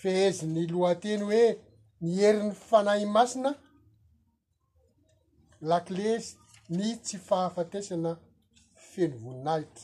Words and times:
feheziny 0.00 0.62
loanteny 0.72 1.22
hoe 1.30 1.44
niherin'ny 2.02 2.52
fanahy 2.68 3.04
masina 3.16 3.50
lakile 5.68 6.12
ny 6.76 6.86
tsy 7.04 7.16
fahafatesana 7.28 8.10
feno 8.90 9.16
voninaiky 9.24 9.82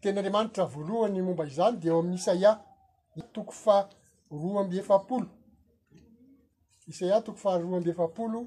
tenyandriamanitra 0.00 0.64
voalohany 0.72 1.20
momba 1.26 1.44
izany 1.52 1.76
de 1.80 1.88
eo 1.90 1.98
amin'ny 2.00 2.18
isaia 2.20 2.52
toko 3.34 3.52
fa 3.64 3.74
roa 4.42 4.60
amby 4.60 4.76
efapolo 4.82 5.26
isaiah 6.92 7.20
toko 7.24 7.38
fa 7.44 7.50
roa 7.62 7.76
amby 7.78 7.90
efapolo 7.94 8.38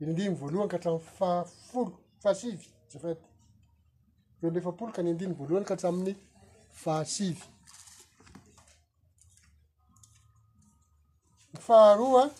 inyndiny 0.00 0.34
voalohany 0.40 0.68
ka 0.70 0.76
hatraminny 0.76 1.06
fafolo 1.18 1.90
fasivy 2.22 2.64
zafat 2.92 3.20
roa 4.40 4.48
amby 4.48 4.58
efapolo 4.62 4.90
ka 4.96 5.02
ny 5.02 5.10
andinyy 5.10 5.36
voalohany 5.38 5.66
ka 5.68 5.74
atramin'ny 5.76 6.14
ny 11.52 11.58
faharoa 11.60 12.30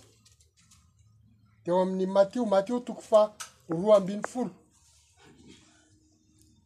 de 1.65 1.71
o 1.73 1.81
amin'ny 1.83 2.07
matio 2.07 2.45
matio 2.47 2.81
toko 2.81 3.01
fa 3.03 3.21
roa 3.69 3.97
ambiny 3.97 4.23
folo 4.33 4.51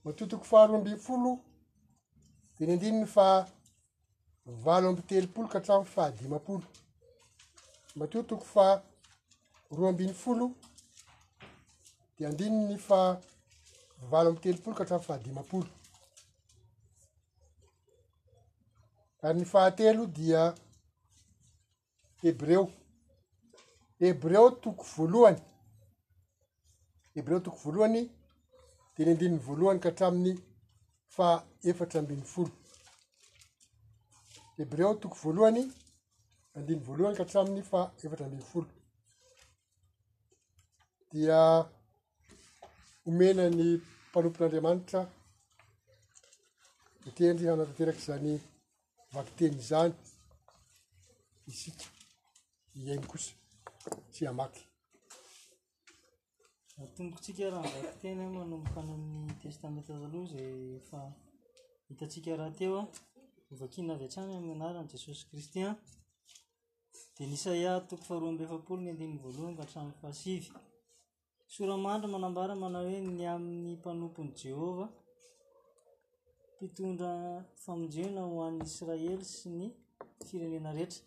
matio 0.05 0.27
toko 0.27 0.45
faharoa 0.45 0.77
ambinny 0.79 0.99
folo 1.01 1.33
finy 2.57 2.71
andininy 2.73 3.07
fa 3.07 3.27
valo 4.65 4.89
ambi 4.89 5.03
telopolo 5.09 5.49
ka 5.49 5.59
atrao 5.59 5.85
faadimapolo 5.95 6.65
matio 7.99 8.23
toko 8.23 8.45
fa 8.55 8.67
roa 9.75 9.89
ambin'ny 9.91 10.15
folo 10.15 10.47
de 12.19 12.23
andini 12.27 12.59
ny 12.69 12.79
fa 12.89 12.99
valo 14.11 14.29
ambi 14.29 14.41
telopolo 14.41 14.77
ka 14.77 14.83
atrao 14.85 15.01
fahadimapolo 15.07 15.67
ary 19.25 19.39
ny 19.39 19.45
fahatelo 19.53 20.05
dia 20.17 20.43
heb 22.23 22.41
reo 22.49 22.65
heb 24.01 24.23
reo 24.31 24.49
toko 24.63 24.85
voalohany 24.95 25.39
heb 27.15 27.27
reo 27.29 27.41
toko 27.41 27.57
voalohany 27.65 28.11
de 28.97 29.01
ny 29.05 29.11
andininy 29.13 29.39
voalohany 29.47 29.81
ka 29.81 29.89
hatraminy 29.91 30.33
fa 31.17 31.27
efatra 31.69 31.99
ambiny 32.01 32.23
folo 32.33 32.51
heb 34.59 34.73
reo 34.79 34.93
toko 35.03 35.17
voalohany 35.23 35.63
andiny 36.57 36.81
voalohany 36.87 37.17
ka 37.17 37.25
hatraminy 37.25 37.63
fa 37.71 37.81
efatra 38.05 38.25
ambiny 38.27 38.43
folo 38.51 38.69
dia 41.13 41.41
homenany 43.05 43.69
mpanompon'andriamanitra 44.09 45.01
di 47.05 47.11
tendry 47.17 47.47
hanatateraky 47.49 48.01
zany 48.09 48.41
vakiteny 49.15 49.57
izany 49.63 49.93
isika 51.47 51.85
ihainy 52.79 53.07
kosa 53.11 53.33
sy 54.15 54.23
amaky 54.31 54.63
atombokotsika 56.85 57.45
raha 57.53 57.69
ny 57.75 57.81
vakiteny 57.89 58.23
manomboka 58.37 58.81
na'ny 58.89 59.29
teste 59.43 59.65
amytataloha 59.67 60.25
zay 60.33 60.81
fa 60.89 60.99
hitatsika 61.89 62.31
raha 62.39 62.53
teo 62.59 62.77
a 62.81 62.85
ovakina 63.53 63.93
avy 63.95 64.05
an-tramy 64.07 64.35
amin'ny 64.37 64.55
anarany 64.57 64.89
jesosy 64.93 65.23
kristian 65.31 65.75
dia 67.15 67.27
nisaia 67.33 67.71
toko 67.89 68.03
faroa 68.09 68.31
ambeefapolo 68.33 68.81
ny 68.83 68.91
andiny 68.91 69.15
voalohany 69.25 69.57
ka 69.59 69.63
hatrano 69.65 69.93
fasivy 70.01 70.49
soramandra 71.55 72.09
manambara 72.15 72.55
mana 72.63 72.79
hoe 72.89 72.99
ny 73.19 73.25
amin'ny 73.35 73.69
mpanompony 73.77 74.33
jehova 74.43 74.87
pitondra 76.63 77.13
famonjena 77.65 78.23
ho 78.31 78.37
an'ny 78.47 78.61
israely 78.69 79.17
sy 79.35 79.49
ny 79.57 79.65
firenena 80.27 80.71
rehetra 80.77 81.03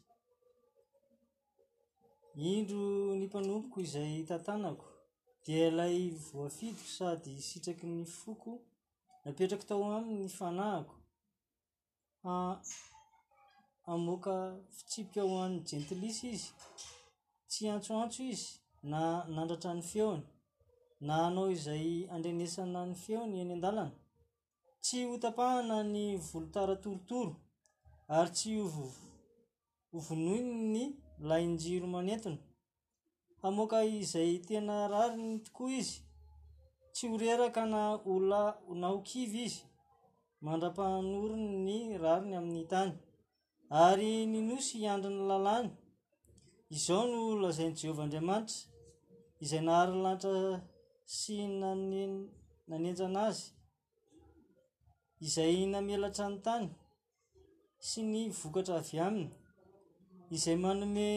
indro 2.52 2.82
ny 3.20 3.24
mpanomboko 3.28 3.78
izay 3.86 4.16
tantanako 4.30 4.88
dia 5.44 5.66
ilay 5.70 5.98
voafidiko 6.28 6.86
sady 6.98 7.34
sitraky 7.48 7.86
ny 7.96 8.04
foko 8.20 8.52
na 9.24 9.28
petraka 9.38 9.66
tao 9.70 9.84
amin'ny 9.98 10.28
fanahako 10.38 10.96
a 12.30 12.32
amoaka 13.92 14.34
fitsipika 14.76 15.22
ho 15.30 15.36
an'ny 15.46 15.60
gentilis 15.68 16.18
izy 16.34 16.50
tsy 17.50 17.62
antsoantso 17.76 18.20
izy 18.34 18.48
na 18.92 19.00
nandratra 19.36 19.72
ny 19.78 19.84
feony 19.92 20.24
na 21.08 21.14
anao 21.28 21.48
izay 21.58 21.88
andrenesana 22.16 22.80
ny 22.90 22.96
feony 23.04 23.36
any 23.42 23.54
an-dalana 23.56 23.94
tsy 24.86 25.02
hotapahana 25.10 25.78
ny 25.94 26.06
volotara 26.26 26.76
torotoro 26.84 27.34
ary 28.16 28.32
tsy 28.38 28.54
vo- 28.74 28.94
ovonoin 29.96 30.46
ny 30.74 30.84
lainjiro 31.30 31.88
manetona 31.96 32.38
hamoaka 33.42 33.78
izay 34.00 34.32
tena 34.48 34.76
rariny 34.94 35.36
tokoa 35.46 35.70
izy 35.80 36.00
tsy 36.94 37.06
horeraka 37.12 37.62
na 37.74 37.80
ola 38.14 38.42
na 38.82 38.88
okivy 38.98 39.40
izy 39.48 39.62
mandra-pahnoriny 40.46 41.50
ny 41.68 41.76
rariny 42.04 42.36
amin'ny 42.40 42.62
itany 42.66 42.94
ary 43.86 44.10
ny 44.32 44.40
nosy 44.50 44.74
iandriny 44.86 45.22
lalàny 45.30 45.70
izao 46.74 47.04
no 47.12 47.20
lazainy 47.44 47.76
jehovahandriamanitra 47.80 48.58
izay 49.44 49.62
nahari 49.66 49.96
lantra 50.06 50.32
sy 51.18 51.36
nane 51.60 52.00
nanenjana 52.70 53.22
azy 53.34 53.48
izay 55.26 55.58
namelatra 55.72 56.26
ny 56.34 56.38
tany 56.46 56.66
sy 57.88 58.00
ny 58.12 58.22
vokatra 58.40 58.74
avy 58.82 58.98
aminy 59.08 59.32
izay 60.36 60.58
manome 60.64 61.10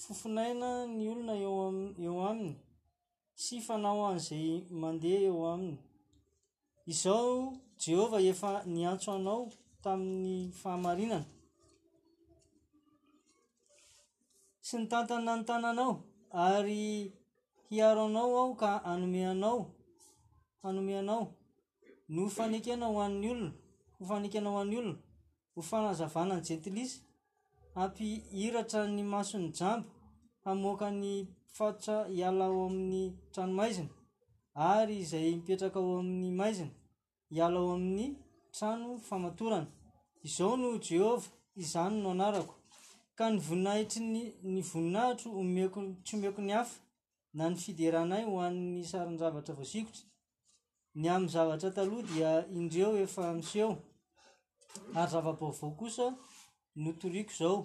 fofonaina 0.00 0.68
ny 0.96 1.04
olona 1.12 1.34
eoa 1.46 1.66
eo 2.06 2.14
aminy 2.30 2.54
sy 3.42 3.54
fanao 3.66 4.02
an'izay 4.10 4.46
mandeha 4.80 5.20
eo 5.30 5.40
aminy 5.54 5.78
izao 6.92 7.32
jehova 7.82 8.18
efa 8.30 8.48
niantso 8.74 9.08
anao 9.16 9.42
tamin'ny 9.82 10.28
fahamarinana 10.60 11.26
sy 14.66 14.74
ny 14.80 14.84
tantana 14.90 15.32
ny 15.40 15.44
tananao 15.48 15.94
ary 16.48 16.82
hiaro 17.68 18.02
anao 18.10 18.28
aho 18.40 18.52
ka 18.62 18.68
anome 18.92 19.22
anao 19.34 19.60
anome 20.66 20.94
anao 21.02 21.24
ny 22.14 22.26
fanekena 22.34 22.86
hoan'ny 22.94 23.26
olona 23.32 23.48
hofanekena 23.98 24.50
ho 24.52 24.56
an'ny 24.62 24.76
olona 24.78 24.94
ho 25.54 25.60
fanazavana 25.70 26.34
ny 26.38 26.42
jetilisy 26.48 26.94
ampihiratra 27.82 28.82
ny 28.96 29.02
masony 29.14 29.46
jambo 29.58 29.88
hamokany 30.44 31.04
fatotra 31.56 31.96
iala 32.18 32.44
ao 32.48 32.60
amin'ny 32.68 33.04
tranomaizina 33.32 33.92
ary 34.72 34.94
izay 35.04 35.26
mipetraka 35.36 35.78
ao 35.82 35.92
amin'ny 36.02 36.30
maizina 36.40 36.72
iala 37.36 37.58
o 37.66 37.70
amin'ny 37.76 38.06
trano 38.56 38.88
famatorana 39.08 39.68
izao 40.26 40.54
no 40.62 40.68
jehova 40.86 41.28
izany 41.62 41.94
noanarako 42.04 42.54
ka 43.18 43.24
ny 43.32 43.38
voninahit 43.46 43.92
ny 44.12 44.20
ny 44.52 44.60
voninahitro 44.70 45.28
omeotsy 45.40 46.12
omeko 46.16 46.40
ny 46.46 46.52
hafa 46.58 46.76
na 47.36 47.44
ny 47.50 47.56
fideranay 47.62 48.22
hoan'ny 48.30 48.82
saranzavatra 48.92 49.54
voasikotra 49.58 50.04
ny 50.94 51.06
aminy 51.08 51.30
zavatra 51.30 51.70
taloha 51.74 52.02
dia 52.02 52.30
indreo 52.60 52.96
efa 53.04 53.22
amiseho 53.30 53.72
ary 54.98 55.08
zava-baovao 55.12 55.70
kosa 55.78 56.06
notoriko 56.82 57.32
zao 57.38 57.56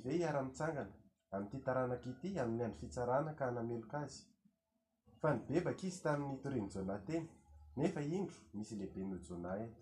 ve 0.04 0.14
iar-itsangana 0.18 0.96
m'ty 1.40 1.58
taranak 1.64 2.06
ity 2.06 2.40
ami'ny 2.40 2.62
andro 2.64 2.78
fitsarana 2.80 3.34
ka 3.36 3.46
hnameloka 3.50 3.98
azy 4.04 4.24
nibebaka 5.48 5.84
izy 5.86 6.02
tamin'ny 6.02 6.40
toriny 6.42 6.68
jnanteny 6.68 7.28
nea 7.76 8.00
indro 8.00 8.38
misy 8.54 8.74
lehibe 8.76 9.04
no 9.10 9.16
jna 9.16 9.50
eto 9.64 9.78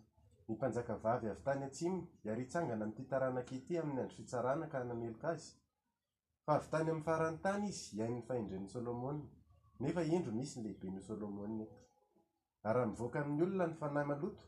nmnakvvyavy 0.52 1.30
tany 1.44 1.64
atsmn 1.66 1.98
iartsangana 2.26 2.84
am'ty 2.84 3.02
taranak'ity 3.12 3.78
amin'ny 3.80 4.00
andro 4.00 4.16
fitsarana 4.16 4.66
ka 4.72 4.78
namelok 4.84 5.24
azy 5.32 5.46
avy 6.46 6.66
tayam'y 6.70 7.02
farany 7.08 7.38
tany 7.40 7.62
izy 7.68 7.96
iain'nyfaindren'nysolmon 8.00 9.18
nindro 9.80 10.32
misy 10.40 10.60
nlehibenoslmn'yolonan 10.60 11.64
ahy 12.64 14.20
o 14.24 14.47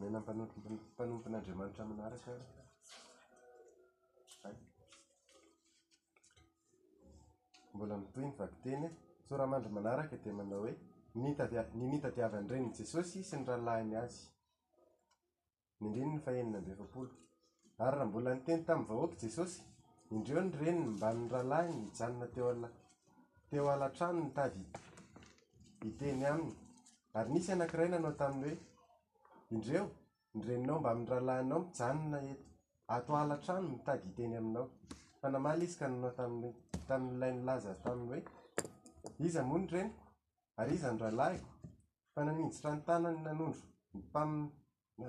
menaampanomponyandriamanitra 0.00 1.84
manaraka 1.84 2.32
a 4.44 4.50
mbola 7.74 7.94
mitoy 8.00 8.24
ny 8.24 8.32
vakiteny 8.38 8.86
tsoramandro 9.26 9.70
manaraka 9.70 10.16
dia 10.22 10.32
e, 10.32 10.36
manao 10.40 10.60
hoe 10.64 10.72
ny 11.14 11.36
mitadiavan'ny 11.92 12.48
renin 12.48 12.72
jesosy 12.76 13.20
sy 13.24 13.36
ny 13.36 13.44
rahalainy 13.48 13.96
azy 14.04 14.16
nyndrinynyfahenina 15.80 16.58
mbe 16.62 16.72
vapolo 16.80 17.12
ary 17.84 17.92
raha 17.96 18.04
mbola 18.10 18.30
niteny 18.34 18.62
tamin'ny 18.68 18.88
vahoaka 18.90 19.16
jesosy 19.22 19.56
indreo 20.14 20.42
ny 20.44 20.50
reniny 20.60 20.86
mba 20.96 21.08
ny 21.18 21.28
rahalahiny 21.34 21.86
janona 21.98 22.26
taateo 22.34 23.68
alatrano 23.74 24.20
ny 24.26 24.30
tady 24.38 24.64
iteny 25.88 26.22
aminy 26.30 26.54
ary 27.16 27.28
nisy 27.34 27.50
anakiraina 27.54 27.96
anao 27.98 28.14
taminy 28.20 28.46
hoe 28.48 28.69
indreo 29.54 29.84
nyreninao 30.36 30.78
mba 30.80 30.90
ami'ny 30.94 31.08
rahalahynao 31.12 31.60
mijanona 31.66 32.18
eto 32.32 32.44
atoala 32.96 33.34
trano 33.44 33.66
mitady 33.74 34.04
iteny 34.10 34.34
aminao 34.40 34.66
fa 35.20 35.26
namal 35.34 35.58
izy 35.66 35.76
ka 35.80 35.86
nanao 35.92 36.10
tamin'ylaynlaza 36.88 37.72
taminny 37.84 38.08
hoe 38.10 38.22
iza 39.28 39.40
mony 39.50 39.66
reniko 39.74 40.00
ary 40.60 40.72
iza 40.78 40.88
noralaiko 40.96 41.50
fa 42.12 42.20
naninjitrano 42.26 42.80
tanay 42.88 43.16
nanondro 43.26 43.62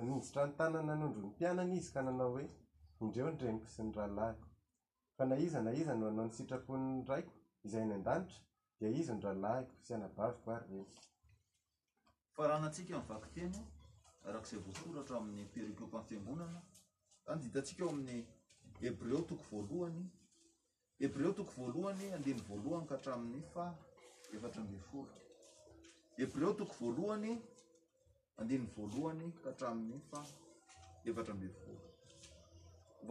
anijitranytanany 0.04 0.84
nanondro 0.90 1.18
mimpianan'izy 1.24 1.88
ka 1.94 2.00
nanao 2.06 2.30
hoe 2.36 2.44
indeo 3.02 3.28
nreniko 3.34 3.68
sy 3.74 3.80
nyrahalaikoaaizaaizano 3.88 6.04
anao 6.10 6.24
nysitraponraikoay 6.28 7.72
ay 7.80 7.92
adaniznralaiko 7.98 9.74
yanabaviko 9.90 10.48
aryenarahanatsika 10.56 12.92
ivakite 13.00 13.44
arak'izay 14.30 14.58
voasoratra 14.66 15.16
amin'ny 15.20 15.46
perikompfiangonana 15.54 16.60
anditantsika 17.34 17.82
eo 17.84 17.90
amin'ny 17.94 18.20
hebre 18.80 19.14
o 19.20 19.22
toko 19.30 19.44
voalohany 19.52 20.02
hebro 21.02 21.28
toko 21.38 21.52
voalohany 21.60 22.04
andny 22.16 22.32
voalohany 22.48 22.86
kahatramin'ny 22.88 23.42
fa 23.54 23.64
efatrambe 24.36 24.78
oo 24.98 25.06
hebro 26.18 26.48
toko 26.60 26.74
voalohany 26.84 27.32
andiny 28.40 28.66
voalohany 28.76 29.26
ka 29.42 29.46
hatramin'ny 29.50 29.98
fa 30.10 30.20
efatrambe 31.10 31.46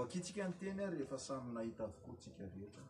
otsikany 0.03 0.53
tey 0.59 0.73
rehefa 0.93 1.17
saynahita 1.27 1.83
okoiaehea 1.93 2.83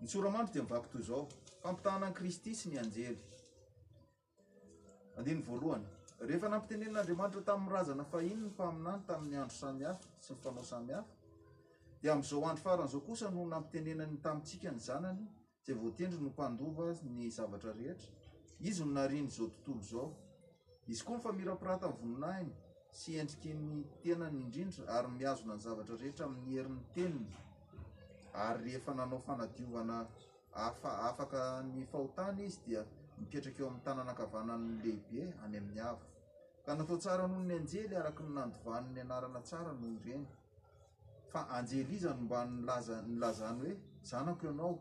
nysoramantro 0.00 0.54
de 0.54 0.60
mbakitoy 0.62 1.02
zao 1.08 1.24
fampitahnany 1.62 2.14
kristy 2.18 2.50
sy 2.58 2.66
ny 2.68 2.76
anjely 2.84 3.16
andiny 5.18 5.42
voalohany 5.48 5.88
rehefa 6.26 6.48
nampitenen'andriamanitra 6.52 7.40
taminirazana 7.48 8.04
fahino 8.10 8.40
ny 8.44 8.50
mpaminany 8.54 9.02
tan'ny 9.08 9.34
andro 9.42 9.54
samihafy 9.62 10.04
sy 10.24 10.34
ny 10.34 10.40
fanao 10.42 10.64
samihafy 10.72 11.12
di 12.02 12.08
am'zao 12.10 12.42
andro 12.48 12.62
faranyzao 12.62 13.00
kosa 13.06 13.30
no 13.30 13.46
nampitenenany 13.46 14.16
tamitsika 14.22 14.70
ny 14.70 14.78
zanany 14.80 15.20
zay 15.64 15.74
voatendry 15.74 16.18
no 16.20 16.30
mpandova 16.30 16.84
ny 17.16 17.30
zavatra 17.30 17.72
rehetra 17.72 18.08
izy 18.60 18.82
nynarinyzao 18.84 19.46
tontolo 19.64 19.82
zao 19.90 20.14
izy 20.86 21.02
koa 21.04 21.16
nyfamirapirata 21.16 21.86
y 21.86 21.92
voninainy 22.00 22.50
sy 22.90 23.18
endriky 23.20 23.54
ny 23.54 23.84
tenany 24.02 24.40
indrindra 24.42 24.88
ary 24.98 25.08
miazona 25.08 25.54
ny 25.54 25.60
zavatra 25.62 25.94
rehetra 25.96 26.24
amin'ny 26.26 26.54
herin'ny 26.56 26.82
teniny 26.94 27.28
ary 28.32 28.64
rehefa 28.64 28.94
nanaofanadiovana 28.94 30.06
aa 30.54 31.06
afaka 31.08 31.62
ny 31.62 31.86
fahotany 31.86 32.42
izy 32.46 32.76
ietak 33.32 33.56
eoami'ny 33.60 33.82
tananakavananylehibe 33.84 35.22
any 35.44 35.56
aiya 35.60 35.88
k 36.64 36.66
natao 36.76 36.96
tsara 36.98 37.26
noho 37.28 37.40
ny 37.42 37.54
anjely 37.58 37.96
araka 38.02 38.20
ny 38.24 38.30
nandovanony 38.36 39.00
anarana 39.04 39.40
tsara 39.42 39.72
nohony 39.72 39.98
reny 40.06 40.26
fa 41.30 41.40
anjel 41.56 41.88
izany 41.96 42.20
mba 42.26 42.38
nylazany 42.48 43.60
hoe 43.62 43.72
zanako 44.10 44.46
anao 44.52 44.74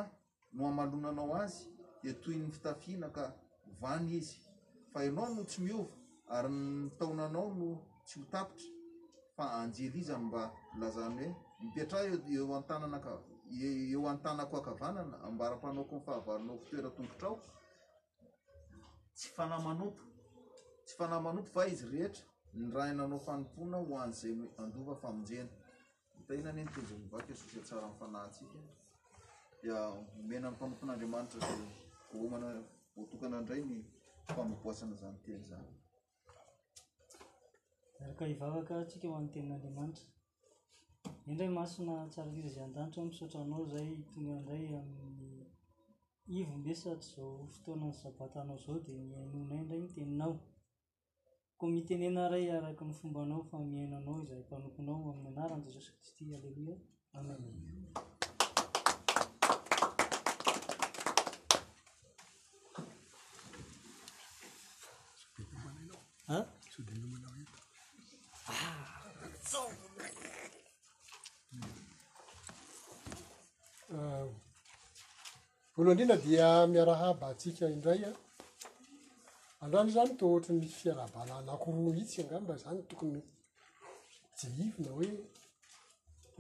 no 0.52 0.62
amalonanao 0.71 1.35
azy 1.43 1.64
di 2.02 2.12
toy 2.14 2.35
ny 2.37 2.49
fitafiana 2.52 3.09
ka 3.17 3.25
vany 3.81 4.11
izy 4.19 4.37
fa 4.93 5.05
ianao 5.05 5.29
no 5.35 5.43
tsy 5.45 5.61
miova 5.62 5.95
ary 6.29 6.50
nitaonanao 6.52 7.49
no 7.59 7.69
tsy 8.07 8.19
ho 8.21 8.25
tapitra 8.35 8.69
fa 9.37 9.45
anjel 9.62 9.95
izy 10.00 10.12
mba 10.26 10.43
lazany 10.81 11.25
hoe 11.29 11.35
mipetrah 11.61 12.05
eo 12.31 12.55
an-tananaka 12.57 13.12
eo 13.59 14.07
antanako 14.11 14.54
akavanana 14.62 15.16
ambara-panaoko 15.28 15.95
nyfahavarinao 15.97 16.59
fotoeratogotrao 16.61 17.35
tsy 19.16 19.28
fanah 19.37 19.61
manompo 19.66 20.02
tsy 20.85 20.92
fanah 20.99 21.19
manompo 21.26 21.50
fa 21.54 21.62
izy 21.73 21.85
rehetra 21.95 22.25
ny 22.57 22.62
rainanao 22.76 23.21
faniponna 23.26 23.78
hoan'zay 23.88 24.35
andova 24.62 24.95
famonjena 25.02 25.52
tinantenanbak 26.26 27.26
itsaanfanahsikadienany 27.59 30.50
mpanompin'andriamanitra 30.54 31.38
daoavoatokana 32.11 33.37
ndray 33.45 33.62
nyfanaoasina 33.71 34.95
zaytenzany 35.02 35.71
araka 38.02 38.23
ivavaka 38.35 38.73
atsika 38.83 39.07
ho 39.11 39.14
an'ntenin'andriamanitra 39.21 40.07
i 41.30 41.33
ndray 41.33 41.49
masina 41.59 41.95
tsarai 42.12 42.49
zay 42.54 42.64
an-danitrao 42.66 43.04
misaotranao 43.09 43.64
zay 43.73 43.88
tonga 44.09 44.33
indray 44.38 44.66
amin'ny 44.78 45.38
ivo 46.38 46.52
mbesatry 46.61 47.07
zao 47.14 47.28
fotoana 47.54 47.87
ny 47.88 47.95
zabataanao 48.00 48.59
zao 48.64 48.76
di 48.87 48.92
miainona 49.09 49.54
y 49.59 49.62
ndray 49.64 49.80
miteninao 49.85 50.33
ko 51.59 51.64
mitenena 51.75 52.23
ray 52.33 52.47
araky 52.57 52.85
ny 52.88 52.92
fombanao 52.99 53.42
fa 53.50 53.57
miaina 53.71 53.97
anao 54.00 54.19
iza 54.25 54.35
impanokonao 54.42 54.97
amin'ny 55.11 55.28
anarany 55.30 55.64
jesosy 55.64 55.92
khristy 55.97 56.37
alleloia 56.37 56.76
ame 57.19 57.37
Ah, 73.92 74.23
olo 75.78 75.88
indrina 75.92 76.16
dia 76.25 76.49
miarahaba 76.73 77.26
ntsika 77.35 77.64
indray 77.75 78.02
a 78.11 78.12
andrandro 79.62 79.92
zany 79.97 80.11
to 80.18 80.25
ohatray 80.30 80.56
mi 80.61 80.68
fiarabala 80.78 81.35
na 81.47 81.52
koitsy 81.62 82.16
anganomba 82.23 82.54
zany 82.64 82.80
tokony 82.90 83.20
jeivina 84.40 84.90
hoe 84.97 85.09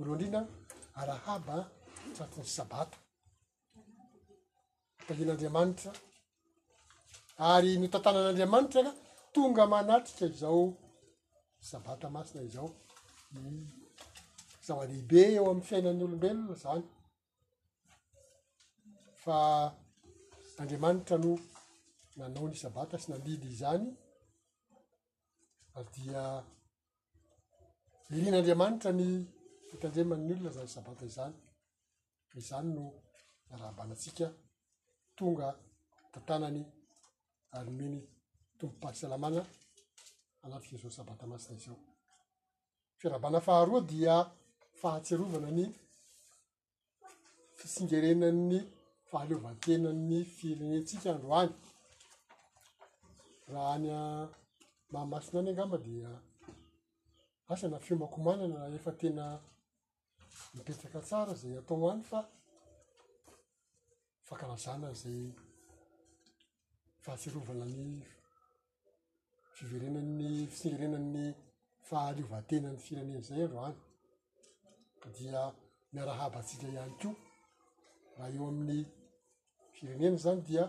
olo 0.00 0.10
aindrina 0.12 0.40
arahaba 1.00 1.56
tsaton'nysabata 2.14 2.96
tahian'andriamanitra 5.06 5.90
ary 7.50 7.70
notantanan'andriamanitraka 7.80 8.92
tonga 9.34 9.64
manatrika 9.74 10.24
izao 10.34 10.62
sabata 11.70 12.06
masina 12.16 12.40
izao 12.48 12.68
n 13.32 13.34
hmm. 13.42 13.64
zama-lehibe 14.66 15.20
eo 15.36 15.44
amn'ny 15.52 15.66
fiainan'ny 15.68 16.02
olombelona 16.06 16.56
zany 16.64 16.84
andriamanitra 20.62 21.16
no 21.18 21.30
nanao 22.18 22.44
ny 22.50 22.56
sabata 22.62 22.96
sy 23.02 23.08
nandidy 23.10 23.46
izany 23.54 23.84
ary 25.76 25.88
dia 25.94 26.22
mirin'andriamanitra 28.10 28.90
ny 29.00 29.06
itanreman'ny 29.74 30.32
olona 30.36 30.50
zany 30.56 30.70
sabata 30.76 31.04
izany 31.12 31.34
izany 32.40 32.68
no 32.76 32.84
narabanatsika 33.48 34.26
tonga 35.16 35.48
tantanany 36.12 36.62
ary 37.56 37.70
meny 37.78 37.96
tombo-pahasalamana 38.58 39.40
anatiky 40.44 40.76
zao 40.82 40.90
sabata 40.98 41.24
masina 41.30 41.54
izyao 41.58 41.78
fiara-bana 42.98 43.38
faharoa 43.46 43.80
dia 43.90 44.14
fahatsearovana 44.80 45.50
ny 45.58 45.62
fisingerenanny 47.58 48.60
fahaleovantena'ny 49.10 50.18
firenentsika 50.38 51.10
andro 51.14 51.30
any 51.42 51.48
raha 53.52 53.72
any 53.76 53.88
mahamasina 54.92 55.38
any 55.40 55.50
angamba 55.52 55.78
dia 55.86 56.10
asana 57.52 57.78
fiomako 57.84 58.18
manana 58.26 58.58
efa 58.76 58.92
tena 59.00 59.24
mipetraka 60.54 61.00
tsara 61.08 61.32
zay 61.40 61.52
atao 61.60 61.76
oany 61.84 62.02
fa 62.10 62.20
fankarazana 64.26 64.88
zay 65.02 65.22
fahatserovanany 67.04 67.88
fiverenanny 69.56 70.30
fisingerena'ny 70.52 71.24
fahaleovantenan'ny 71.88 72.80
firenen'zay 72.86 73.40
andro 73.44 73.58
any 73.70 73.76
f 75.02 75.04
dia 75.16 75.40
miarahabatsika 75.94 76.64
ihany 76.74 76.94
ko 77.02 77.10
raha 78.16 78.30
eo 78.34 78.46
amin'ny 78.52 78.80
ireneny 79.82 80.16
zany 80.24 80.40
dia 80.48 80.64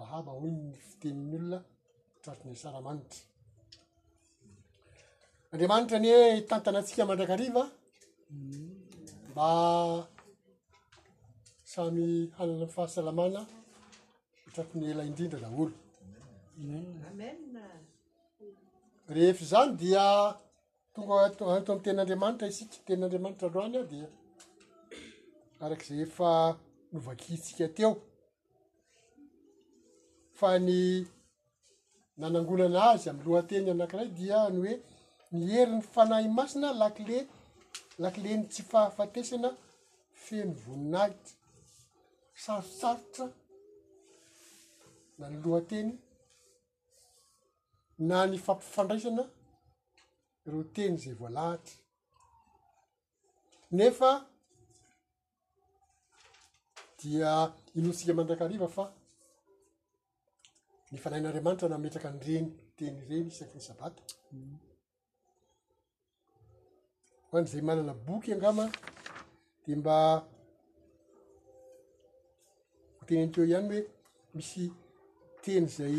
rahaba 0.00 0.32
hoinyny 0.40 0.72
fiteninyolona 0.88 1.58
tratriny 2.22 2.56
saramanitra 2.62 3.18
andriamanitra 5.52 5.98
nye 6.04 6.16
tantana 6.50 6.78
antsika 6.80 7.04
mandrakariva 7.10 7.62
mba 9.30 9.48
samy 11.72 12.04
hananany 12.36 12.66
fahasalamana 12.74 13.40
tratrin'ny 14.54 14.86
ela 14.92 15.04
indrindra 15.08 15.38
daholo 15.44 15.72
rehefa 19.16 19.44
zany 19.52 19.70
dia 19.80 20.04
tonga 20.94 21.14
anto 21.26 21.42
aminy 21.72 21.82
ten'andriamanitra 21.86 22.46
isika 22.52 22.76
tenaandriamanitra 22.86 23.48
roany 23.54 23.76
a 23.82 23.84
di 23.90 23.98
arak'izay 25.64 26.00
efa 26.08 26.28
novakitsika 26.92 27.66
teo 27.76 27.90
fa 30.38 30.56
ny 30.58 31.04
nanangonana 32.18 32.80
azy 32.92 33.08
am'y 33.10 33.24
loateny 33.26 33.66
anakiray 33.72 34.08
dia 34.18 34.38
ny 34.50 34.58
hoe 34.62 34.74
miheri 35.38 35.72
'ny 35.76 35.82
fanahy 35.94 36.28
masina 36.38 36.68
lakile 36.82 37.18
lakileny 38.02 38.42
tsy 38.50 38.62
fahafatesana 38.70 39.50
fe 40.24 40.36
mi 40.48 40.54
voninahita 40.64 41.30
sarosarotra 42.42 43.26
na 45.18 45.24
ny 45.30 45.38
lohateny 45.44 45.92
na 48.08 48.26
ny 48.26 48.38
fampifandraisana 48.46 49.24
ro 50.52 50.60
teny 50.74 50.96
zay 51.02 51.14
voalahatra 51.20 51.76
nefa 53.76 54.10
dia 56.98 57.32
inotsika 57.76 58.12
mandrakariva 58.14 58.68
fa 58.76 58.84
ny 60.94 60.98
fanain'andriamanitra 61.02 61.68
nametraka 61.68 62.08
anyreny 62.10 62.48
teny 62.76 62.96
reny 63.08 63.26
isaky 63.32 63.56
ny 63.58 63.62
sabata 63.68 64.02
hoany 67.30 67.46
zay 67.52 67.62
manana 67.68 67.94
boky 68.06 68.32
angama 68.32 68.64
dia 69.64 69.76
mba 69.80 69.94
htenenykeo 73.00 73.44
ihany 73.50 73.68
hoe 73.72 73.82
misy 74.34 74.64
teny 75.44 75.66
zay 75.76 75.96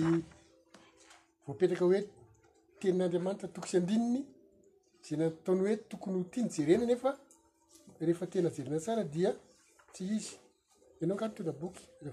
voapetraka 1.46 1.84
hoe 1.88 2.00
tenin'andriamanitra 2.80 3.48
toko 3.54 3.68
is 3.70 3.76
andrininy 3.80 4.22
zay 5.06 5.18
nataony 5.20 5.60
hoe 5.66 5.76
tokony 5.90 6.18
ho 6.20 6.24
tiany 6.32 6.50
jerena 6.56 6.86
nefa 6.92 7.12
rehefa 8.00 8.26
tena 8.32 8.50
jerena 8.56 8.80
tsara 8.80 9.04
dia 9.16 9.32
tsy 9.94 10.04
izy 10.16 10.34
ianao 11.00 11.16
angay 11.18 11.32
tondra 11.36 11.54
boky 11.64 11.84
rea 12.02 12.12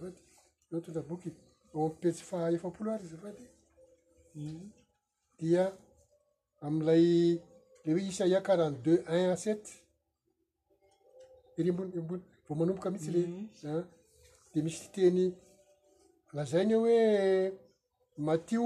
anao 0.66 0.80
itondra 0.82 1.02
boky 1.10 1.30
amipetsy 1.75 2.23
fahefapolo 2.25 2.93
ary 2.93 3.07
afady 3.14 3.43
mhm. 4.35 4.61
dia 5.38 5.73
amlay 6.61 7.41
leoe 7.85 8.02
isaia 8.09 8.41
quarant 8.41 8.73
deux 8.85 9.02
un 9.09 9.31
a 9.33 9.37
sept 9.37 9.64
irmbonybo 11.59 12.19
vao 12.49 12.57
manoboka 12.57 12.91
mihitsy 12.91 13.11
le 13.11 13.26
mhm. 13.26 13.85
de 14.55 14.62
misy 14.62 14.87
teny 14.93 15.35
lazaine 16.33 16.75
hoe 16.75 17.52
matio 18.26 18.64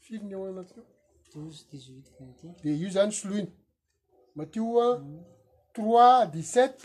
filiny 0.00 0.32
eo 0.34 0.44
anatinyo 0.48 1.52
de 2.62 2.70
io 2.80 2.88
zany 2.94 3.12
sloiny 3.12 3.48
matio 4.36 4.98
mhm. 4.98 5.20
trois 5.72 6.26
dixsept 6.32 6.84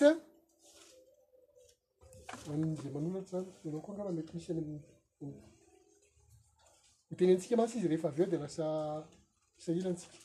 amizay 2.49 2.91
manoratra 2.91 3.39
zany 3.41 3.67
anao 3.69 3.81
koa 3.83 3.93
ndrenaha 3.93 4.11
mety 4.17 4.33
misy 4.33 4.51
ammi 4.51 4.79
miteny 7.09 7.31
antsika 7.33 7.55
mantsy 7.57 7.77
izy 7.77 7.87
rehefa 7.91 8.07
avy 8.09 8.21
eo 8.23 8.29
de 8.31 8.37
lasa 8.37 8.65
sa 9.63 9.69
ilantsika 9.71 10.15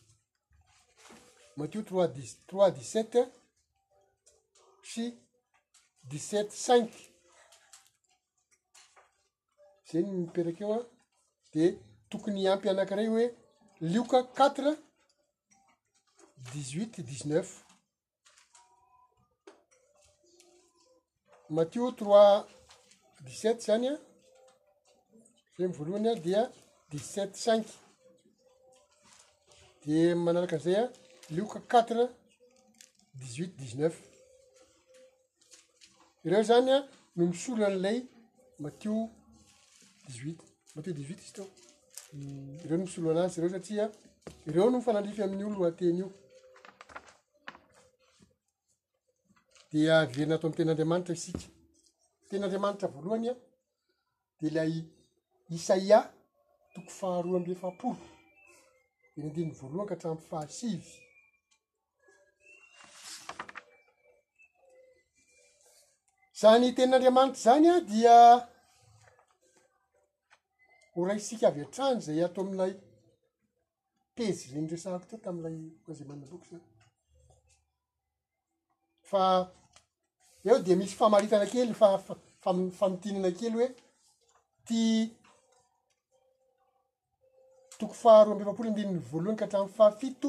mathio 1.56 1.82
troi 1.82 2.08
dix 2.14 2.28
trois 2.46 2.70
dix7ept 2.76 3.14
si 4.88 5.04
dix7ept 6.10 6.50
cinq 6.66 6.90
zany 9.90 10.06
miperakeo 10.20 10.72
a 10.76 10.78
di 11.52 11.62
tokony 12.10 12.48
ampy 12.52 12.68
anakarey 12.70 13.08
hoe 13.12 13.24
lioka 13.80 14.18
quatre 14.36 14.72
dixhuit 16.52 16.92
dixneuf 17.08 17.65
matio 21.50 21.92
trois 21.92 22.46
dixsept 23.24 23.60
zany 23.62 23.88
a 23.88 23.94
zay 25.58 25.66
mi 25.68 25.74
voalohany 25.76 26.08
a 26.08 26.14
dia 26.16 26.42
dix7ept 26.90 27.36
cinq 27.44 27.64
de 29.86 30.14
manaraka 30.14 30.56
anizay 30.56 30.76
a 30.82 30.84
loka 31.36 31.60
quatre 31.72 32.04
dixhuit 33.18 33.50
dixneuf 33.58 33.94
ireo 36.24 36.42
zany 36.50 36.68
a 36.76 36.78
no 37.16 37.22
misolo 37.30 37.62
an'lay 37.66 37.98
matio 38.62 38.94
dixhuit 40.08 40.38
matio 40.74 40.92
dixhuit 40.98 41.20
izy 41.22 41.32
teo 41.36 41.46
mm, 42.12 42.56
ireo 42.64 42.76
no 42.76 42.84
misolo 42.86 43.08
anazy 43.12 43.36
reo 43.40 43.50
satria 43.54 43.84
ireo 44.48 44.64
no 44.70 44.78
mifanandrify 44.78 45.22
amin'n'olo 45.24 45.64
ateny 45.70 45.98
io 46.02 46.08
verina 49.84 50.34
ato 50.34 50.46
amy 50.46 50.56
ten'andriamanitra 50.56 51.14
isika 51.14 51.40
tenyandriamanitra 52.28 52.88
voalohany 52.94 53.28
a 53.32 53.34
de 54.40 54.48
lay 54.56 54.72
isaia 55.56 55.98
toko 56.74 56.90
faharoa 56.98 57.36
amle 57.40 57.54
faporo 57.62 57.98
de 59.14 59.20
ny 59.22 59.28
andinny 59.28 59.52
voalohany 59.60 59.88
ka 59.88 59.94
hatramyfahasizy 59.94 60.86
zany 66.40 66.66
ten'andriamanitra 66.76 67.40
zany 67.44 67.66
a 67.68 67.80
dia 67.88 68.16
o 70.96 71.04
ra 71.06 71.12
isika 71.20 71.46
avy 71.48 71.60
antrano 71.64 72.00
zay 72.06 72.22
atao 72.26 72.42
ami'lay 72.44 72.72
tezy 74.16 74.44
reny 74.54 74.68
resakota 74.72 75.16
tami'ilay 75.24 75.56
manze 75.86 76.04
manaboky 76.08 76.46
zany 76.52 76.64
fa 79.10 79.22
eo 80.46 80.58
de 80.62 80.72
misy 80.76 80.94
famaritana 80.98 81.46
kely 81.52 81.72
fafa-fa- 81.80 82.64
famotinana 82.78 83.30
kely 83.38 83.52
hoe 83.58 83.68
ty 84.66 84.80
toko 87.78 87.94
faharoa 88.02 88.32
amby 88.34 88.44
fapolo 88.48 88.68
indininy 88.68 89.00
voalohany 89.10 89.38
kahatraminy 89.40 89.74
fahafito 89.78 90.28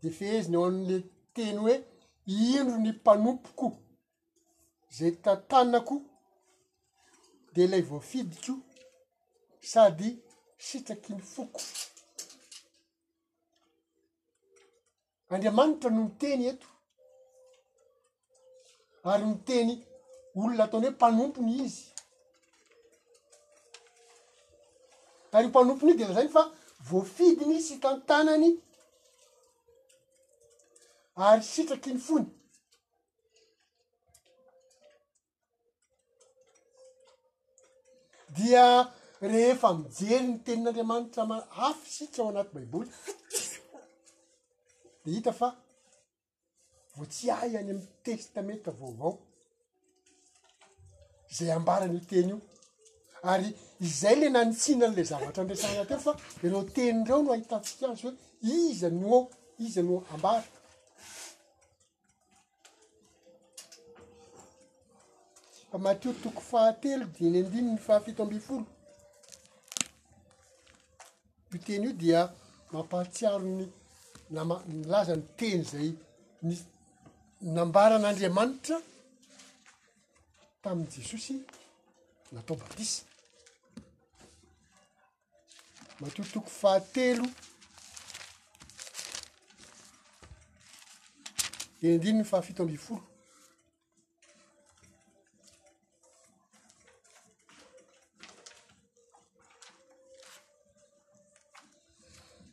de 0.00 0.08
feheziny 0.16 0.56
eo 0.58 0.66
am'le 0.70 0.96
teny 1.36 1.58
hoe 1.62 1.74
indo 2.50 2.74
ny 2.84 2.90
mpanompoko 2.96 3.66
zay 4.96 5.12
tantanako 5.24 5.94
de 7.54 7.62
lay 7.70 7.82
voafidiko 7.90 8.54
sady 9.72 10.08
sitraky 10.66 11.10
ny 11.16 11.22
foko 11.34 11.60
andriamanitra 15.34 15.88
no 15.90 16.00
miteny 16.06 16.44
eto 16.52 16.68
ary 19.10 19.24
miteny 19.30 19.74
olona 20.38 20.64
ataony 20.64 20.86
hoe 20.86 20.94
mpanompony 20.96 21.50
izy 21.64 21.84
ary 25.36 25.46
mpanompony 25.48 25.90
io 25.92 25.96
de 25.98 26.04
laa 26.06 26.16
zany 26.18 26.30
fa 26.36 26.42
voafidiny 26.88 27.56
sy 27.66 27.72
itantanany 27.78 28.48
ary 31.26 31.42
sitraky 31.52 31.90
ny 31.94 32.00
fony 32.08 32.26
dia 38.36 38.64
rehefa 39.32 39.68
mijery 39.80 40.26
ny 40.28 40.36
tenin'andriamanitra 40.44 41.22
m-- 41.30 41.48
afy 41.68 41.88
sitra 41.96 42.20
ao 42.22 42.30
anaty 42.30 42.52
baiboly 42.54 42.90
de 45.04 45.08
hita 45.16 45.32
fa 45.40 45.48
votsy 46.96 47.30
ay 47.30 47.56
any 47.56 47.70
ami'y 47.70 47.88
testameta 48.04 48.70
vaovao 48.70 49.12
zay 51.36 51.50
ambaranyo 51.52 52.00
teny 52.10 52.28
io 52.30 52.38
ary 53.30 53.46
izay 53.86 54.16
le 54.20 54.28
nanitsihnan'le 54.28 55.02
zavatra 55.10 55.42
nresanaty 55.44 55.94
o 55.94 55.98
fa 56.06 56.12
anao 56.46 56.62
tenydreo 56.76 57.22
no 57.22 57.30
ahitatsikansy 57.32 58.02
hoe 58.06 58.14
izany 58.68 59.00
ao 59.10 59.20
izanyo 59.66 59.96
ambara 60.14 60.44
fa 65.70 65.78
mateo 65.78 66.12
toko 66.22 66.40
fahatelo 66.50 67.04
di 67.14 67.24
ny 67.30 67.38
andiny 67.40 67.68
ny 67.72 67.78
fahafito 67.86 68.22
ambi 68.22 68.38
folo 68.46 68.66
i 71.56 71.58
teny 71.66 71.84
io 71.86 71.92
dia 72.00 72.20
mampahatsiaro 72.72 73.40
ny 73.56 73.64
nama 74.34 74.54
milazany 74.66 75.22
teny 75.38 75.62
zay 75.72 75.88
n 76.46 76.48
nambaranaandriamanitra 77.42 78.78
tamin'ny 80.62 80.90
jesosy 80.90 81.34
natao 82.32 82.56
badisy 82.56 83.02
matotoko 86.00 86.50
fahatelo 86.60 87.26
i 91.82 91.86
andininy 91.90 92.24
fahafito 92.24 92.62
ambyfolo 92.62 93.02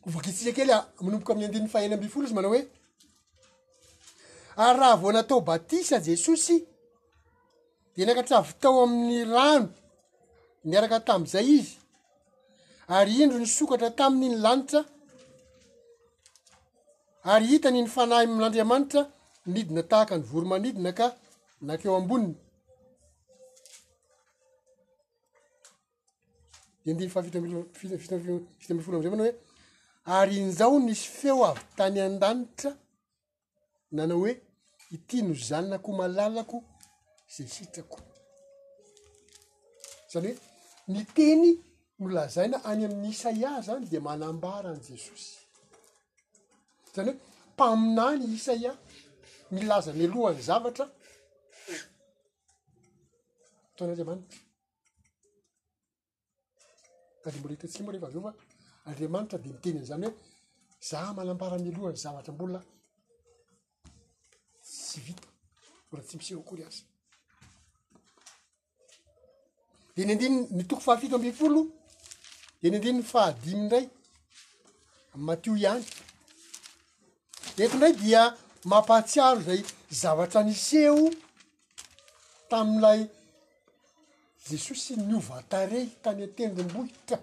kovokitsisakely 0.02 0.72
a 0.74 0.78
minomboka 1.00 1.32
amin'ny 1.32 1.46
andininy 1.48 1.70
fahaena 1.72 1.94
ambyfolo 1.94 2.24
izy 2.26 2.34
manao 2.34 2.50
hoe 2.52 2.62
ary 4.64 4.78
raha 4.80 4.96
vonatao 5.00 5.40
batisa 5.40 6.00
jesosy 6.06 6.64
de 7.96 8.02
nakatravy 8.06 8.52
tao 8.60 8.82
amin'ny 8.84 9.24
rano 9.34 9.68
niaraka 10.68 10.98
tam'izay 11.08 11.48
izy 11.58 11.72
ary 12.96 13.12
indro 13.22 13.38
nysokatra 13.40 13.88
taminy 13.98 14.26
ny 14.30 14.36
lanitra 14.44 14.80
ary 17.32 17.44
hitany 17.50 17.80
ny 17.82 17.88
fanahy 17.94 18.24
ami'n'andriamanitra 18.26 19.02
nidina 19.54 19.82
tahaka 19.90 20.14
ny 20.18 20.24
voro 20.30 20.46
manidina 20.52 20.90
ka 20.98 21.06
nakeo 21.66 21.94
amboniny 22.00 22.34
deandiny 26.84 27.10
fahavitamtfitamilyfolo 27.12 28.96
mizay 28.98 29.12
manao 29.14 29.26
oe 29.28 29.32
ary 30.18 30.34
inizao 30.42 30.74
nisy 30.86 31.06
feo 31.18 31.40
avytany 31.50 31.98
an-danitra 32.06 32.70
nanao 33.96 34.18
hoe 34.18 34.32
itino 34.96 35.34
zanonakoh 35.48 35.94
malalako 36.00 36.58
zay 37.34 37.46
hitrako 37.56 37.98
zany 40.12 40.28
hoe 40.30 40.38
ny 40.94 41.00
teny 41.14 41.44
molazaina 42.00 42.56
any 42.70 42.82
amin'ny 42.86 43.08
isaia 43.14 43.50
zany 43.66 43.84
di 43.90 43.98
manambarany 44.06 44.80
jesosy 44.88 45.28
zany 46.94 47.10
hoe 47.14 47.20
mpaminany 47.52 48.24
isaia 48.38 48.72
milaza 49.54 49.90
mialohany 49.98 50.40
zavatra 50.48 50.84
atonaandriamanitra 53.72 54.38
ady 57.26 57.36
mbola 57.38 57.54
hitatsia 57.56 57.84
moa 57.84 57.92
rehefa 57.92 58.06
avyeo 58.06 58.24
fa 58.26 58.32
andriamanitra 58.88 59.36
de 59.42 59.48
miteny 59.54 59.76
n'izany 59.78 60.04
hoe 60.06 60.16
zah 60.88 61.06
manambara 61.16 61.56
mialohany 61.64 61.98
zavatra 62.04 62.32
mbola 62.36 62.60
sy 64.90 65.00
vita 65.00 65.22
ora 65.92 66.02
tsy 66.02 66.16
miseho 66.18 66.40
akory 66.40 66.62
azy 66.66 66.82
de 69.94 70.04
ny 70.04 70.12
andiny 70.12 70.38
ny 70.56 70.64
toko 70.66 70.80
fahafito 70.82 71.16
ambifolo 71.16 71.60
de 72.62 72.70
ny 72.70 72.76
andinyny 72.76 73.02
fahadimy 73.10 73.62
ndray 73.66 73.86
amatio 75.14 75.52
ihany 75.62 75.84
reto 77.56 77.76
ndray 77.76 77.94
dia 78.02 78.22
mampahatsiaro 78.70 79.40
zay 79.46 79.60
zavatra 80.00 80.40
niseo 80.48 80.98
tami'ilay 82.50 83.00
jesosy 84.48 84.92
ny 85.06 85.14
ovatarehy 85.20 85.86
tany 86.02 86.20
atendro 86.28 86.64
mbohitra 86.64 87.18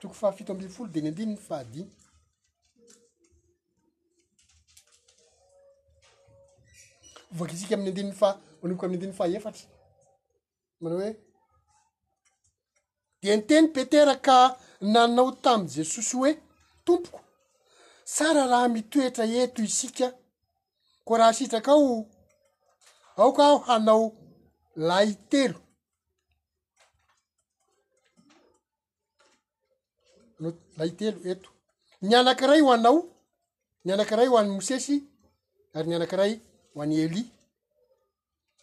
toko 0.00 0.14
fahafito 0.20 0.50
ambifolo 0.52 0.88
de 0.92 1.00
ny 1.00 1.08
andiny 1.08 1.32
ny 1.32 1.40
fahadimy 1.48 1.90
voaka 7.38 7.52
isika 7.54 7.74
amin'ny 7.74 7.90
andininy 7.90 8.12
fa 8.20 8.28
manomboko 8.60 8.84
amiy 8.86 8.96
andinny 8.98 9.12
fa 9.18 9.24
efatra 9.28 9.66
manao 10.80 10.98
hoe 11.00 11.12
de 13.22 13.30
ny 13.36 13.42
teny 13.48 13.66
petera 13.74 14.14
ka 14.26 14.36
nanao 14.92 15.30
tamy 15.44 15.66
jesosy 15.74 16.14
hoe 16.18 16.32
tompoko 16.86 17.20
sara 18.14 18.42
raha 18.50 18.68
mitoetra 18.74 19.24
eto 19.40 19.60
isika 19.68 20.06
ko 21.06 21.12
raha 21.18 21.30
asitraka 21.32 21.70
ao 21.72 21.98
aoka 23.22 23.44
hanao 23.68 24.04
lai 24.88 25.08
telo 25.30 25.58
nao 30.42 30.52
laitelo 30.78 31.18
eto 31.32 31.48
ny 32.06 32.12
anankiray 32.18 32.60
ho 32.64 32.68
anao 32.76 32.98
ny 33.84 33.88
anakiray 33.94 34.28
ho 34.30 34.34
an'ny 34.40 34.52
mosesy 34.56 34.94
ary 35.76 35.88
ny 35.90 35.96
anakiray 35.98 36.32
ho 36.74 36.80
an'ny 36.82 36.96
eli 37.06 37.22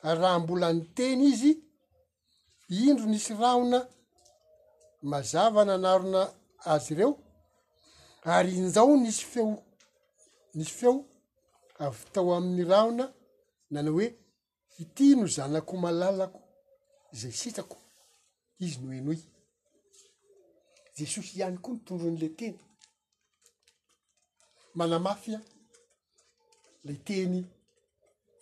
ar 0.07 0.17
raha 0.21 0.39
mbola 0.43 0.67
ny 0.75 0.81
teny 0.97 1.21
izy 1.31 1.51
indro 2.85 3.05
nisy 3.11 3.33
rahona 3.41 3.79
mazava 5.11 5.61
nanarona 5.69 6.21
azy 6.71 6.91
ireo 6.93 7.11
ary 8.33 8.51
indzao 8.61 8.91
nisy 9.03 9.23
feo 9.33 9.49
nisy 10.57 10.73
feo 10.79 10.93
avy 11.85 12.01
tao 12.13 12.29
amin'ny 12.37 12.63
rahona 12.71 13.05
nanao 13.73 13.93
hoe 13.97 14.07
iti 14.83 15.05
no 15.17 15.25
zanako 15.35 15.73
malalako 15.83 16.39
zay 17.19 17.33
sitsako 17.41 17.77
izy 18.65 18.77
noenoy 18.83 19.19
jesosy 20.97 21.31
ihany 21.37 21.57
koa 21.63 21.73
notoron'le 21.75 22.27
teny 22.39 22.57
manamafy 24.77 25.31
a 25.37 25.39
ley 26.85 26.99
teny 27.07 27.35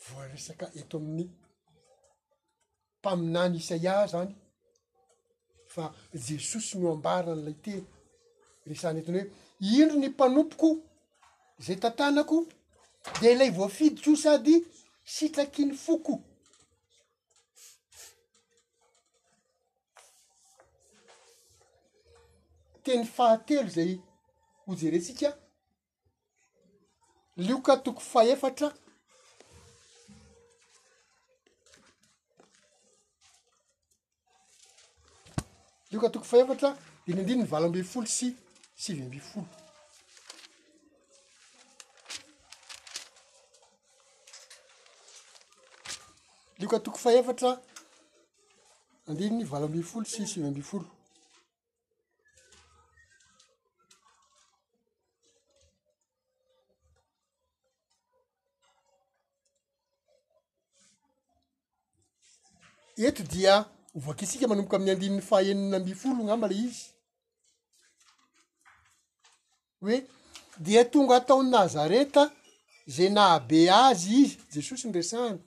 voa 0.05 0.25
resaka 0.31 0.67
eto 0.79 0.97
amin'ny 1.01 1.27
mpaminany 2.99 3.55
isaia 3.62 3.95
zany 4.12 4.31
fa 5.73 5.83
jesosy 6.27 6.73
no 6.81 6.88
ambaran'ilay 6.97 7.57
te 7.65 7.73
resany 8.69 8.97
etiny 9.01 9.19
hoe 9.19 9.29
indro 9.79 9.97
ny 9.99 10.07
mpanompoko 10.12 10.69
zay 11.65 11.77
tantanako 11.83 12.38
de 13.19 13.25
ilay 13.33 13.51
voafidikio 13.57 14.13
sady 14.23 14.55
sitrakiny 15.13 15.73
foko 15.85 16.13
teny 22.83 23.03
fahatelo 23.15 23.69
zay 23.77 23.91
hojeretsika 24.65 25.29
lioka 27.45 27.73
tokoy 27.83 28.05
faefatra 28.13 28.69
lioka 35.91 36.10
toko 36.10 36.25
fahevatra 36.25 36.78
diny 37.06 37.19
andininy 37.19 37.45
valo 37.49 37.65
ambifolo 37.65 38.06
sy 38.08 38.36
sivy 38.75 39.04
amby 39.04 39.19
folo 39.19 39.47
lioka 46.60 46.80
toko 46.80 46.97
faefatra 46.97 47.60
andini 49.08 49.38
ny 49.38 49.43
valo 49.45 49.65
ambifolo 49.65 50.06
sy 50.06 50.25
sivy 50.28 50.47
ambyfolo 50.47 50.88
ento 63.08 63.23
dia 63.23 63.56
ovakaisika 63.95 64.47
manomboka 64.47 64.75
amin'ny 64.78 64.91
andinin'ny 64.93 65.23
fahaeninyambyfolo 65.30 66.21
gnambala 66.25 66.54
izy 66.67 66.86
hoe 69.82 69.97
dia 70.65 70.84
tonga 70.91 71.15
ataony 71.19 71.49
nazareta 71.56 72.23
zay 72.95 73.10
nahabe 73.17 73.60
azy 73.88 74.10
izy 74.23 74.38
jesosy 74.54 74.86
nyresahany 74.88 75.39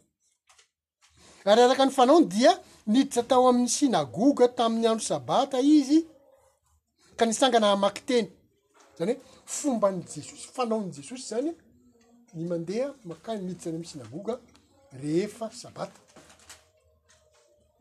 ary 1.50 1.61
araka 1.64 1.85
ny 1.87 1.92
fanaony 1.98 2.26
dia 2.35 2.52
miditsa 2.87 3.22
tao 3.31 3.44
amin'ny 3.50 3.70
sinagoga 3.78 4.44
tamin'ny 4.59 4.87
andro 4.90 5.07
sabata 5.12 5.59
izy 5.78 5.98
ka 7.18 7.24
nisangana 7.26 7.66
hamaky 7.72 8.02
teny 8.11 8.26
zany 8.98 9.12
hoe 9.14 9.52
fombany 9.59 9.98
jesosy 10.14 10.46
fanaony 10.57 10.88
jesosy 10.96 11.24
zany 11.31 11.50
ny 12.37 12.44
mandeha 12.50 12.88
makahy 13.11 13.38
miiditsa 13.42 13.68
ny 13.70 13.76
am'ny 13.76 13.90
sinagoga 13.92 14.35
rehefa 15.02 15.46
sabata 15.62 16.00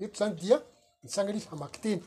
eto 0.05 0.17
zany 0.19 0.35
dia 0.35 0.61
nisanga 1.03 1.31
nyizy 1.33 1.47
hamaky 1.49 1.79
teny 1.83 2.01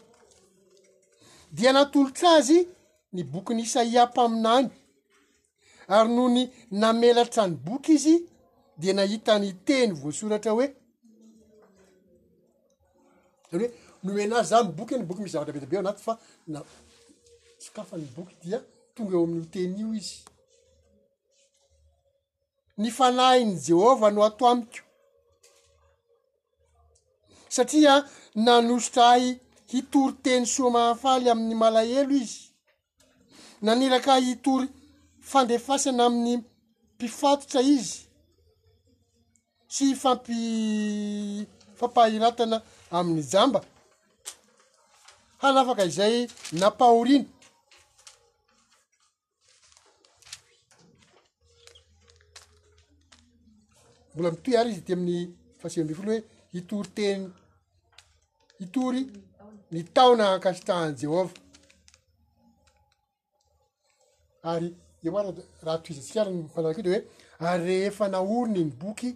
dia 1.52 1.72
natolotra 1.72 2.28
azy 2.38 2.68
ny 3.12 3.22
bokyny 3.33 3.61
isaia 3.62 4.07
mpaminany 4.07 4.68
ary 5.88 6.09
noho 6.14 6.28
ny 6.28 6.42
namelatra 6.70 7.46
ny 7.46 7.57
boky 7.64 7.92
izy 7.94 8.14
de 8.78 8.92
nahitany 8.92 9.52
teny 9.66 9.92
voasoratra 10.00 10.52
hoe 10.57 10.66
zany 13.50 13.62
hoe 13.62 13.74
nomenazy 14.04 14.48
zany 14.50 14.68
boky 14.76 14.94
e 14.94 14.98
ny 14.98 15.07
boky 15.09 15.22
misy 15.22 15.33
zavatra 15.33 15.52
be 15.54 15.61
ta 15.61 15.66
be 15.66 15.76
o 15.76 15.80
anatyny 15.80 15.98
fa 16.04 16.14
na 16.46 16.61
sikafany 17.59 18.07
boky 18.16 18.35
dia 18.42 18.59
tonga 18.94 19.16
eo 19.16 19.24
amin'io 19.24 19.46
teny 19.54 19.80
io 19.80 19.94
izy 20.00 20.18
ny 22.78 22.90
fanahiny 22.90 23.52
jehovah 23.66 24.12
no 24.14 24.22
ato 24.24 24.46
amiko 24.52 24.78
satria 27.57 27.95
nanosotra 28.45 29.05
ahy 29.14 29.29
hitory 29.73 30.14
teny 30.25 30.45
soa 30.55 30.71
mahafaly 30.77 31.27
amin'ny 31.33 31.55
malahelo 31.62 32.14
izy 32.23 32.40
naniraka 33.64 34.11
ahy 34.17 34.25
hitory 34.33 34.67
fandefasana 35.31 36.03
amin'ny 36.09 36.35
mpifatotra 36.95 37.61
izy 37.77 37.97
sy 39.75 39.87
fampi- 40.03 41.47
fampahahiratana 41.79 42.57
amin'ny 42.99 43.23
jamba 43.33 43.61
hanafaka 45.43 45.83
izay 45.90 46.17
napahoriny 46.61 47.25
mbola 54.12 54.29
mitoy 54.35 54.55
ary 54.61 54.71
izy 54.73 54.83
de 54.87 54.93
amin'ny 54.99 55.23
fasia 55.61 55.85
mbiy 55.85 55.97
folo 55.99 56.11
hoe 56.12 56.21
hitory 56.55 56.90
teny 56.99 57.23
tor 58.72 58.94
ny 59.72 59.83
taona 59.94 60.29
ankasitrahany 60.35 60.94
jehova 61.03 61.33
ary 64.53 64.68
eoarada 65.07 65.42
raha 65.66 65.79
to 65.83 65.88
izatsikara 65.92 66.31
ny 66.31 66.42
palarake 66.55 66.81
o 66.83 66.87
de 66.87 66.90
hoe 66.92 67.03
ary 67.48 67.64
rehefa 67.68 68.09
naorony 68.14 68.64
ny 68.64 68.72
boky 68.83 69.11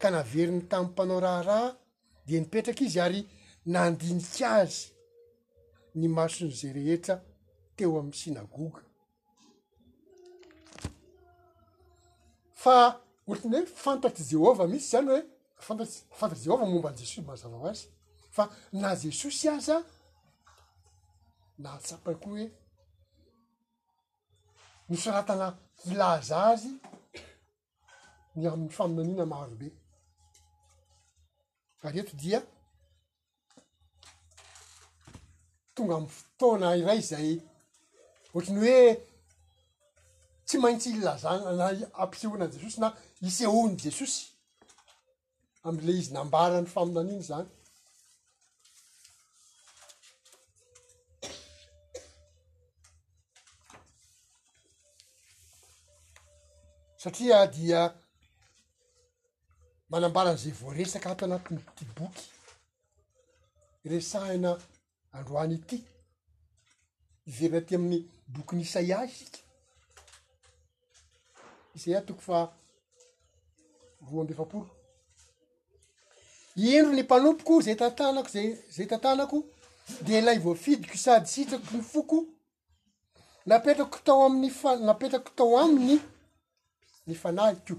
ka 0.00 0.08
naveriny 0.14 0.60
tamy 0.70 0.88
mpanao 0.88 1.20
raharaha 1.26 1.70
di 2.26 2.40
nipetraka 2.40 2.84
izy 2.84 3.00
ary 3.06 3.20
nandinika 3.72 4.48
azy 4.60 4.76
ny 5.98 6.06
mason' 6.16 6.52
zay 6.58 6.72
rehetra 6.76 7.16
teo 7.76 7.98
amn'ny 8.00 8.16
synagoga 8.22 8.82
fa 12.62 12.76
ohatany 13.28 13.56
hoe 13.56 13.66
fantatry 13.84 14.24
jehova 14.30 14.64
mitsy 14.72 14.88
zany 14.92 15.08
hoe 15.12 15.22
fanta 15.66 15.84
fantatry 16.18 16.44
jehova 16.44 16.66
momba 16.70 16.88
any 16.90 16.98
jesos 17.00 17.24
mahazava 17.26 17.58
masy 17.64 17.93
fa 18.34 18.48
na 18.72 18.94
jesosy 18.98 19.48
aza 19.54 19.76
a 19.76 19.82
na 21.62 21.68
atsapakoa 21.76 22.30
hoe 22.32 22.46
nysoratana 24.88 25.46
ilaza 25.90 26.38
azy 26.50 26.70
ny 28.36 28.44
amin'ny 28.50 28.70
faminanina 28.76 29.24
marobe 29.32 29.68
kareto 31.80 32.12
dia 32.20 32.40
tonga 35.74 35.94
am'y 35.98 36.10
fotoana 36.18 36.68
iray 36.80 37.00
zay 37.10 37.30
ohatrany 38.34 38.60
hoe 38.64 38.88
tsy 40.46 40.56
maintsy 40.62 40.90
ilazaa 40.96 41.38
na 41.60 41.66
ampisehona 42.02 42.46
jesosy 42.54 42.78
na 42.82 42.88
isehony 43.26 43.74
jesosy 43.82 44.18
amle 45.66 45.90
izy 46.00 46.10
nambara 46.14 46.56
ny 46.60 46.66
faminanina 46.74 47.22
zany 47.30 47.50
satria 57.04 57.46
dia 57.46 57.80
manambalanazay 59.92 60.52
voaresaka 60.60 61.08
ato 61.12 61.24
anatin'ny 61.26 61.60
ti 61.76 61.84
boky 61.96 62.26
resahina 63.92 64.52
androany 65.18 65.54
ity 65.60 65.78
izeraa 67.28 67.64
ty 67.66 67.72
amin'ny 67.78 67.98
bokyny 68.34 68.62
isaiah 68.66 69.04
isika 69.12 69.40
isaiaho 71.76 72.06
toko 72.08 72.22
fa 72.28 72.36
roa 74.06 74.20
amby 74.22 74.34
faporo 74.40 74.68
indro 76.68 76.92
ny 76.96 77.02
mpanompoko 77.04 77.54
zay 77.66 77.76
tantanako 77.82 78.28
a 78.40 78.42
zay 78.74 78.86
tantanako 78.90 79.38
de 80.06 80.16
lay 80.26 80.38
voafidiko 80.44 80.96
sady 81.04 81.26
sitrako 81.34 81.68
ny 81.78 81.82
foko 81.94 82.18
napetrako 83.48 83.98
tao 84.06 84.20
amin'ny 84.26 84.50
fa 84.60 84.70
napetrakoko 84.88 85.34
tao 85.38 85.52
aminy 85.64 85.96
ny 87.06 87.14
fanahyko 87.14 87.74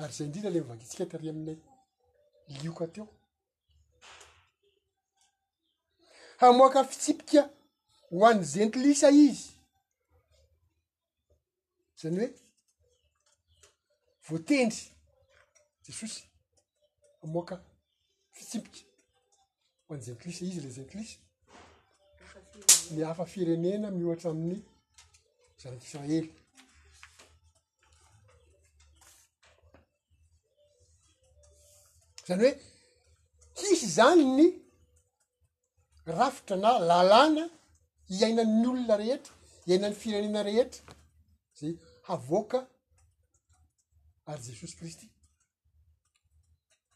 ary 0.00 0.12
zay 0.12 0.26
indrindra 0.26 0.50
ley 0.50 0.60
mivakitsika 0.60 1.08
taria 1.10 1.30
aminay 1.32 1.56
lioka 2.48 2.86
teo 2.92 3.06
amoaka 6.40 6.84
fitsipika 6.90 7.42
ho 8.10 8.26
an'ny 8.28 8.42
zentilisa 8.52 9.08
izy 9.26 9.42
zany 12.00 12.16
hoe 12.20 12.30
voatendry 14.28 14.84
je 15.82 15.90
sosy 15.98 16.20
amoaka 17.22 17.54
fitsipika 18.36 18.80
ho 19.84 19.88
any 19.94 20.02
jentilisa 20.06 20.44
izy 20.48 20.60
le 20.64 20.70
gentilisa 20.76 21.18
mi 22.92 23.00
afa 23.04 23.24
firenena 23.32 23.88
miohatra 23.96 24.30
amin'ny 24.30 24.60
zanakisraely 25.62 26.32
zany 32.26 32.50
hoe 33.58 33.68
hisy 33.70 33.86
zany 33.98 34.24
ny 34.38 34.46
rafitra 36.18 36.56
na 36.64 36.70
lalàna 36.90 37.44
hiaina'ny 38.16 38.66
olona 38.72 38.94
rehetra 39.02 39.34
hiainan'ny 39.66 39.96
firenena 40.02 40.40
rehetra 40.48 40.92
zay 41.60 41.72
havoaka 42.08 42.60
ary 44.30 44.42
jesosy 44.48 44.74
kristy 44.78 45.06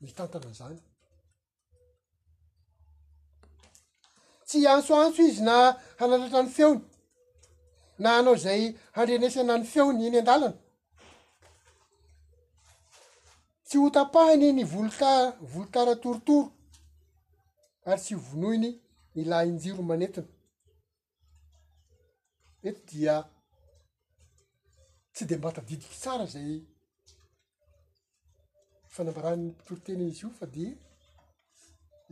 nytantana 0.04 0.52
zany 0.60 0.78
tsy 4.46 4.58
antsoantso 4.74 5.22
izy 5.30 5.42
na 5.48 5.56
hanatatra 6.00 6.40
ny 6.44 6.50
feony 6.56 6.80
na 8.02 8.08
anao 8.18 8.36
zay 8.46 8.62
handreneisana 8.96 9.54
ny 9.60 9.66
feony 9.74 10.00
eny 10.08 10.18
an-dalana 10.22 10.58
tsy 13.70 13.78
ho 13.78 13.88
tapahiny 13.94 14.48
ny 14.52 14.64
volota- 14.66 15.33
volotara 15.52 15.94
torotoro 16.02 16.48
ary 17.88 18.00
tsy 18.02 18.16
hovonoiny 18.16 18.70
ila 19.20 19.37
injiro 19.50 19.83
manentina 19.88 20.26
ety 22.66 22.80
dia 22.90 23.14
tsy 25.14 25.24
de 25.30 25.35
mbatadidiky 25.37 25.96
tsara 26.02 26.26
zay 26.33 26.52
fanambaranny 28.94 29.46
mpitorotenyy 29.52 30.09
izy 30.12 30.24
io 30.26 30.30
fa 30.38 30.46
de 30.56 30.64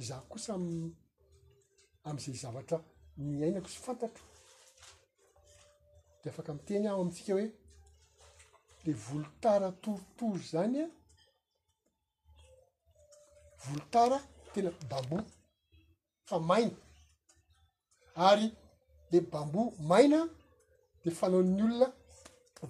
za 0.08 0.16
kosa 0.30 0.52
am'zay 2.08 2.36
zavatra 2.42 2.78
niainako 3.24 3.68
zy 3.74 3.80
fantatro 3.88 4.24
de 6.22 6.26
afaka 6.30 6.52
miteny 6.56 6.86
aho 6.88 7.00
amintsika 7.02 7.32
hoe 7.36 7.46
le 8.84 8.92
volotara 9.06 9.68
toritoro 9.82 10.40
zany 10.52 10.78
a 10.84 10.86
volotara 13.58 14.20
tena 14.54 14.70
bambo 14.90 15.22
fa 16.28 16.38
maina 16.38 16.76
ary 18.14 18.52
le 19.10 19.20
bambo 19.20 19.74
maina 19.90 20.18
de 21.04 21.10
fanao'ny 21.18 21.62
olona 21.64 21.88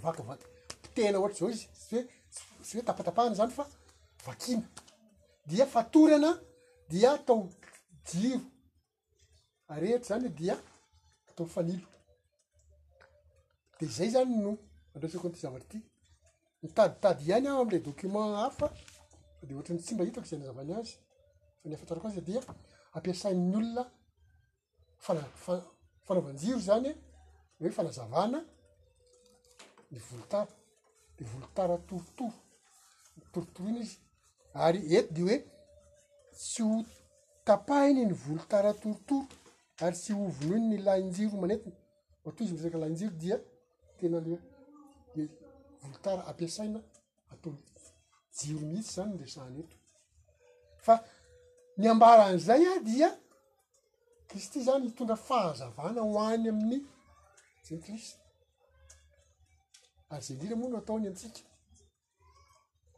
vakavaky 0.02 0.46
mpotehna 0.80 1.18
ohatry 1.18 1.38
zao 1.40 1.50
izy 1.50 1.62
syoesy 1.86 2.72
hoe 2.74 2.82
tapatapahana 2.88 3.34
zany 3.38 3.52
fa 3.58 3.64
vakina 4.26 4.62
dia 5.48 5.66
fatory 5.74 6.14
ana 6.18 6.30
dia 6.90 7.08
atao 7.16 7.42
diro 8.08 8.40
ary 9.72 9.86
ohatra 9.90 10.08
zany 10.08 10.24
he 10.26 10.30
dia 10.38 10.54
atao 11.30 11.46
fanilo 11.54 11.88
de 13.78 13.84
zay 13.96 14.08
zany 14.14 14.30
no 14.44 14.50
andraosako 14.94 15.26
n'ity 15.28 15.40
zavatry 15.44 15.78
ity 15.78 15.86
nitaditady 16.62 17.22
ihany 17.26 17.48
aho 17.48 17.60
amle 17.62 17.78
document 17.88 18.30
hafa 18.44 18.66
de 19.46 19.54
ohatran'ny 19.54 19.80
tsy 19.82 19.94
mba 19.94 20.04
hitako 20.04 20.26
zay 20.26 20.36
anazavany 20.38 20.72
azy 20.72 20.94
fa 21.62 21.68
ny 21.68 21.74
afantarako 21.74 22.06
azy 22.08 22.20
dia 22.26 22.40
ampiasainny 22.96 23.54
olona 23.56 23.84
fafanaovan-jiro 25.44 26.58
zany 26.66 26.88
e, 26.90 26.96
hoe 27.60 27.70
fanazavana 27.70 28.38
ny 29.90 29.98
volotara 30.10 30.48
de 31.16 31.22
volotara 31.30 31.76
torotoro 31.88 32.32
torotoro 33.32 33.68
iny 33.70 33.80
izy 33.84 33.96
ary 34.64 34.80
eto 34.96 35.10
di 35.14 35.20
hoe 35.22 35.36
tsy 36.34 36.62
ho 36.68 36.76
tapahiny 37.46 38.02
ny 38.06 38.14
volotara 38.24 38.70
torotoro 38.82 39.28
ary 39.84 39.96
tsy 39.96 40.12
hovonoiny 40.20 40.66
ny 40.68 40.78
lainjiro 40.86 41.36
manetiny 41.42 41.74
oatoy 42.24 42.44
izy 42.44 42.52
mireraka 42.56 42.78
lahinjiro 42.82 43.12
dia 43.22 43.36
tena 43.98 44.18
lee 44.24 44.38
volotara 45.82 46.22
ampiasaina 46.30 46.80
atao 47.32 47.52
jiro 48.42 48.60
mhihitsy 48.60 48.92
zany 48.94 49.18
lesahny 49.18 49.60
eto 49.62 49.76
fa 50.82 50.98
ny 51.76 51.90
ambaran' 51.90 52.38
zay 52.38 52.62
a 52.66 52.78
dia 52.82 53.10
kristy 54.28 54.62
zany 54.64 54.84
mitondra 54.84 55.16
fahazavana 55.16 56.00
ho 56.02 56.10
any 56.32 56.48
amin'ny 56.50 56.78
senklis 57.66 58.06
ary 60.10 60.22
za 60.26 60.34
ndridra 60.34 60.56
moa 60.56 60.70
no 60.72 60.78
ataony 60.78 61.06
antsika 61.10 61.40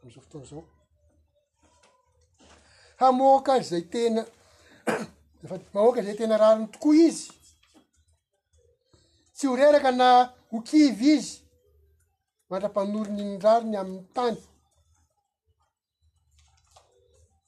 am'izao 0.01 0.21
fotona 0.23 0.45
zao 0.51 0.63
hamoka 3.01 3.59
zay 3.69 3.81
tena 3.91 4.21
fa 5.49 5.55
mahoaka 5.73 6.01
zay 6.05 6.15
tena 6.19 6.37
rariny 6.37 6.67
tokoa 6.71 6.95
izy 6.95 7.31
tsy 9.33 9.47
horeraka 9.47 9.91
na 9.91 10.07
hokivy 10.51 11.05
izy 11.17 11.33
matra-panoro 12.49 13.11
nyinyrariny 13.15 13.75
amin'ny 13.81 14.05
tany 14.15 14.37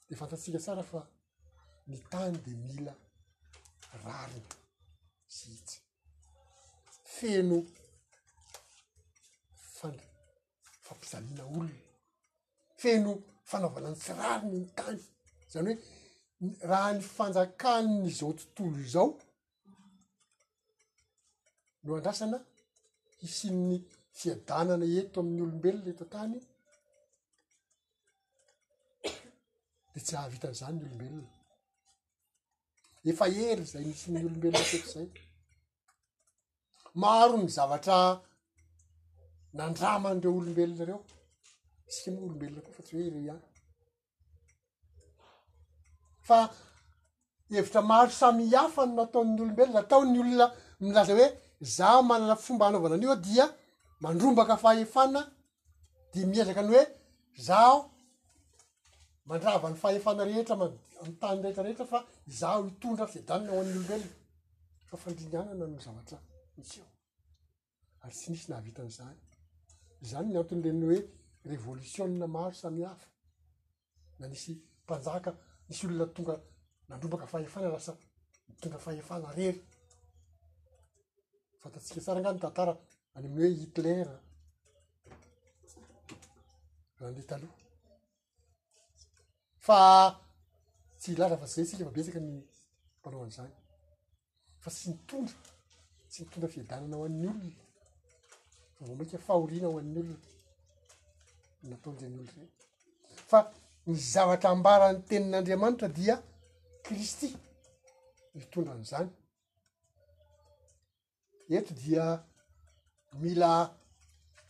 de 0.09 0.13
fantatsika 0.19 0.59
tsara 0.65 0.83
fa 0.91 0.99
ny 1.91 1.97
tany 2.11 2.35
dia 2.43 2.57
mila 2.67 2.93
rariny 4.03 4.47
sy 5.35 5.45
hitsy 5.55 5.77
feno 7.15 7.57
fa-fampizaliana 9.77 11.43
olona 11.53 11.77
feno 12.81 13.11
fanaovana 13.49 13.87
any 13.89 13.99
tsy 14.03 14.11
rariny 14.21 14.53
ny 14.59 14.67
tany 14.79 14.99
zany 15.53 15.73
hoe 16.39 16.53
raha 16.69 16.89
ny 16.95 17.01
fanjakanny 17.15 17.95
izao 18.09 18.31
tontolo 18.39 18.77
izao 18.87 19.07
no 21.83 21.89
andrasana 21.97 22.37
isin'ny 23.25 23.77
fiadanana 24.17 24.85
eto 25.01 25.17
amin'nyolombelona 25.21 25.89
eto 25.93 26.05
ntany 26.09 26.33
de 29.95 29.99
tsy 30.06 30.15
ahavitan'izany 30.17 30.75
ny 30.79 30.84
olombelona 30.88 31.27
efa 33.12 33.25
hery 33.38 33.63
zay 33.73 33.86
misy 33.89 34.08
ny 34.12 34.21
olombelona 34.27 34.65
sakozay 34.71 35.10
maro 37.03 37.36
mizavatra 37.43 37.97
nandramanyireo 39.58 40.32
olombelona 40.39 40.84
reo 40.89 40.99
misy 41.86 42.03
mya 42.13 42.19
olombelona 42.27 42.62
koafa 42.65 42.84
tsy 42.86 42.93
hoe 42.97 43.08
ireo 43.10 43.21
ihany 43.27 43.41
fa 46.27 46.38
hevitra 47.53 47.82
maro 47.91 48.12
samy 48.21 48.41
iafa 48.53 48.82
ny 48.88 48.91
natao'ny 48.99 49.38
olombelona 49.43 49.79
ataony 49.84 50.15
olona 50.23 50.45
milaza 50.86 51.13
hoe 51.17 51.27
za 51.75 51.88
manana 52.10 52.36
fomba 52.45 52.63
anaovana 52.67 52.95
anio 52.97 53.10
ao 53.13 53.21
dia 53.27 53.45
mandrombaka 54.03 54.56
fahefana 54.63 55.21
de 56.13 56.19
miezaka 56.32 56.62
any 56.63 56.71
hoe 56.73 56.84
zao 57.47 57.75
mandrava 59.25 59.69
ny 59.71 59.77
fahefana 59.79 60.25
rehetra 60.27 60.55
mtany 60.57 61.41
dahitra 61.43 61.63
rehetra 61.65 61.86
fa 61.89 61.99
izao 62.27 62.63
hitondra 62.67 63.05
sy 63.12 63.21
danona 63.29 63.51
ho 63.53 63.59
an'n'olorenna 63.62 64.09
fa 64.89 64.99
fandriniana 65.03 65.55
na 65.59 65.67
no 65.71 65.79
zavatra 65.86 66.17
misy 66.57 66.79
eo 66.81 66.89
ary 68.03 68.15
tsy 68.17 68.31
nisy 68.33 68.47
nahavitan'izany 68.51 69.15
zany 70.12 70.31
ny 70.33 70.39
anton'leny 70.41 70.83
hoe 70.89 70.99
revolitione 71.51 72.27
maro 72.36 72.55
samy 72.62 72.83
hafa 72.89 73.07
na 74.19 74.25
nisy 74.31 74.51
mpanjaka 74.83 75.31
nisy 75.69 75.86
olona 75.88 76.07
tonga 76.15 76.36
nandrombaka 76.89 77.27
fahefana 77.33 77.71
lasa 77.75 77.95
mitondra 78.49 78.79
faefana 78.88 79.27
rery 79.39 79.59
fantatsika 81.62 82.01
sara 82.07 82.19
nga 82.21 82.36
ny 82.36 82.41
tantara 82.45 82.73
any 83.15 83.25
amin'ny 83.25 83.41
hoe 83.45 83.55
hitlerle 83.63 84.19
fa 89.65 89.80
tsy 91.02 91.10
ilaza 91.13 91.36
fa 91.41 91.45
tsy 91.47 91.56
zay 91.58 91.65
sika 91.69 91.86
fa 91.88 91.95
betsaka 91.95 92.19
ny 92.28 92.32
mpanao 92.99 93.21
an'izany 93.23 93.54
fa 94.63 94.69
tsy 94.76 94.86
mitondra 94.91 95.36
tsy 96.12 96.17
mitondra 96.23 96.54
fiadanana 96.54 96.95
ho 96.99 97.04
an'ny 97.08 97.26
ollona 97.30 97.49
fa 98.78 98.88
vao 98.88 98.95
maika 98.99 99.17
fahoriana 99.28 99.67
ho 99.71 99.78
an'ny 99.82 99.97
olona 100.02 100.15
nataonzany 101.69 102.15
ollo 102.17 102.32
reny 102.36 102.49
fa 103.30 103.39
ny 103.88 103.95
zavatra 104.13 104.49
ambarany 104.56 104.99
tenin'andriamanitra 105.10 105.88
dia 105.97 106.15
kristy 106.86 107.30
mitondra 108.39 108.71
an'izany 108.76 109.10
eto 111.58 111.71
dia 111.82 112.04
mila 113.21 113.49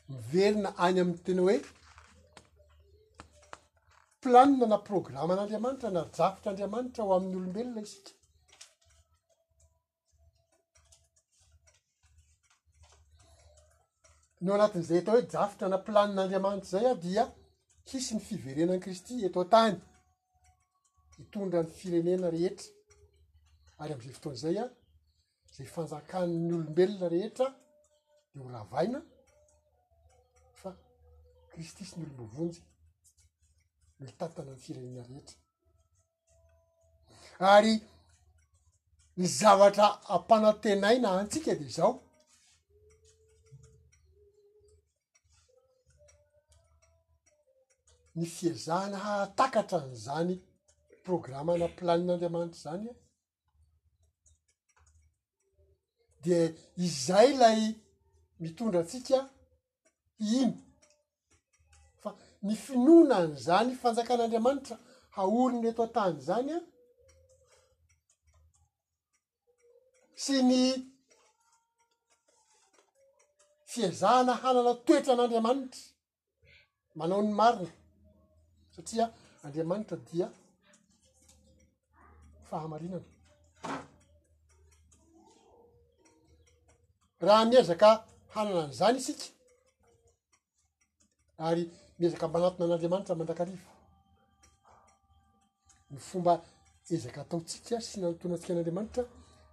miverina 0.09 0.69
any 0.85 0.97
ami'ny 1.01 1.19
tena 1.25 1.41
hoe 1.45 1.57
planina 4.23 4.65
na 4.73 4.77
programan'andriamanitra 4.89 5.89
na 5.95 6.01
rafotra 6.09 6.47
andriamanitra 6.51 7.01
ho 7.07 7.11
amin'nyolombelona 7.17 7.81
isika 7.87 8.11
no 14.43 14.49
anatin'zay 14.57 14.97
etao 15.01 15.13
hoe 15.15 15.25
rafotra 15.41 15.67
na 15.73 15.77
planin'andriamanitra 15.87 16.69
zay 16.73 16.85
a 16.93 16.95
dia 17.05 17.23
hisy 17.89 18.11
ny 18.17 18.21
fiverenany 18.27 18.81
kristy 18.85 19.13
eto 19.27 19.39
tany 19.53 19.75
hitondra 21.19 21.59
ny 21.65 21.69
firenena 21.79 22.27
rehetra 22.35 22.67
ary 23.81 23.91
am'izay 23.95 24.13
fotoan'zay 24.17 24.55
a 24.65 24.67
zay 25.55 25.67
fanjakannyolombelona 25.75 27.07
rehetra 27.15 27.47
di 28.33 28.37
horavaina 28.45 28.99
fa 30.61 30.69
kristy 31.51 31.83
sy 31.89 31.95
ny 31.97 32.05
olom-bovonjy 32.05 32.61
etantana 34.07 34.51
ny 34.51 34.57
firenena 34.63 35.03
rehetra 35.09 35.35
ary 37.55 37.73
ny 39.17 39.25
zavatra 39.39 39.87
ampanantenaina 40.17 41.09
antsika 41.19 41.53
de 41.59 41.67
zao 41.77 41.91
ny 48.17 48.23
fiazahana 48.35 48.97
hahatakatra 49.05 49.79
n'zany 49.91 50.33
programmana 51.05 51.67
planin'andriamanitra 51.77 52.59
zany 52.65 52.85
e. 52.91 52.93
di 56.23 56.35
izay 56.85 57.29
lay 57.41 57.59
mitondra 58.41 58.79
atsika 58.83 59.17
iny 60.41 60.51
ny 62.43 62.55
finona 62.63 63.17
ny 63.27 63.35
zany 63.47 63.73
fanjakan'andriamanitra 63.81 64.75
haorinyly 65.17 65.69
atao 65.73 65.87
tany 65.97 66.15
zany 66.27 66.49
a 66.57 66.59
sy 70.23 70.35
ny 70.49 70.61
fiezahana 73.71 74.33
hanana 74.41 74.71
toetra 74.85 75.13
an'andriamanitra 75.15 75.83
manao 76.99 77.21
ny 77.27 77.33
mariny 77.41 77.71
satria 78.75 79.05
andriamanitra 79.45 79.97
dia 80.07 80.27
fahamarinana 82.47 83.09
raha 87.25 87.43
miezaka 87.51 87.89
hanana 88.33 88.59
any 88.63 88.73
zany 88.79 88.97
isika 89.03 89.25
ary 91.47 91.65
miezaka 91.99 92.25
amanatina 92.25 92.65
n'andriamanitra 92.67 93.15
mandrakarivo 93.19 93.69
ny 95.93 95.99
fomba 96.09 96.33
ezaka 96.93 97.19
ataotsika 97.23 97.75
sy 97.87 97.95
nanotoanantsika 97.99 98.51
an'andriamanitra 98.53 99.03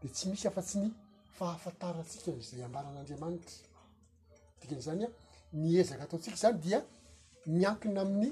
di 0.00 0.06
tsy 0.14 0.24
misy 0.30 0.46
afa 0.48 0.62
tsy 0.66 0.76
ny 0.82 0.88
fahafantaratsika 1.36 2.28
mzay 2.38 2.60
ambaran'andriamanitra 2.68 3.56
tikan'zany 4.60 5.04
a 5.04 5.08
niezaka 5.62 6.02
ataotsika 6.06 6.36
zany 6.42 6.56
dia 6.64 6.78
miankina 7.54 8.00
amin'ny 8.04 8.30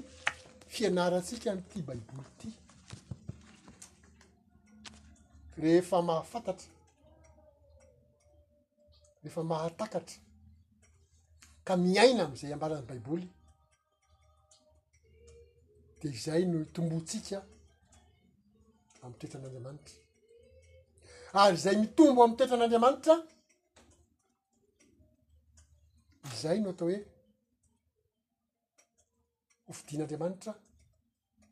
fianaratsika 0.73 1.49
n'ty 1.57 1.77
baiboly 1.87 2.29
ty 2.39 2.49
rehefa 5.61 5.97
mahafantatra 6.07 6.69
rehefa 9.21 9.43
mahatakatra 9.51 10.17
ka 11.67 11.73
miaina 11.77 12.21
am'izay 12.25 12.53
ambaran'ny 12.57 12.87
baiboly 12.91 13.27
di 16.01 16.07
izay 16.19 16.41
no 16.51 16.57
itombontsika 16.67 17.37
amtoetran'andriamanitra 19.05 19.95
ary 21.43 21.55
zay 21.63 21.75
mitombo 21.83 22.19
ami' 22.25 22.37
toetran'andriamanitra 22.37 23.15
izay 26.33 26.57
no 26.63 26.69
atao 26.73 26.87
hoe 26.89 26.99
hofidian'andriamanitra 29.67 30.51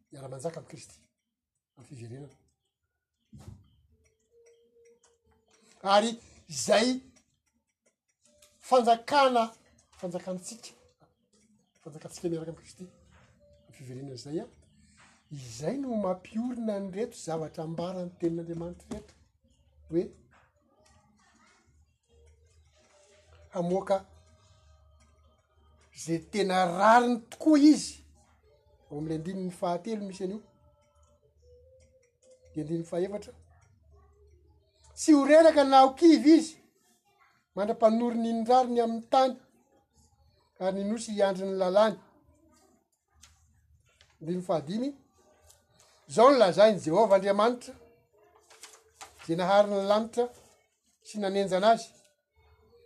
miara-manjaka 0.10 0.58
am'kristy 0.62 0.98
am' 1.78 1.86
fiverenana 1.90 2.36
ary 5.96 6.12
zay 6.66 6.88
fanjakana 8.68 9.44
fanjakantsika 10.00 10.70
fanjakatsika 11.82 12.26
miaraka 12.30 12.54
am' 12.56 12.62
kristy 12.64 12.86
fiverena 13.78 14.16
zay 14.16 14.38
a 14.40 14.46
izay 15.38 15.76
no 15.78 15.88
mampiorina 16.04 16.76
ny 16.80 16.88
reto 16.96 17.18
zavatra 17.26 17.64
ambarany 17.68 18.12
tenin'andriamanitra 18.20 18.88
reto 18.92 19.14
hoe 19.90 20.04
amoaka 23.58 23.96
za 26.04 26.16
tena 26.32 26.56
rariny 26.80 27.16
tokoa 27.30 27.58
izy 27.72 27.94
o 28.90 28.98
am'ilay 28.98 29.18
andininy 29.20 29.52
fahatelo 29.60 30.04
misy 30.10 30.24
anio 30.26 30.40
de 32.52 32.60
andininy 32.62 32.86
fahaevatra 32.92 33.34
tsy 34.98 35.10
horeraka 35.20 35.64
na 35.72 35.78
okivy 35.88 36.30
izy 36.40 36.56
mandra-panoronyinydrariny 37.56 38.80
amin'ny 38.82 39.04
tany 39.14 39.34
kar 40.58 40.72
ninosy 40.76 41.10
hiandriny 41.18 41.56
lalany 41.62 41.98
dinofahad 44.26 44.70
iny 44.74 44.92
zao 46.10 46.32
ny 46.32 46.38
lazahi 46.38 46.74
ny 46.74 46.82
jehova 46.86 47.16
andriamanitra 47.16 47.74
zay 49.26 49.36
naharinyny 49.40 49.86
lanitra 49.90 50.24
sy 51.08 51.16
nanenjana 51.22 51.68
azy 51.76 51.88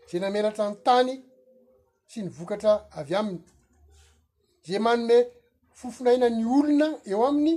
zay 0.10 0.20
namelatra 0.22 0.64
ny 0.70 0.76
tany 0.86 1.12
sy 2.10 2.18
nivokatra 2.24 2.72
avy 3.00 3.14
aminy 3.20 3.44
zay 4.66 4.80
manome 4.86 5.18
fofonainany 5.80 6.44
olona 6.58 6.88
eo 7.12 7.22
aminy 7.30 7.56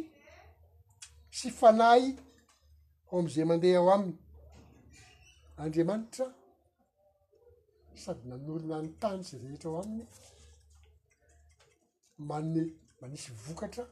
sy 1.39 1.49
fanay 1.59 2.03
eo 3.07 3.15
am'izay 3.21 3.47
mandeha 3.49 3.79
eo 3.81 3.89
aminy 3.97 4.17
andriamanitra 5.63 6.27
sady 8.03 8.25
nami 8.31 8.49
olona 8.57 8.77
ny 8.85 8.91
tany 9.03 9.21
sy 9.29 9.35
rehetra 9.43 9.69
eo 9.71 9.79
aminy 9.85 10.05
manome 12.29 12.73
ma 13.01 13.05
nisy 13.11 13.31
vokatra 13.47 13.85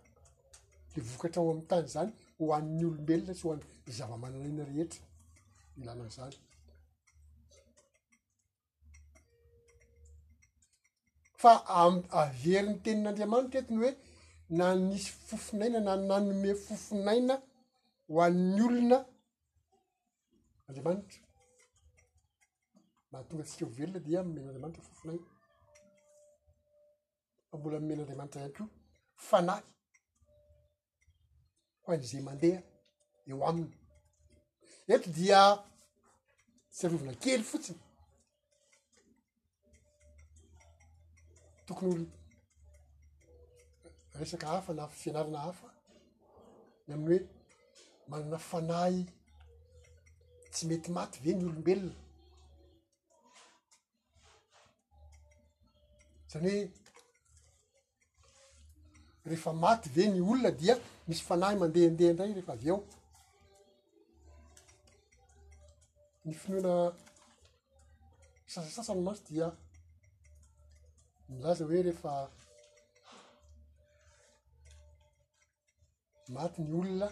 le 0.96 1.00
vokatra 1.10 1.40
ho 1.42 1.46
ami'ny 1.50 1.68
tany 1.70 1.86
zany 1.94 2.10
ho 2.38 2.44
an'ny 2.56 2.82
olombelona 2.90 3.32
sy 3.38 3.42
hoany 3.46 3.62
zava-mananaina 3.98 4.62
rehetra 4.70 5.02
milana 5.78 6.02
an' 6.04 6.14
zany 6.16 6.34
fa 11.42 11.52
aaveriny 11.78 12.78
tenin'andriamanitra 12.84 13.58
oetiny 13.60 13.80
hoe 13.82 13.92
na 14.58 14.64
nisy 14.88 15.10
fofonaina 15.26 15.78
na 15.86 15.92
nanome 16.08 16.50
fofonaina 16.66 17.34
ho 18.10 18.16
an'ny 18.26 18.60
olona 18.68 18.98
andriamanitra 20.66 21.20
mahatonga 23.10 23.42
asika 23.46 23.64
ho 23.66 23.72
velona 23.78 23.98
dia 24.06 24.20
mmenandriamanitra 24.26 24.82
fofonaina 24.88 25.26
fa 27.48 27.54
mbola 27.58 27.76
menandramanitra 27.88 28.40
y 28.42 28.46
amkio 28.48 28.66
fanahy 29.30 29.64
ko 31.82 31.86
ain'zay 31.94 32.22
mandeha 32.26 32.60
eo 33.28 33.38
aminy 33.48 33.72
eto 34.94 35.08
dia 35.18 35.40
tsy 36.74 36.82
arovina 36.86 37.14
kely 37.24 37.42
fotsiny 37.50 37.80
tokony 41.66 41.92
olo 41.92 42.06
resaka 44.20 44.46
hafa 44.54 44.70
na 44.74 44.84
fianarana 45.00 45.40
hafa 45.46 45.68
ny 46.86 46.92
aminy 46.94 47.08
hoe 47.10 47.20
manana 48.10 48.38
fanay 48.50 48.94
tsy 50.52 50.62
mety 50.68 50.90
maty 50.96 51.16
ve 51.24 51.30
ny 51.34 51.44
olombelona 51.50 51.98
zany 56.30 56.52
hoe 56.56 56.81
rehefa 59.26 59.52
maty 59.52 59.88
ve 59.96 60.08
ny 60.12 60.20
olona 60.30 60.50
dia 60.60 60.74
misy 61.08 61.22
fanahy 61.26 61.56
mandehandehandray 61.60 62.30
rehefa 62.38 62.52
avy 62.56 62.66
eo 62.72 62.78
ny 66.26 66.32
finoana 66.40 66.72
sasasasany 68.52 69.00
matsy 69.06 69.22
dia 69.28 69.46
milaza 71.28 71.64
hoe 71.68 71.78
rehefa 71.88 72.12
maty 76.36 76.58
ny 76.62 76.72
olona 76.80 77.08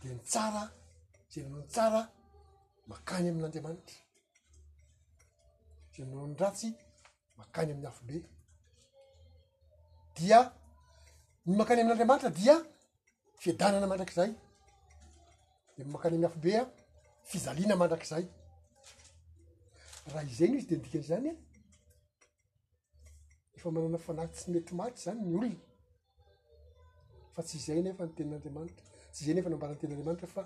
dea 0.00 0.12
ny 0.16 0.20
tsara 0.30 0.62
zay 1.30 1.42
nino 1.44 1.58
ny 1.62 1.68
tsara 1.74 2.00
makany 2.90 3.26
amin'andriamanitra 3.30 3.98
zey 5.92 6.04
ninao 6.06 6.26
ny 6.30 6.36
ratsy 6.42 6.68
makany 7.38 7.70
amin'ny 7.72 7.88
afobe 7.90 8.14
dia 10.16 10.38
ny 11.48 11.54
makanen'andriamanitra 11.58 12.30
dia 12.38 12.56
fiadanana 13.42 13.86
mandrakzay 13.90 14.30
de 15.78 15.82
mmakanegna 15.86 16.26
afobe 16.30 16.50
a 16.60 16.62
fizalina 17.30 17.74
mandrakzay 17.82 18.24
raha 20.12 20.24
izayno 20.32 20.56
izy 20.58 20.68
de 20.70 20.74
andikany 20.78 21.04
zany 21.10 21.30
efa 23.56 23.68
manana 23.76 23.98
fanahy 24.06 24.28
tsy 24.34 24.46
mety 24.54 24.72
maity 24.80 24.98
zany 25.04 25.20
ny 25.22 25.28
olona 25.34 25.50
fa 27.34 27.40
tsy 27.48 27.54
izay 27.60 27.80
neefa 27.84 28.02
nytenin'andramanitra 28.08 28.84
tsy 29.12 29.20
izay 29.22 29.34
naefa 29.34 29.50
noambany 29.52 29.78
ten'anriamanitra 29.80 30.28
fa 30.34 30.42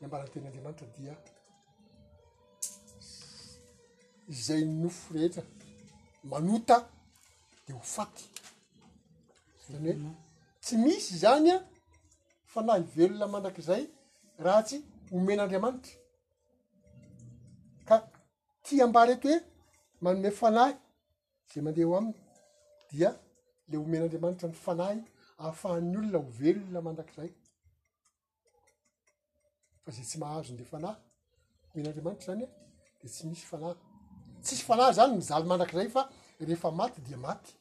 nyambarany 0.00 0.30
ten'andriamanitra 0.32 0.86
dia 0.98 1.14
izay 4.28 4.64
nofo 4.64 5.14
rehetra 5.14 5.42
manota 6.30 6.88
de 7.66 7.72
ho 7.74 7.80
faty 7.82 8.24
zany 9.70 9.92
hoe 10.02 10.14
tsy 10.64 10.74
misy 10.84 11.12
zany 11.22 11.48
a 11.54 11.56
fanay 12.52 12.82
velona 12.96 13.26
manrak'zay 13.34 13.82
raha 14.44 14.60
tsy 14.68 14.76
homen'andriamanitra 15.12 15.92
ka 17.88 17.96
ti 18.64 18.74
ambaryety 18.86 19.28
hoe 19.28 19.40
manome 20.02 20.30
fanahy 20.40 20.74
zay 21.50 21.62
mandeha 21.64 21.88
ho 21.90 21.94
aminy 22.00 22.18
dia 22.90 23.10
le 23.70 23.74
homen'andriamanitra 23.82 24.46
ny 24.50 24.56
fanahy 24.66 24.98
ahafahan'ny 25.42 25.96
olona 26.00 26.18
ho 26.24 26.30
velolna 26.42 26.80
mandrak'zay 26.86 27.30
fa 29.82 29.90
zay 29.96 30.04
tsy 30.10 30.16
mahazonyle 30.22 30.66
fanahy 30.72 30.98
homenandriamanitra 31.70 32.28
zany 32.32 32.46
de 33.00 33.06
tsy 33.14 33.22
misy 33.30 33.46
fanahy 33.54 33.78
tsisy 34.44 34.64
fanahy 34.68 34.92
zany 34.98 35.12
mizaly 35.20 35.44
mandrak'zay 35.50 35.88
fa 35.96 36.02
rehefa 36.46 36.68
maty 36.78 37.00
dia 37.06 37.16
maty 37.24 37.52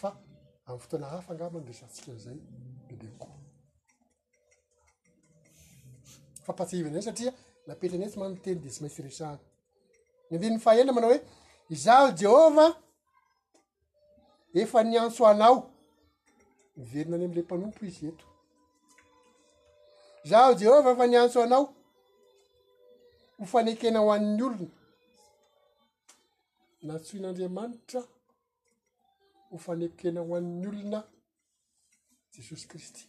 fa 0.00 0.08
amy 0.66 0.78
fotana 0.82 1.06
hafa 1.12 1.32
angamanyresantsika 1.34 2.12
zay 2.24 2.38
de 2.88 2.94
be 3.00 3.08
ko 3.20 3.28
fampatseivy 6.46 6.88
anizay 6.88 7.04
satria 7.08 7.32
napetrany 7.66 8.08
sy 8.10 8.18
mana 8.20 8.34
miteny 8.34 8.58
de 8.64 8.70
sy 8.74 8.80
maintsy 8.82 9.02
resany 9.06 9.40
andenmyfahhenna 10.32 10.92
manao 10.96 11.10
hoe 11.14 11.20
zaho 11.84 12.08
jehova 12.20 12.66
efa 14.62 14.80
niantso 14.90 15.26
anao 15.32 15.56
miverina 16.76 17.16
any 17.16 17.26
amla 17.28 17.42
mpanompo 17.46 17.86
izy 17.90 18.04
eto 18.10 18.26
zao 20.30 20.52
jehova 20.60 20.90
efa 20.94 21.06
niantso 21.12 21.42
anao 21.46 21.64
hofanekena 23.38 23.98
ho 24.04 24.12
an'ny 24.18 24.42
olona 24.48 24.72
natsoin'andriamanitra 26.88 28.02
hofanekena 29.50 30.20
ho 30.26 30.32
an'ny 30.38 30.66
olona 30.70 31.00
jesosy 32.32 32.66
kristy 32.70 33.02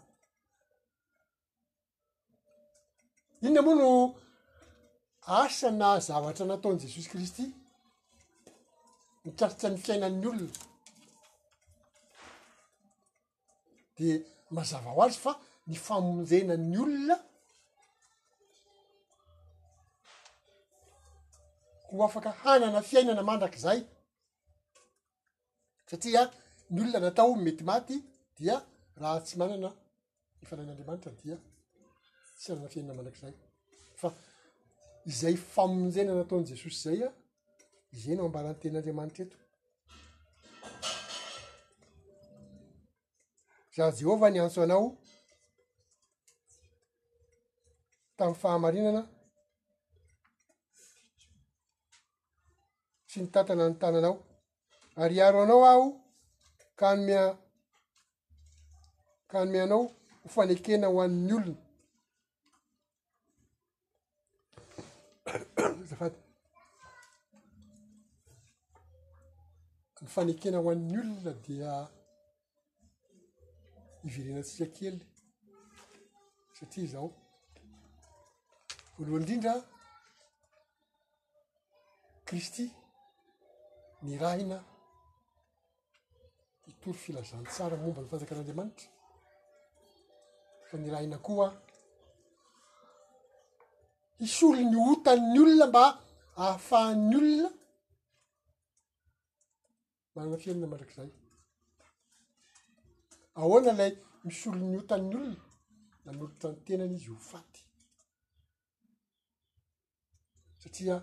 inona 3.46 3.60
moa 3.66 3.76
no 3.80 3.90
asa 5.40 5.68
na 5.80 5.88
zavatra 6.06 6.44
nataony 6.48 6.78
jesosy 6.84 7.08
kristy 7.12 7.44
nikaritsa 9.24 9.66
ny 9.70 9.78
fiainan'ny 9.84 10.26
olona 10.32 10.58
de 13.96 14.08
mazava 14.56 14.90
ho 14.94 15.00
azy 15.06 15.18
fa 15.24 15.32
ny 15.68 15.76
famonjenany 15.86 16.76
olona 16.84 17.16
ko 21.88 22.02
afaka 22.04 22.30
hanana 22.44 22.80
fiainana 22.88 23.22
mandrak'zay 23.28 23.80
satria 25.90 26.22
ny 26.72 26.80
olona 26.82 26.98
natao 27.06 27.32
mety 27.44 27.64
maty 27.70 27.96
dia 28.38 28.56
raha 29.00 29.18
tsy 29.26 29.34
manana 29.40 29.70
nyfanain'andriamanitra 30.40 31.12
dia 31.22 31.36
tsy 32.38 32.48
anana 32.52 32.68
fiainana 32.72 32.96
mandrak'zay 32.98 33.34
fa 34.00 34.08
izay 35.10 35.36
famonjena 35.54 36.12
nataon' 36.20 36.44
jesosy 36.50 36.78
zaya 36.84 37.08
izay 37.96 38.14
no 38.16 38.22
ambaran'nyten'andriamanitra 38.28 39.24
eto 39.24 39.38
za 43.76 43.84
jehovah 43.98 44.30
nyantso 44.32 44.60
anao 44.64 44.86
tamin'ny 48.18 48.40
fahamarinana 48.42 49.02
nytantana 53.22 53.68
ny 53.68 53.74
tananao 53.80 54.14
ary 55.02 55.14
iaro 55.16 55.38
anao 55.42 55.62
aho 55.72 55.86
kanomea 56.78 57.24
kanomeanao 59.30 59.84
hofanekena 60.22 60.86
ho 60.92 60.98
an'ny 61.06 61.32
olona 61.36 61.64
zafad 65.88 66.14
nyfanekena 70.02 70.58
ho 70.62 70.68
an'ny 70.74 70.96
olona 71.02 71.32
dia 71.46 71.72
ivirena 74.06 74.42
tsisa 74.46 74.66
kely 74.76 74.98
satria 76.56 76.86
zaho 76.92 77.08
voaloha 78.96 79.18
indrindra 79.18 79.54
kristy 82.28 82.66
ny 84.02 84.16
rahina 84.18 84.58
hitoro 86.66 86.96
filazantsara 87.02 87.76
momba 87.82 88.00
ny 88.02 88.08
fanjakan'andriamanitra 88.10 88.86
fa 90.68 90.76
ny 90.78 90.88
rahina 90.92 91.18
koa 91.26 91.48
hisolony 94.20 94.76
otan'ny 94.92 95.38
olona 95.44 95.66
mba 95.70 95.84
ahafahan'ny 96.42 97.14
olona 97.18 97.48
manana 100.14 100.36
fieinina 100.42 100.66
mandrak'izay 100.72 101.10
ahoana 103.40 103.70
ilay 103.74 103.92
misolon'ny 104.26 104.76
otany 104.82 105.06
olona 105.14 105.34
na 106.04 106.10
molotrany 106.16 106.56
tenany 106.66 106.94
izy 106.98 107.10
hofaty 107.16 107.60
satria 110.62 110.96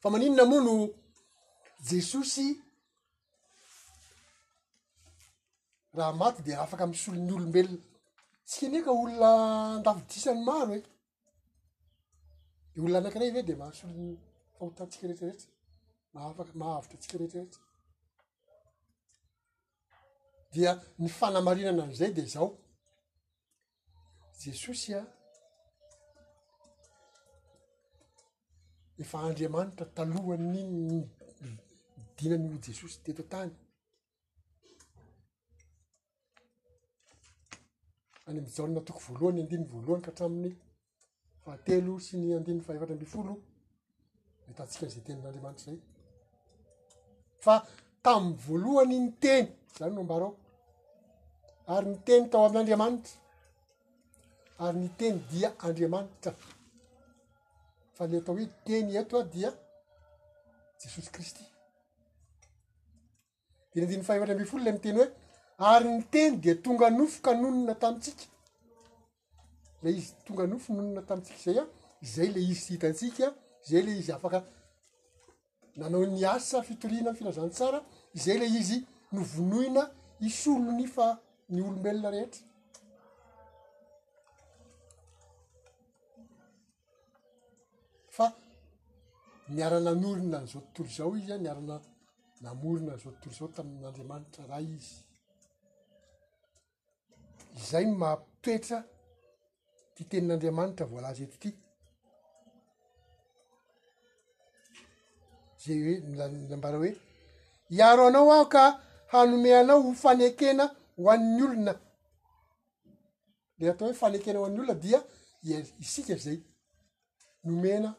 fa 0.00 0.08
maninona 0.12 0.44
moa 0.50 0.60
no 0.66 0.74
jesosy 1.88 2.46
raha 5.96 6.12
maty 6.20 6.40
de 6.46 6.52
afaka 6.64 6.84
misolon'ny 6.90 7.32
olombelona 7.38 7.78
tsika 8.48 8.66
aneka 8.70 8.90
olona 9.02 9.30
andavidisany 9.76 10.40
maro 10.48 10.72
e 10.78 10.80
de 12.72 12.78
olona 12.82 12.98
anakiray 13.02 13.30
va 13.34 13.40
de 13.48 13.54
mahasolon'ny 13.60 14.10
fahotatsika 14.56 15.04
retraretra 15.10 15.48
maafaka 16.14 16.52
mahaavotra 16.60 16.94
atsika 16.98 17.16
retraretra 17.22 17.60
dia 20.52 20.70
ny 21.00 21.08
fanamarinana 21.18 21.82
anyizay 21.84 22.12
de 22.18 22.22
zao 22.34 22.48
jesosy 24.40 24.94
a 24.94 25.02
efa 29.00 29.18
andriamanitra 29.28 29.86
talohanyniny 29.94 30.98
nyndinanyny 30.98 32.56
jesosy 32.66 32.96
teto 33.04 33.22
tany 33.32 33.50
any 38.26 38.38
am'jaonnatoko 38.40 39.00
voalohany 39.06 39.38
n 39.38 39.42
andininy 39.44 39.66
voalohany 39.72 39.98
kahatraminy 40.04 40.52
fahtelo 41.44 41.92
sy 42.06 42.14
ny 42.18 42.28
andininy 42.36 42.62
fahefatra 42.66 42.96
nle 42.96 43.06
folo 43.14 43.34
mety 44.44 44.58
antsika 44.62 44.86
'zay 44.92 45.02
tenin'andriamanitra 45.06 45.64
zay 45.70 45.76
fa 47.44 47.54
tamin'ny 48.04 48.38
voalohany 48.46 48.96
ny 49.04 49.10
teny 49.22 49.46
zany 49.76 49.92
no 49.96 50.02
mbareo 50.04 50.30
ary 51.74 51.86
ny 51.90 51.98
teny 52.06 52.24
tao 52.32 52.40
amin'nyandriamanitra 52.46 53.14
ary 54.62 54.78
ny 54.80 54.88
teny 54.98 55.18
dia 55.30 55.48
andriamanitra 55.66 56.32
fa 57.96 58.04
le 58.10 58.16
atao 58.20 58.34
hoe 58.38 58.46
teny 58.66 58.88
eto 59.00 59.14
a 59.22 59.24
dia 59.34 59.50
jesosy 60.80 61.10
khristy 61.16 61.44
teny 63.70 63.82
andiny 63.86 64.04
fahevatry 64.08 64.34
ambe 64.34 64.46
folo 64.52 64.64
le 64.64 64.72
miteny 64.76 64.98
he 65.00 65.06
ary 65.72 65.88
ny 65.96 66.02
teny 66.14 66.34
dia 66.42 66.54
tonga 66.64 66.88
nofoka 66.98 67.30
nonona 67.42 67.74
tamitsika 67.82 68.24
le 69.82 69.88
izy 69.98 70.12
tonga 70.26 70.44
nofo 70.52 70.68
nonona 70.76 71.02
tamitsika 71.08 71.38
zay 71.44 71.58
a 71.62 71.64
zay 72.14 72.28
le 72.34 72.40
izy 72.42 72.60
sy 72.64 72.70
hitantsika 72.76 73.26
zay 73.68 73.82
le 73.86 73.92
izy 74.00 74.10
afaka 74.16 74.38
nanao 75.78 76.04
niasa 76.14 76.56
fitoriana 76.68 77.10
m 77.12 77.16
filazan 77.18 77.50
tsara 77.56 77.80
zay 78.24 78.36
le 78.42 78.46
izy 78.60 78.78
novonoina 79.14 79.82
isolo 80.28 80.70
ny 80.78 80.86
fa 80.96 81.06
ny 81.52 81.58
olombelona 81.66 82.10
rehetra 82.14 82.42
niarana 89.48 89.94
morina 89.94 90.38
nyzao 90.40 90.62
tontolo 90.74 90.88
zao 90.96 91.16
izy 91.16 91.32
a 91.34 91.38
miarana 91.38 91.80
namorina 92.40 92.94
ny 92.96 92.98
zao 93.02 93.12
tontolo 93.12 93.34
zao 93.38 93.48
tamin'andriamanitra 93.56 94.44
raha 94.48 94.60
izy 94.62 94.90
izay 97.58 97.86
matoetra 98.00 98.78
tytenin'andriamanitra 99.94 100.84
volaza 100.92 101.22
etyty 101.26 101.48
zay 105.62 105.78
oe 105.88 105.94
nambara 106.50 106.76
hoe 106.80 106.90
iaro 107.78 108.02
anao 108.08 108.30
aho 108.36 108.46
ka 108.52 108.62
hanome 109.12 109.50
anao 109.60 109.80
ho 109.86 109.90
fanekena 110.02 110.64
ho 110.98 111.04
an'ny 111.14 111.40
olona 111.46 111.72
le 113.58 113.64
atao 113.70 113.86
hoe 113.88 113.98
fanekena 114.02 114.38
oan'n' 114.44 114.60
olona 114.60 114.74
dia 114.82 114.98
i 115.46 115.48
isika 115.84 116.14
zay 116.24 116.38
nomena 117.46 117.90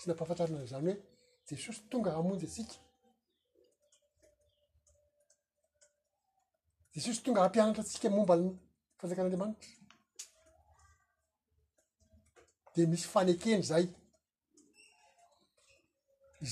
sy 0.00 0.08
nampahafataranany 0.08 0.66
zany 0.72 0.86
hoe 0.88 0.96
jesosy 1.56 1.82
tonga 1.92 2.14
hamonjy 2.16 2.46
nsika 2.48 2.78
jesosy 6.94 7.20
tonga 7.24 7.42
ampianatra 7.46 7.82
antsika 7.84 8.08
momba'ny 8.16 8.46
fanjakan'anramanitra 9.00 9.70
de 12.74 12.82
misy 12.90 13.06
fanekeny 13.14 13.62
zay 13.70 13.84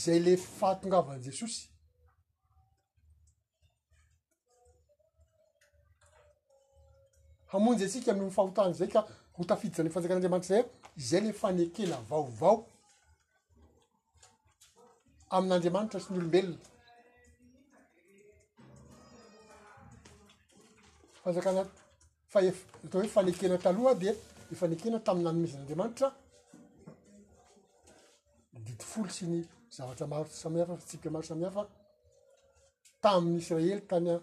zay 0.05 0.19
le 0.27 0.35
fahatongavan' 0.37 1.21
jesosy 1.27 1.59
hamonjy 7.53 7.85
nsika 7.89 8.09
amin'yo 8.13 8.31
mfahotany 8.33 8.75
zay 8.81 8.91
ka 8.95 9.01
ho 9.37 9.41
tafidyzany 9.51 9.89
y 9.89 9.93
fanjakan'andriamanitra 9.97 10.55
zay 10.57 10.65
zay 11.11 11.21
le 11.27 11.33
fanekena 11.43 11.99
vaovao 12.11 12.57
amin'n'andriamanitra 15.35 16.01
sy 16.01 16.13
ny 16.13 16.19
olombelona 16.21 16.57
fanjakana 21.23 21.65
fa 22.33 22.41
e 22.45 22.49
atao 22.53 23.01
hoe 23.03 23.09
fanekena 23.15 23.59
taloha 23.59 23.93
di 24.01 24.09
efanekena 24.53 24.99
tami'nanomizin'andriamanitra 25.07 26.09
ndidi 28.61 28.85
folo 28.85 29.09
sy 29.13 29.27
ny 29.29 29.43
zavatra 29.71 30.07
maro 30.07 30.25
samihafa 30.29 30.77
tsibika 30.87 31.11
maro 31.11 31.27
samihafa 31.27 31.65
tamin'nyisraely 33.03 33.81
tanya 33.91 34.17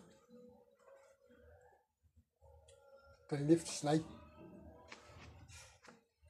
tany 3.27 3.41
anefitra 3.43 3.73
sinay 3.79 3.99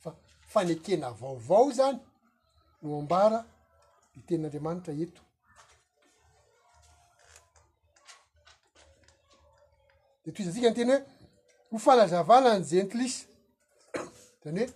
fa 0.03 0.11
fanekena 0.51 1.09
vaovao 1.21 1.71
zany 1.77 1.97
no 2.81 2.99
ambara 2.99 3.45
di 4.15 4.21
tenin'andriamanitra 4.27 4.93
eto 5.05 5.21
de 10.23 10.29
toy 10.33 10.41
izantsika 10.43 10.67
ny 10.71 10.75
teny 10.79 10.91
hoe 10.93 11.01
hofalazavana 11.71 12.51
ny 12.57 12.63
jentlis 12.71 13.15
dany 14.43 14.59
hoe 14.61 14.71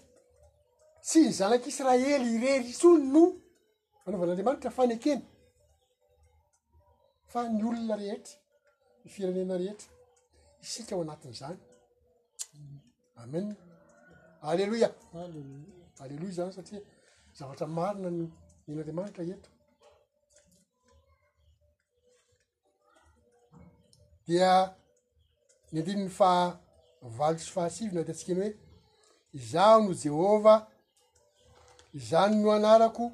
tsy 1.07 1.19
ny 1.25 1.31
zanak'israely 1.39 2.05
irerysono 2.35 3.01
no 3.13 3.23
anaovan'andriamanitra 4.05 4.71
fan 4.77 4.91
akeny 4.95 5.21
fa 7.31 7.39
ny 7.55 7.61
olona 7.69 7.95
rehetra 8.01 8.35
nyfirenena 9.03 9.55
rehetra 9.61 9.89
isika 10.63 10.93
ho 10.97 11.01
anatin'izany 11.05 11.57
amen 13.23 13.45
allelouia 14.49 14.89
alleloia 16.03 16.37
zany 16.37 16.51
satria 16.57 16.81
zavatra 17.37 17.65
marina 17.77 18.11
ny 18.19 18.23
ino 18.69 18.79
andriamanitra 18.81 19.23
eto 19.33 19.49
dia 24.25 24.51
nyandinyny 25.71 26.09
fahvalo 26.19 27.39
sy 27.41 27.49
fahasivina 27.55 28.03
de 28.05 28.11
antsika 28.11 28.31
iny 28.33 28.41
hoe 28.41 28.57
izao 29.39 29.79
no 29.83 29.93
jehovah 30.03 30.59
zany 32.09 32.35
no 32.43 32.49
anarako 32.57 33.05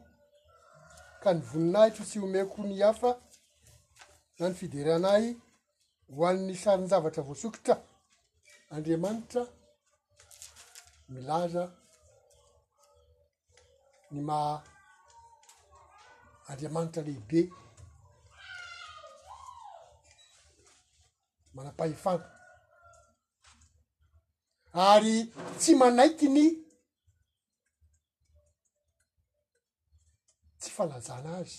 ka 1.23 1.29
ny 1.33 1.39
voninaytro 1.49 2.03
tsy 2.07 2.17
homeko 2.23 2.57
ny 2.69 2.81
afa 2.89 3.11
na 4.37 4.45
ny 4.49 4.53
fideranay 4.59 5.23
hoan'ny 6.15 6.55
sarin-zavatra 6.63 7.21
voasokotra 7.27 7.75
andriamanitra 8.73 9.41
milaza 11.13 11.63
ny 14.11 14.21
mah 14.29 14.74
andriamanitra 16.47 17.01
lehibe 17.07 17.41
mana-pahefana 21.55 22.27
ary 24.91 25.15
tsy 25.59 25.71
manaikiny 25.81 26.43
tsy 30.59 30.69
falazana 30.75 31.29
azy 31.39 31.57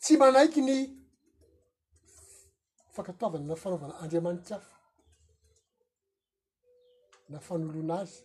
tsy 0.00 0.12
manaiki 0.20 0.60
ny 0.68 0.78
fankatoavana 2.94 3.44
na 3.48 3.56
fanaovana 3.62 3.94
andriamanitra 4.02 4.56
fa 4.66 4.74
na 7.30 7.38
fanoloana 7.46 7.94
azy 8.02 8.18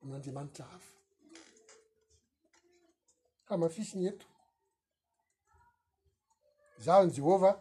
amin'n'andriamanitra 0.00 0.64
afa 0.76 0.93
mafisy 3.56 3.98
ny 3.98 4.06
eto 4.08 4.26
zaho 6.78 7.04
ny 7.06 7.12
jehova 7.14 7.54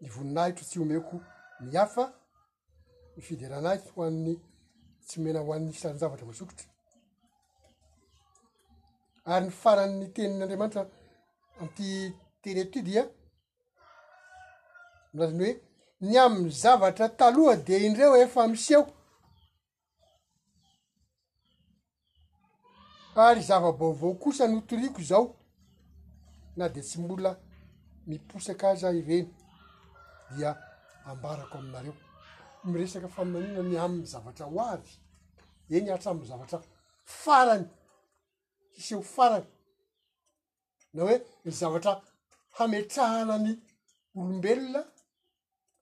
ny 0.00 0.08
voninahitro 0.08 0.64
tsy 0.66 0.78
homeoko 0.78 1.20
miafa 1.60 2.12
ny 3.16 3.22
fideranay 3.22 3.78
hoanny 3.94 4.34
tsy 5.06 5.20
omena 5.20 5.40
hoan'ny 5.46 5.70
isanyzavatra 5.72 6.26
voasokotra 6.28 6.68
ary 9.32 9.46
ny 9.46 9.52
faranyny 9.62 10.06
tenin'andriamanitra 10.14 10.82
amty 11.60 11.84
tenyetotidya 12.42 13.02
am'laziny 15.12 15.44
hoe 15.44 15.54
ny 16.06 16.14
amny 16.24 16.48
zavatra 16.62 17.06
taloha 17.18 17.54
de 17.66 17.74
indreo 17.86 18.14
efa 18.24 18.42
miseo 18.52 18.82
ary 23.16 23.40
zavabaovao 23.42 24.14
kosa 24.14 24.46
ny 24.46 24.58
otoriko 24.58 25.02
zao 25.02 25.34
na 26.56 26.68
de 26.68 26.80
tsy 26.80 26.98
mola 27.00 27.36
miposaka 28.06 28.70
azaireny 28.70 29.26
dia 30.36 30.54
ambarako 31.04 31.58
aminareo 31.58 31.94
miresaka 32.64 33.08
faminanina 33.08 33.62
ny 33.62 33.76
ami'ny 33.84 34.06
zavatra 34.06 34.46
hoavy 34.46 34.90
eny 35.76 35.90
hatraminy 35.90 36.26
zavatra 36.28 36.58
farany 37.18 37.64
iseho 38.78 39.02
farany 39.02 39.46
na 40.92 41.02
hoe 41.02 41.16
ny 41.44 41.50
zavatra 41.50 41.92
hametrahana 42.58 43.34
ny 43.44 43.52
olombelona 44.18 44.80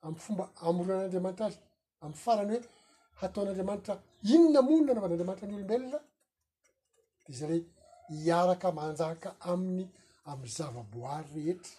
amy 0.05 0.17
fomba 0.25 0.45
amorinan'andriamanitra 0.69 1.47
azy 1.47 1.61
amy 2.05 2.15
farany 2.25 2.51
hoe 2.55 2.61
hataon'andriamanitra 3.21 3.95
inona 4.35 4.61
monina 4.67 4.91
ana 4.93 5.01
van'andriamanitra 5.05 5.47
ny 5.49 5.55
olombelona 5.57 5.99
i 7.29 7.33
zale 7.33 7.57
hiaraka 8.09 8.69
manjaka 8.73 9.29
amin'ny 9.51 9.85
amiy 10.31 10.51
zava-boiry 10.59 11.29
rehetra 11.37 11.73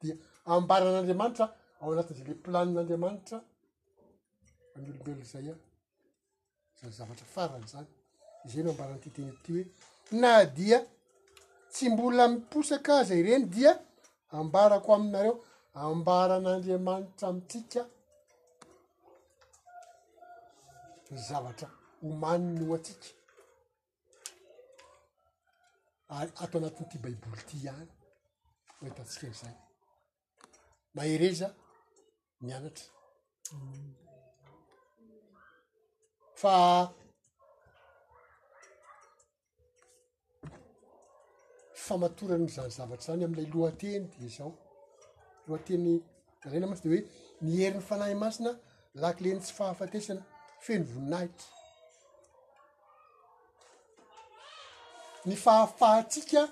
dia 0.00 0.14
ambaran'andriamanitra 0.54 1.46
ao 1.80 1.88
anatin'zayla 1.94 2.34
planin'andriamanitra 2.44 3.38
amolombelona 4.74 5.26
zay 5.32 5.46
a 5.52 5.54
za 6.80 6.86
zavatra 6.98 7.26
farany 7.34 7.66
zany 7.72 7.88
iza 8.46 8.60
no 8.64 8.70
ambarany 8.72 8.98
ititeny 9.00 9.32
ty 9.44 9.50
hoe 9.54 9.62
na 10.22 10.32
dia 10.56 10.78
tsy 11.72 11.84
mbola 11.92 12.22
miposakaza 12.32 13.12
ireny 13.22 13.44
dia 13.54 13.72
ambarako 14.38 14.88
aminareo 14.98 15.34
ambaran'andriamanitra 15.84 17.24
amitsika 17.30 17.82
ny 21.10 21.16
zavatra 21.28 21.68
homani 22.00 22.46
nyo 22.58 22.68
atsika 22.78 23.15
ar 26.14 26.28
atao 26.42 26.60
anatin'n'ity 26.60 26.98
baiboly 27.04 27.42
ty 27.50 27.58
any 27.70 27.88
oe 28.84 28.90
tantsika 28.96 29.26
an'zay 29.28 29.54
mahereza 30.96 31.48
mianatra 32.44 32.86
fa 36.40 36.54
famatoranyzany 41.86 42.70
zavatra 42.78 43.06
zany 43.06 43.24
am'ilay 43.26 43.48
loateny 43.54 44.04
di 44.20 44.28
zao 44.36 44.52
loateny 45.48 45.90
alaina 46.46 46.66
mahtsy 46.70 46.88
de 46.88 46.94
hoe 46.94 47.04
niherin'ny 47.44 47.82
fanahy 47.88 48.14
masina 48.24 48.52
lakileny 49.02 49.40
tsy 49.42 49.52
fahafatesana 49.58 50.22
feny 50.66 50.84
voninahitry 50.92 51.55
ny 55.26 55.34
fahafahtsika 55.36 56.42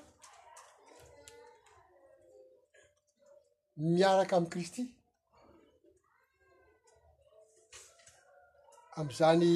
miaraka 3.80 4.34
am'y 4.40 4.48
kristy 4.54 4.82
am'izany 9.02 9.46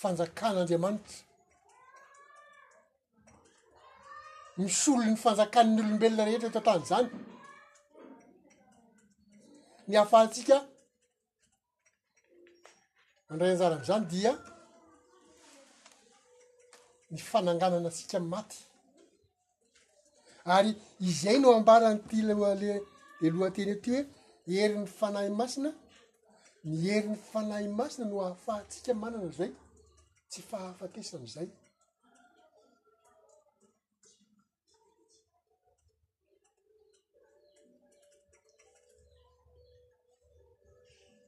fanjakanaandriamanitra 0.00 1.16
misolon'ny 4.62 5.16
fanjakanyny 5.24 5.80
olombelona 5.84 6.26
rehetra 6.28 6.48
eto 6.50 6.60
n-tany 6.62 6.84
zany 6.92 7.08
ny 9.88 9.94
hahafahatsika 9.98 10.56
mandrayanjara 13.26 13.74
am'izany 13.76 14.06
dia 14.14 14.32
ny 17.12 17.18
fananganana 17.30 17.88
atsika 17.92 18.18
maty 18.32 18.58
ary 20.56 20.70
izay 21.10 21.36
no 21.42 21.48
ambaran'ty 21.58 22.16
loalele 22.28 22.76
loateny 23.36 23.74
ty 23.84 23.90
hoe 23.96 24.04
eri 24.64 24.74
n'ny 24.78 24.88
fanay 24.98 25.28
masina 25.40 25.70
ni 26.68 26.76
herin'ny 26.84 27.18
fanahy 27.30 27.68
masina 27.80 28.04
no 28.10 28.16
ahafahatsika 28.24 28.92
manana 29.02 29.28
zay 29.38 29.52
tsy 30.30 30.40
fahaafatesan'zay 30.50 31.48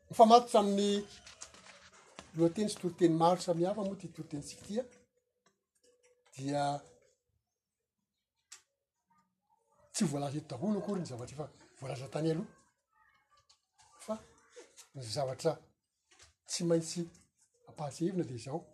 nyfamatotsa 0.09 0.59
amin'ny 0.63 0.91
loateny 2.37 2.69
sy 2.71 2.77
toroteny 2.81 3.15
maro 3.21 3.39
samyhafa 3.47 3.81
moa 3.89 4.01
ty 4.01 4.09
toritenytsiky 4.15 4.63
tya 4.67 4.83
dia 6.37 6.81
tsy 9.93 10.05
voalaza 10.05 10.39
et 10.39 10.49
tabolo 10.49 10.79
akory 10.79 11.01
ny 11.01 11.07
zavatra 11.07 11.45
efa 11.45 11.53
voalaza 11.81 12.09
tany 12.11 12.31
aloha 12.31 12.49
fa 14.01 14.17
ny 14.95 15.03
zavatra 15.03 15.59
tsy 16.47 16.65
maintsy 16.65 17.01
ampahasehivina 17.69 18.25
de 18.25 18.37
zao 18.39 18.67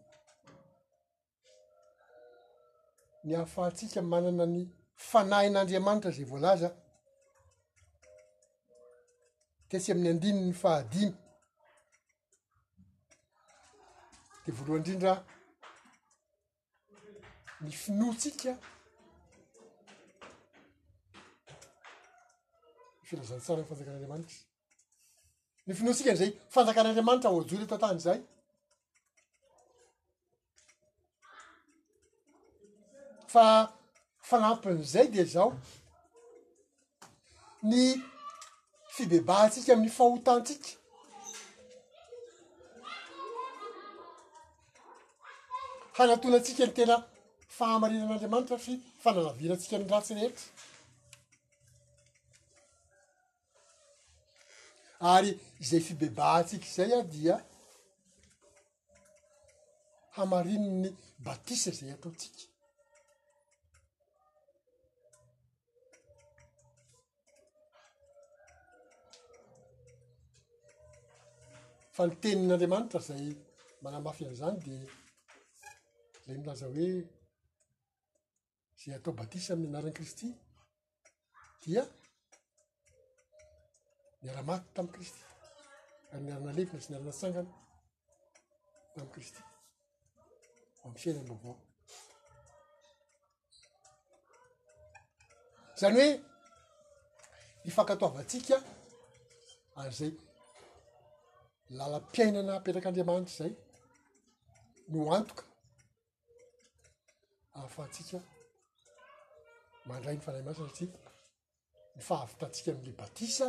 ny 3.25 3.35
hahafahatsika 3.35 4.03
manana 4.03 4.47
ny 4.47 4.69
fanahin'andriamanitra 4.95 6.11
zay 6.11 6.25
voalaza 6.31 6.69
tesy 9.69 9.93
amin'ny 9.93 10.11
andiny 10.11 10.41
ny 10.41 10.53
fahadiny 10.53 11.15
de 14.45 14.51
voalohany 14.53 14.79
indrindraah 14.81 15.21
ny 17.61 17.71
finoatsika 17.75 18.53
filazantsara 23.09 23.65
fanjakanaanramanitra 23.65 24.37
ny 25.67 25.73
finoantsika 25.79 26.11
izay 26.17 26.31
fanjakan'andriamanitra 26.55 27.29
oajole 27.37 27.67
tantany 27.73 27.99
zay 28.07 28.19
fa 33.35 33.47
fanampin'zay 34.31 35.07
de 35.17 35.23
zaho 35.35 35.51
ny 37.71 37.81
fibebantsika 38.95 39.71
amin'ny 39.75 39.93
fahotatsika 39.99 40.69
hanatolatsika 45.99 46.63
ny 46.67 46.75
tena 46.81 46.97
fahamarinan'andriamanitra 47.59 48.57
fi 48.65 48.73
fananaviratsika 49.05 49.77
ny 49.81 49.87
ratsirehetra 49.93 50.49
ary 55.15 55.31
zay 55.71 55.83
fibeba 55.89 56.31
tsika 56.49 56.69
zay 56.77 56.91
a 56.99 57.01
dia 57.15 57.37
hamarininy 60.17 60.91
batisa 61.27 61.71
zay 61.79 61.91
ataotsika 61.97 62.41
fa 71.97 72.03
nitenin'andriamanitra 72.09 73.01
zay 73.11 73.25
manamafy 73.85 74.23
anzany 74.31 74.57
di 74.67 74.77
lay 76.27 76.37
milaza 76.43 76.67
hoe 76.75 76.91
zay 78.85 78.95
atao 78.97 79.13
batise 79.21 79.51
amin'ny 79.53 79.71
anaran'n 79.73 79.97
kristy 79.99 80.27
dia 81.65 81.83
niaramaty 84.23 84.67
tamin'i 84.75 84.95
kristy 84.97 85.23
ary 86.11 86.23
ni 86.25 86.33
arana 86.33 86.51
levina 86.57 86.81
zy 86.83 86.89
niarana 86.91 87.13
tsangana 87.19 87.53
tamin'ny 88.93 89.13
kristy 89.15 89.41
aminyfiaina 90.83 91.21
mbavao 91.27 91.55
zany 95.81 95.97
hoe 95.99 96.13
mifankatoavantsika 97.65 98.57
an'zay 99.81 100.13
lalampiainana 101.79 102.53
apetrakaandriamanitra 102.57 103.35
zay 103.41 103.53
no 104.93 104.99
antoka 105.19 105.45
ahafahatsika 107.57 108.19
mandray 109.89 110.15
ny 110.19 110.25
fanay 110.25 110.43
masina 110.47 110.69
satria 110.69 110.97
ny 111.97 112.03
fahavitantsika 112.09 112.71
mle 112.81 112.93
batisa 113.01 113.47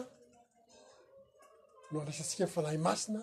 no 1.90 1.96
andraisantsika 2.00 2.44
ny 2.46 2.52
fanahy 2.56 2.80
masina 2.88 3.22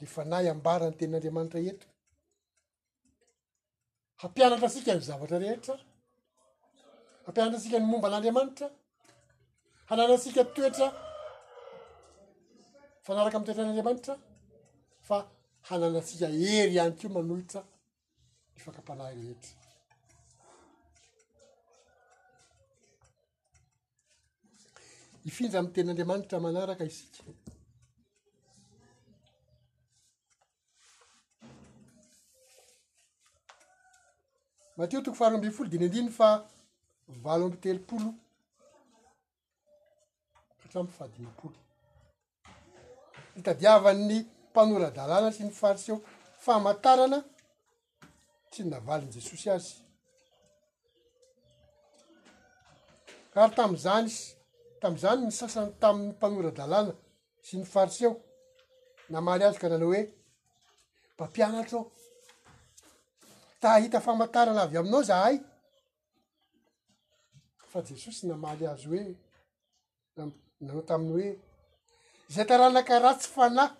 le 0.00 0.06
fanay 0.14 0.46
ambara 0.54 0.86
ny 0.90 0.94
tenin'andriamanitra 0.98 1.58
eto 1.72 1.86
hampianatra 4.22 4.66
asika 4.70 4.92
ny 4.96 5.00
zavatra 5.08 5.38
rehetra 5.44 5.74
hampianatra 7.24 7.58
nsika 7.58 7.76
ny 7.80 7.86
momba 7.90 8.06
an'andriamanitra 8.08 8.66
hananasika 9.88 10.40
toetra 10.56 10.86
fanaraka 13.04 13.36
amy 13.38 13.46
toetra 13.46 13.62
n'andriamanitra 13.66 14.14
fa 15.08 15.16
hananasika 15.68 16.26
hery 16.40 16.72
ihany 16.76 16.94
keoa 16.98 17.12
manohitra 17.16 17.60
ny 18.54 18.58
fankampanahy 18.64 19.16
rehetra 19.20 19.61
ifinra 25.26 25.58
am 25.58 25.66
ten'andriamanitra 25.72 26.36
manaraka 26.40 26.84
isika 26.90 27.20
mateo 34.76 35.00
toko 35.04 35.16
fahroo 35.18 35.36
ambiy 35.38 35.52
folo 35.56 35.68
dinyindiny 35.72 36.10
fa 36.18 36.28
valo 37.24 37.42
ambitelopolo 37.46 38.08
atram'fadimypolo 40.64 41.58
nitadiavan'ny 43.34 44.16
mpanoradalàna 44.50 45.28
sy 45.36 45.42
ny 45.44 45.52
fariseo 45.60 45.96
fahmatarana 46.44 47.18
tsy 48.50 48.60
navaliny 48.72 49.12
jesosy 49.16 49.48
azy 49.56 49.72
kary 53.32 53.52
tami'zanyy 53.58 54.16
tam'izany 54.82 55.20
ny 55.28 55.32
sasan'ny 55.40 55.72
tamin'ny 55.82 56.12
mpanoradalàna 56.16 56.92
sy 57.46 57.54
ny 57.60 57.64
fariseo 57.72 58.12
namaly 59.14 59.44
azy 59.48 59.58
ka 59.62 59.68
ra 59.70 59.76
anao 59.78 59.90
hoe 59.92 60.02
mpampianatra 61.14 61.78
ao 61.80 61.86
ta 63.62 63.68
hita 63.82 63.98
famantarana 64.06 64.60
avy 64.66 64.76
aminao 64.80 65.02
zahay 65.10 65.36
fa 67.72 67.78
jesosy 67.90 68.24
namaly 68.30 68.64
azy 68.72 68.86
hoe 68.92 69.04
nanao 70.16 70.82
taminy 70.90 71.12
hoe 71.16 71.30
zay 72.34 72.44
taranakaratsy 72.50 73.28
fanay 73.34 73.70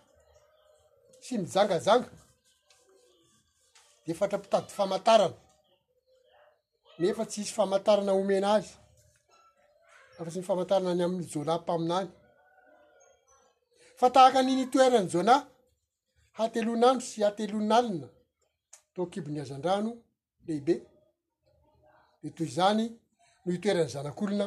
sy 1.25 1.33
mijangajanga 1.43 2.11
de 4.05 4.13
fatra-pitady 4.21 4.71
famantarana 4.79 5.39
nefa 6.99 7.25
tsy 7.31 7.41
isy 7.43 7.53
famantarana 7.59 8.13
omena 8.23 8.49
azy 8.59 8.73
afa 10.23 10.31
sy 10.35 10.39
ny 10.41 10.47
famantarana 10.47 10.93
ny 10.95 11.03
amin'y 11.05 11.27
jona 11.33 11.55
mpaminany 11.63 12.09
fa 13.99 14.07
tahaka 14.15 14.39
an'iny 14.41 14.67
toerany 14.73 15.09
jona 15.13 15.35
hatelohnandro 16.39 17.05
sy 17.11 17.19
hatelohnaalina 17.27 18.09
tokibo 18.95 19.29
ny 19.35 19.39
azan-drano 19.45 19.93
lehibe 20.47 20.75
etoy 22.27 22.49
zany 22.57 22.85
no 23.45 23.49
hitoerany 23.55 23.91
zanak'olona 23.95 24.47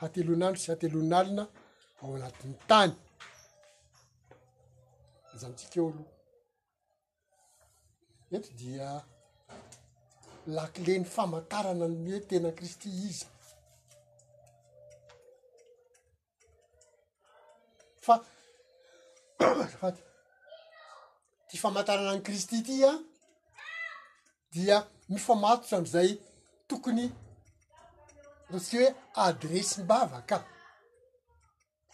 hatelohan'andro 0.00 0.60
sy 0.64 0.68
hatelohnina 0.72 1.16
alina 1.20 1.44
ao 2.02 2.10
anatin'ny 2.18 2.56
tany 2.70 2.92
zanytsika 5.40 5.76
eo 5.80 5.86
aloha 5.92 6.12
ety 8.36 8.50
dia 8.60 8.88
lakileny 10.56 11.06
famantarana 11.14 11.86
ny 12.04 12.10
hoe 12.12 12.20
tena 12.30 12.50
kristy 12.58 12.88
izy 13.08 13.24
faa 18.04 18.24
ty 21.48 21.56
famantarana 21.62 22.10
any 22.14 22.22
kristy 22.28 22.58
ty 22.68 22.76
a 22.88 22.92
dia 24.54 24.78
mifa 25.12 25.34
matotra 25.42 25.76
m'izay 25.82 26.10
tokony 26.68 27.04
atotsy 28.44 28.70
ty 28.70 28.78
hoe 28.82 28.90
adresy 29.26 29.76
mibavaka 29.80 30.36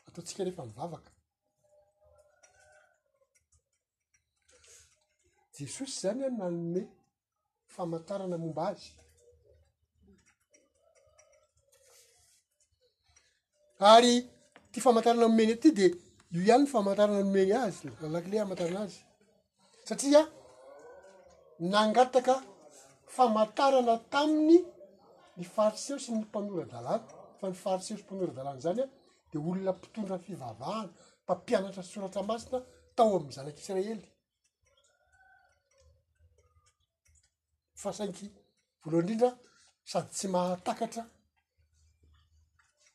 ataontsika 0.09 0.41
rehefa 0.47 0.65
mivavaka 0.71 1.11
jesosy 5.59 5.97
zany 6.03 6.21
annanone 6.31 6.83
famantarana 7.77 8.37
momba 8.45 8.63
azy 8.71 8.89
ary 13.93 14.15
ty 14.73 14.79
famantarana 14.81 15.21
nomeny 15.23 15.53
aty 15.55 15.69
de 15.79 15.87
io 16.35 16.41
ihanyny 16.47 16.67
famantarana 16.73 17.21
nomeny 17.25 17.51
azy 17.61 17.79
lalakile 18.03 18.37
amantarana 18.43 18.81
azy 18.87 18.97
satria 19.89 20.23
nangataka 21.73 22.35
famantarana 23.17 23.95
taminy 24.13 24.59
ny 25.37 25.45
fariseo 25.55 25.97
sy 26.05 26.11
ny 26.13 26.19
mpanora 26.25 26.65
dalàna 26.73 27.07
fa 27.39 27.45
ny 27.51 27.57
fariseo 27.65 27.97
sympanoradalàny 28.01 28.61
zany 28.67 28.81
a 28.85 28.87
de 29.31 29.37
olona 29.49 29.73
mpitondra 29.77 30.17
fivavahana 30.27 30.89
mpampianatra 31.23 31.83
y 31.87 31.89
soratra 31.93 32.21
masina 32.31 32.59
tao 32.97 33.11
ami'ny 33.17 33.35
zanak'israely 33.37 34.05
fa 37.81 37.91
saiky 37.99 38.27
voaloha 38.83 38.99
indrindra 39.03 39.31
sady 39.93 40.09
tsy 40.15 40.27
mahatakatra 40.35 41.03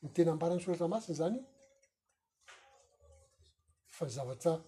ny 0.02 0.08
tena 0.14 0.30
ambarany 0.36 0.60
soratra 0.64 0.88
masina 0.94 1.16
zany 1.22 1.38
fa 3.96 4.04
ny 4.06 4.10
zavatra 4.12 4.58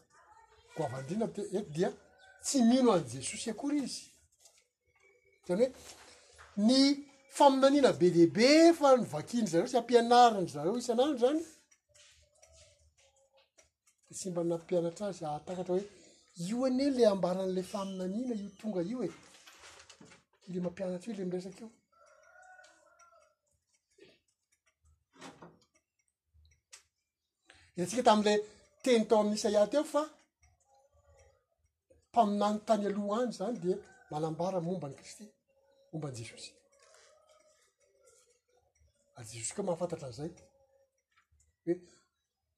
goavaindrina 0.77 1.29
te 1.35 1.43
et 1.59 1.67
dia 1.75 1.91
tsy 2.43 2.59
mino 2.65 2.91
any 2.95 3.05
jesosy 3.13 3.49
akory 3.53 3.79
izy 3.85 4.05
zany 5.49 5.59
hoe 5.61 5.69
ny 6.69 6.83
faminanina 7.37 7.91
be 8.01 8.07
dehibe 8.17 8.47
fa 8.81 8.89
nyvakiany 8.97 9.49
zareo 9.53 9.69
tsy 9.69 9.79
ampianarany 9.83 10.49
zareo 10.55 10.75
isan'andro 10.81 11.19
zany 11.25 11.41
de 14.09 14.13
sy 14.21 14.27
mba 14.33 14.43
nampianatra 14.51 15.07
azy 15.13 15.23
ahatakahatra 15.25 15.75
hoe 15.75 15.85
io 16.49 16.57
anye 16.71 16.87
la 16.99 17.05
ambaran'la 17.15 17.63
faminanina 17.73 18.33
io 18.43 18.49
tonga 18.61 18.81
io 18.93 18.99
e 19.09 19.11
ile 20.49 20.59
mampianatra 20.69 21.07
io 21.13 21.17
ley 21.19 21.27
miresaka 21.33 21.65
io 21.65 21.71
inantsika 27.77 28.03
tami'la 28.09 28.35
eny 28.95 29.07
tao 29.09 29.19
amin'nisaiaty 29.21 29.77
o 29.79 29.85
fa 29.93 30.03
mpaminany 32.11 32.59
tany 32.69 32.85
aloha 32.91 33.15
andry 33.19 33.37
zany 33.41 33.57
de 33.65 33.73
manambara 34.13 34.59
mombany 34.69 34.95
kristy 35.01 35.25
mombany 35.93 36.17
jesosy 36.21 36.51
ay 39.17 39.23
ah, 39.23 39.25
jesosy 39.31 39.53
kea 39.57 39.65
mahafantata 39.69 40.07
nzay 40.13 40.31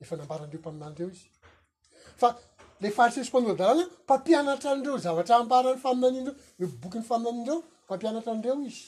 fnambaranreo 0.08 0.60
mpaminanreo 0.62 1.08
izy 1.14 1.26
fale 2.20 2.88
fahritrsympanoradalna 2.96 3.84
mpampianatra 4.04 4.68
anreo 4.74 4.96
zavatra 5.04 5.34
ambaran'ny 5.42 5.80
faminanndreo 5.86 6.34
e 6.62 6.64
bokyny 6.82 7.04
faminanndreo 7.10 7.58
mpampianatra 7.84 8.30
andreo 8.36 8.56
izy 8.70 8.84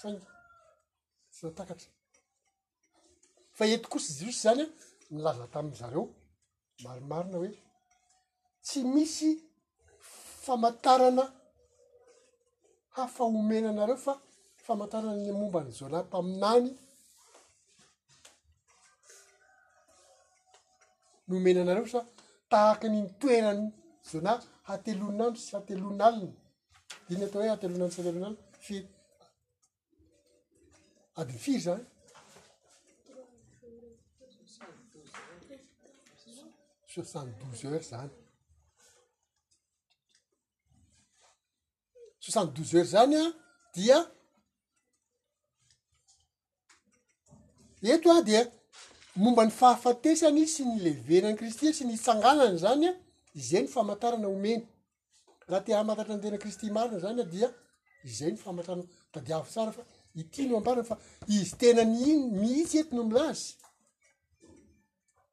sany 0.00 0.18
tsy 1.32 1.40
natakatra 1.48 1.88
fa 3.56 3.62
eto 3.74 3.86
kosy 3.92 4.08
jesosy 4.18 4.40
zany 4.46 4.62
a 4.66 5.10
milaza 5.14 5.46
tami'n'zareo 5.54 6.04
maromarina 6.84 7.36
hoe 7.42 7.52
tsy 8.64 8.78
misy 8.94 9.30
famantarana 10.44 11.24
hafa 12.96 13.22
omenanareo 13.40 13.98
fa 14.06 14.12
famantarana 14.66 15.14
ny 15.22 15.30
amombany 15.34 15.70
zonahy 15.78 16.04
mpaminany 16.08 16.66
ny 21.28 21.32
omena 21.38 21.60
anareo 21.62 21.86
sa 21.94 22.00
tahaky 22.50 22.86
ny 22.92 22.98
nytoerany 23.02 23.62
zona 24.10 24.32
hateloninandro 24.68 25.38
sy 25.46 25.50
hatelona 25.56 26.04
aliny 26.10 26.32
diny 27.06 27.22
atao 27.26 27.40
hoe 27.42 27.54
atelohnandro 27.54 27.96
tsy 27.96 28.00
atelohnandy 28.00 28.40
fe 28.66 28.76
adiny 31.20 31.40
firy 31.44 31.60
zany 31.66 31.84
soxante 37.02 37.28
douze 37.44 37.64
heure 37.66 37.82
zany 37.82 38.10
soixante 42.20 42.52
douze 42.54 42.74
heures 42.76 42.88
zany 42.92 43.16
a 43.16 43.26
dia 43.74 43.98
eto 47.94 48.08
a 48.16 48.22
di 48.28 48.34
momba 49.22 49.44
ny 49.44 49.50
fahafatesany 49.52 50.46
sy 50.48 50.62
nyleivenany 50.70 51.36
kristy 51.40 51.74
sy 51.76 51.84
ny 51.84 51.94
itsanganany 51.98 52.58
zany 52.64 52.88
a 52.92 52.94
izay 53.38 53.62
ny 53.66 53.70
famantarana 53.74 54.26
homeny 54.32 54.62
raha 55.50 55.62
ti 55.68 55.74
amantatra 55.76 56.14
andehna 56.16 56.38
kristy 56.42 56.70
marina 56.72 56.98
zany 57.04 57.20
a 57.20 57.28
dia 57.36 57.50
izay 58.08 58.30
ny 58.32 58.38
famatarana 58.40 58.84
da 59.12 59.20
di 59.20 59.32
avy 59.36 59.50
tsara 59.52 59.72
fa 59.76 59.82
iti 60.16 60.46
no 60.48 60.56
ambarana 60.62 60.84
fa 60.94 61.00
izy 61.28 61.56
tena 61.60 61.82
ny 61.84 61.98
iny 62.10 62.26
mihitsy 62.40 62.78
eto 62.82 62.92
no 62.96 63.02
amilazy 63.06 63.52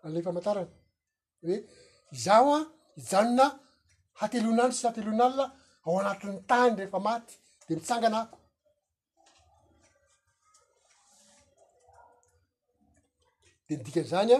an'lay 0.03 0.23
famantarana 0.27 0.71
hoe 1.43 1.63
izaho 2.15 2.51
a 2.57 2.61
ijanona 2.99 3.45
hatelohnandry 4.19 4.75
sy 4.77 4.85
hatelohnalna 4.87 5.45
ao 5.85 5.99
anatin'ny 5.99 6.37
tany 6.49 6.73
rehefa 6.79 6.99
maty 7.07 7.33
de 7.67 7.73
mitsangana 7.77 8.19
ko 8.31 8.37
de 13.67 13.73
nidikan'zany 13.77 14.31
a 14.37 14.39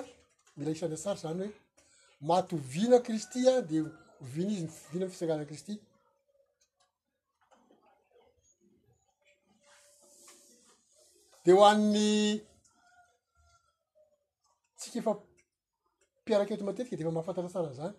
mila 0.57 0.69
isany 0.75 0.93
atsary 0.97 1.19
zany 1.25 1.39
hoe 1.41 1.51
maty 2.29 2.51
hovina 2.61 2.97
kristy 3.07 3.39
a 3.51 3.53
de 3.69 3.77
ovina 4.23 4.51
izy 4.57 4.63
ny 4.65 4.69
vina 4.91 5.05
n 5.07 5.11
fisangana 5.13 5.43
kristy 5.51 5.73
de 11.43 11.51
hoan'ny 11.57 12.11
tsika 14.79 14.97
efa 15.01 15.13
mpiaraketo 16.25 16.63
matetika 16.65 16.95
de 16.97 17.03
efa 17.03 17.11
mahafantatra 17.17 17.49
tsara 17.53 17.71
zany 17.79 17.95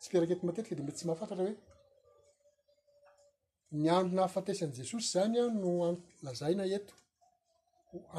tsy 0.00 0.06
mpiaraketo 0.08 0.42
matetika 0.48 0.74
de 0.78 0.82
mety 0.86 0.96
tsy 0.98 1.06
mahafantatra 1.08 1.44
hoe 1.44 1.54
ny 3.80 3.86
andro 3.96 4.14
na 4.16 4.22
hafantaisan'ny 4.26 4.74
jesosy 4.78 5.08
zany 5.14 5.36
a 5.42 5.44
no 5.62 5.70
a 5.88 5.88
lazaina 6.24 6.64
eto 6.76 6.92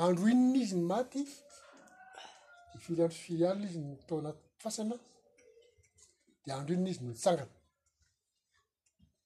andro 0.06 0.26
inona 0.34 0.58
izy 0.64 0.76
ny 0.80 0.84
maty 0.94 1.22
di 2.72 2.78
firiandro 2.86 3.18
firiano 3.26 3.64
izy 3.68 3.80
nytao 3.90 4.18
nafasana 4.28 4.96
di 6.44 6.50
andro 6.60 6.72
inona 6.76 6.90
izy 6.92 7.02
no 7.04 7.10
nitsangana 7.14 7.54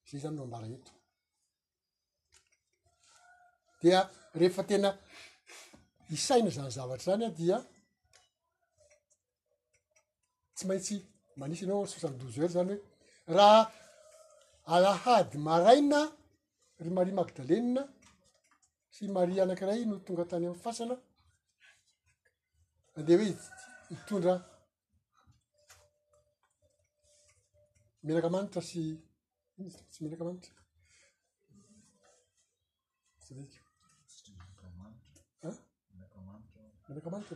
zay 0.07 0.17
zany 0.23 0.35
no 0.37 0.43
ambara 0.47 0.67
eto 0.77 0.91
rehefa 4.39 4.63
tena 4.69 4.89
isaina 6.15 6.49
zany 6.57 6.71
zavatra 6.77 7.05
zany 7.11 7.25
a 7.29 7.31
dia 7.41 7.57
tsy 10.55 10.63
maintsy 10.67 10.95
manisy 11.39 11.61
ianao 11.65 11.85
soxante 11.91 12.17
douze 12.21 12.37
heures 12.37 12.53
zany 12.57 12.75
hoe 13.27 13.33
raha 13.35 13.65
alahady 14.73 15.37
maraina 15.47 15.99
ry 16.83 16.89
marie 16.97 17.13
magdaleina 17.19 17.81
sy 18.95 19.03
marie 19.15 19.41
anankiray 19.43 19.81
no 19.89 19.95
tonga 20.05 20.23
tany 20.31 20.45
am'ny 20.47 20.59
fasana 20.65 20.95
andeha 22.97 23.17
hoe 23.19 23.31
hitondra 23.89 24.33
mienaka 28.05 28.29
manitra 28.35 28.61
sy 28.69 28.79
insy 29.61 29.97
minaka 30.03 30.23
manitra 30.27 30.53
minaka 36.87 37.09
manitra 37.13 37.35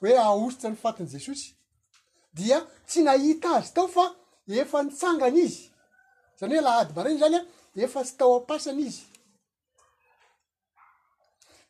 hoe 0.00 0.12
aosotra 0.28 0.68
ny 0.70 0.78
fatiny 0.84 1.08
jesosy 1.16 1.48
dia 2.32 2.60
tsy 2.86 3.02
nahita 3.02 3.56
azy 3.58 3.72
tao 3.74 3.88
fa 3.88 4.06
efa 4.46 4.82
nitsangany 4.82 5.38
izy 5.46 5.70
zany 6.38 6.54
hoe 6.54 6.62
laha 6.64 6.80
ady 6.82 6.92
mareny 6.98 7.18
zany 7.18 7.34
a 7.38 7.40
efa 7.84 8.00
tsy 8.04 8.14
tao 8.18 8.36
ampasany 8.38 8.80
izy 8.86 9.02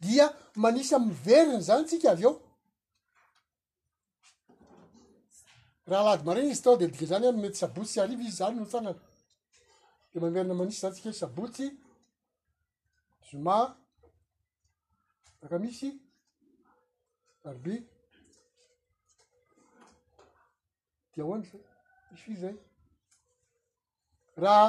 dia 0.01 0.27
manisa 0.57 0.99
miveriny 0.99 1.61
zany 1.69 1.85
tsika 1.89 2.11
avy 2.13 2.25
eo 2.25 2.35
raha 5.91 6.05
lady 6.11 6.25
mareny 6.29 6.51
izy 6.51 6.63
tao 6.65 6.77
de 6.77 6.87
dika 6.93 7.07
zany 7.07 7.27
anomety 7.29 7.59
sabotsy 7.63 7.97
arivy 8.01 8.25
izy 8.27 8.37
zany 8.41 8.55
no 8.57 8.65
ntsangana 8.65 8.93
de 10.13 10.17
maverina 10.21 10.55
manisy 10.55 10.81
zany 10.81 10.93
tsika 10.95 11.09
hoe 11.09 11.19
sabotsy 11.23 11.67
joma 13.27 13.57
daka 15.43 15.57
misy 15.63 15.89
arbi 17.51 17.75
ahoany 21.23 21.45
za 21.53 21.59
ifi 22.15 22.33
zay 22.41 22.57
raha 24.43 24.67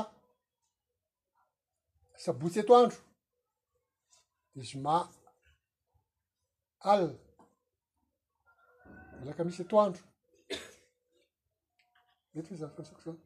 sabotsy 2.24 2.60
etoandro 2.62 2.98
de 4.56 4.62
zoma 4.72 4.96
ali 6.92 7.12
milaka 9.20 9.42
misy 9.46 9.62
etoandro 9.66 10.04
mety 12.34 12.50
fa 12.50 12.56
za 12.62 12.68
fa 12.70 12.80
nisako 12.82 13.12
zany 13.12 13.18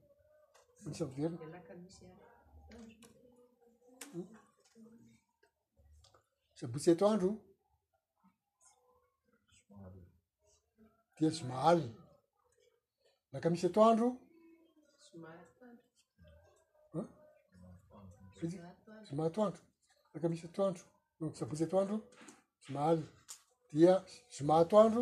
manisy 0.84 1.04
m'verina 1.06 1.40
sabotsy 6.60 6.90
eto 6.94 7.06
andro 7.12 7.32
di 11.18 11.26
zomaaly 11.40 11.86
laka 13.36 13.50
misy 13.50 13.66
atoandro 13.68 14.08
oman 15.16 17.10
zomahatoandro 19.10 19.62
laka 20.14 20.28
misy 20.32 20.46
atoandro 20.50 20.84
sabotsy 21.40 21.64
atoandro 21.68 21.98
zomah 22.68 22.86
alia 22.90 23.10
dia 23.76 23.94
zomahtoandro 24.36 25.02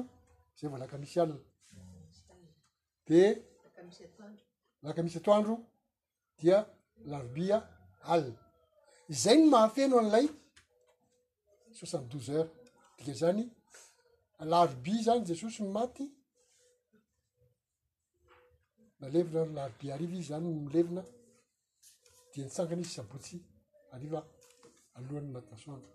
zay 0.59 0.67
vao 0.71 0.79
laka 0.85 0.97
misy 1.03 1.17
ali 1.23 1.37
de 3.07 3.21
mi 3.83 3.93
laka 4.87 5.01
misy 5.05 5.17
atoandro 5.21 5.55
dia 6.39 6.57
larobia 7.11 7.57
ali 8.13 8.33
zay 9.23 9.37
ny 9.37 9.45
mahafenao 9.53 9.99
an'ilay 10.01 10.25
soixante 11.79 12.07
douze 12.11 12.31
heurt 12.37 12.51
dika 12.97 13.13
zany 13.21 13.43
alaroby 14.41 14.95
zany 15.05 15.21
jesosyny 15.29 15.69
maty 15.77 16.05
alevina 19.05 19.45
labe 19.45 19.91
ariva 19.91 20.13
izy 20.17 20.27
zany 20.29 20.45
milevina 20.47 21.03
dia 22.33 22.45
nitsangana 22.45 22.81
izy 22.81 22.93
sabotsy 22.97 23.37
ari 23.93 24.07
alohan'ny 24.97 25.31
matasoana 25.35 25.87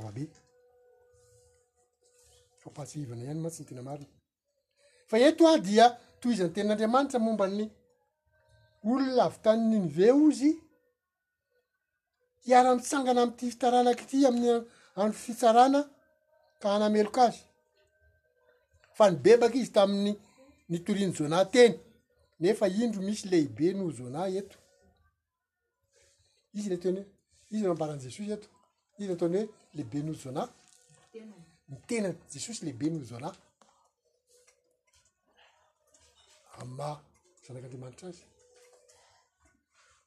ahana 2.66 3.32
ay 3.32 3.38
ma 3.44 3.50
tsnymainy 3.60 4.08
fa 5.10 5.18
eto 5.30 5.44
a 5.54 5.58
dia 5.66 5.86
to 6.20 6.26
izany 6.30 6.52
tenandriamanitra 6.54 7.20
mombany 7.20 7.68
olon 8.90 9.12
lavy 9.20 9.38
tanynyniveo 9.44 10.28
izy 10.32 10.52
iara-mitsangana 12.50 13.22
amty 13.24 13.44
fitsarana 13.52 13.92
kty 14.02 14.18
ami'nyay 14.30 15.12
fitsarana 15.24 15.82
anameloka 16.72 17.22
azy 17.24 17.38
fa 18.94 19.10
nibebaka 19.12 19.56
izy 19.58 19.72
tamin'ny 19.72 20.14
nytoriny 20.70 21.14
jona 21.18 21.46
teny 21.52 21.76
nefa 22.40 22.68
indro 22.68 23.02
misy 23.02 23.24
lehibe 23.30 23.74
noo 23.74 23.92
jona 23.98 24.28
eto 24.40 24.58
izy 26.54 26.70
ne 26.70 26.78
tony 26.80 27.00
hoe 27.00 27.08
izy 27.52 27.64
n 27.66 27.70
ambarany 27.72 28.02
jesosy 28.02 28.32
eto 28.34 28.48
izy 28.98 29.08
ny 29.08 29.14
ataony 29.14 29.36
hoe 29.38 29.48
lehibe 29.76 30.00
no 30.04 30.14
jona 30.14 30.44
ni 31.70 31.76
tena 31.88 32.10
jesosy 32.34 32.66
lehibe 32.66 32.86
no 32.90 33.00
jona 33.10 33.30
ama 36.62 36.88
zanak' 37.46 37.66
andriamanitra 37.66 38.08
azy 38.10 38.22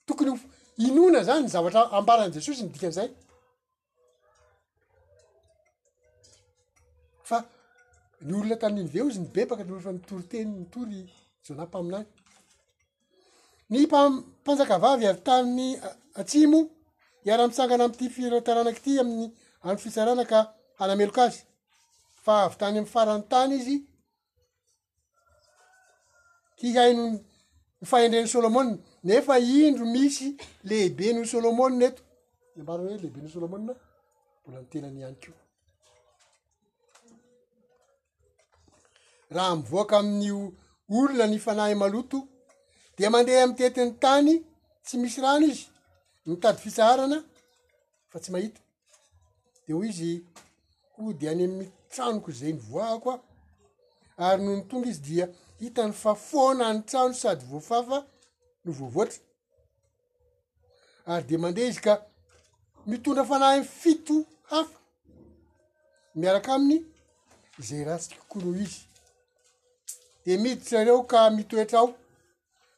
tokony 0.06 0.28
o 0.30 0.36
inona 0.86 1.20
zany 1.28 1.46
zavatra 1.48 1.82
ambarany 1.98 2.32
jesosy 2.36 2.62
nidika 2.62 2.86
an'izay 2.86 3.10
fa 7.30 7.38
ny 8.26 8.32
olona 8.36 8.56
tannveo 8.62 9.04
izy 9.10 9.20
ny 9.22 9.28
bebaka 9.36 9.64
nolo 9.64 9.80
fa 9.86 9.92
mitory 9.96 10.24
teny 10.32 10.50
mitory 10.60 10.98
jonampaminany 11.46 12.06
ny 13.70 13.76
mpampanjakavavy 13.86 15.04
arytany 15.10 15.66
atsimo 16.20 16.60
iara-misangana 17.26 17.84
amtyktynnyano 17.86 18.38
ndrenysôlôm 28.06 28.56
nefa 29.08 29.34
indro 29.60 29.86
misy 29.94 30.26
lehibe 30.68 31.06
no 31.12 31.20
sôlômôna 31.32 31.84
eto 31.88 32.02
ny 32.54 32.60
ambarana 32.60 32.88
hoe 32.90 32.98
lehibe 33.02 33.20
no 33.22 33.28
sôlômôa 33.34 33.58
mbola 34.42 34.58
nytenany 34.62 35.00
anyko 35.08 35.32
raha 39.34 39.56
mivoaka 39.56 39.98
amin'ny 39.98 40.30
olona 40.96 41.26
ny 41.26 41.38
fanahy 41.44 41.74
maloto 41.82 42.18
de 42.98 43.08
mandeha 43.08 43.44
amtetin'ny 43.44 43.92
tany 44.02 44.32
tsy 44.84 44.96
misy 45.02 45.20
rano 45.22 45.46
izy 45.52 45.66
mitady 46.28 46.58
fitsaharana 46.64 47.18
fa 48.10 48.16
tsy 48.22 48.30
mahita 48.32 48.60
de 49.66 49.70
hoy 49.74 49.86
izy 49.92 50.24
o 51.02 51.12
de 51.20 51.26
any 51.32 51.44
ammi 51.46 51.66
tranoko 51.92 52.30
zay 52.38 52.52
ny 52.52 52.60
voahiko 52.70 53.10
a 53.12 53.20
ary 54.28 54.42
noho 54.42 54.56
ny 54.56 54.64
tonga 54.70 54.88
izy 54.92 55.02
dia 55.06 55.26
hitan'ny 55.60 55.94
fafoana 56.02 56.66
ny 56.74 56.80
trano 56.88 57.14
sady 57.22 57.44
voafafa 57.50 57.98
no 58.64 58.72
vovoatra 58.78 59.20
ary 61.12 61.26
de 61.28 61.36
mandeha 61.38 61.68
izy 61.70 61.80
ka 61.86 61.94
mitondra 62.86 63.24
fanahyfito 63.30 64.24
hafa 64.50 64.78
miaraka 66.18 66.50
aminy 66.54 66.84
zay 67.66 67.84
raha 67.84 67.98
tsiky 68.00 68.18
koa 68.28 68.42
noho 68.44 68.56
izy 68.64 68.87
e 70.32 70.36
miditrareo 70.36 70.96
ka 71.10 71.20
mitoetra 71.36 71.78
ao 71.80 71.88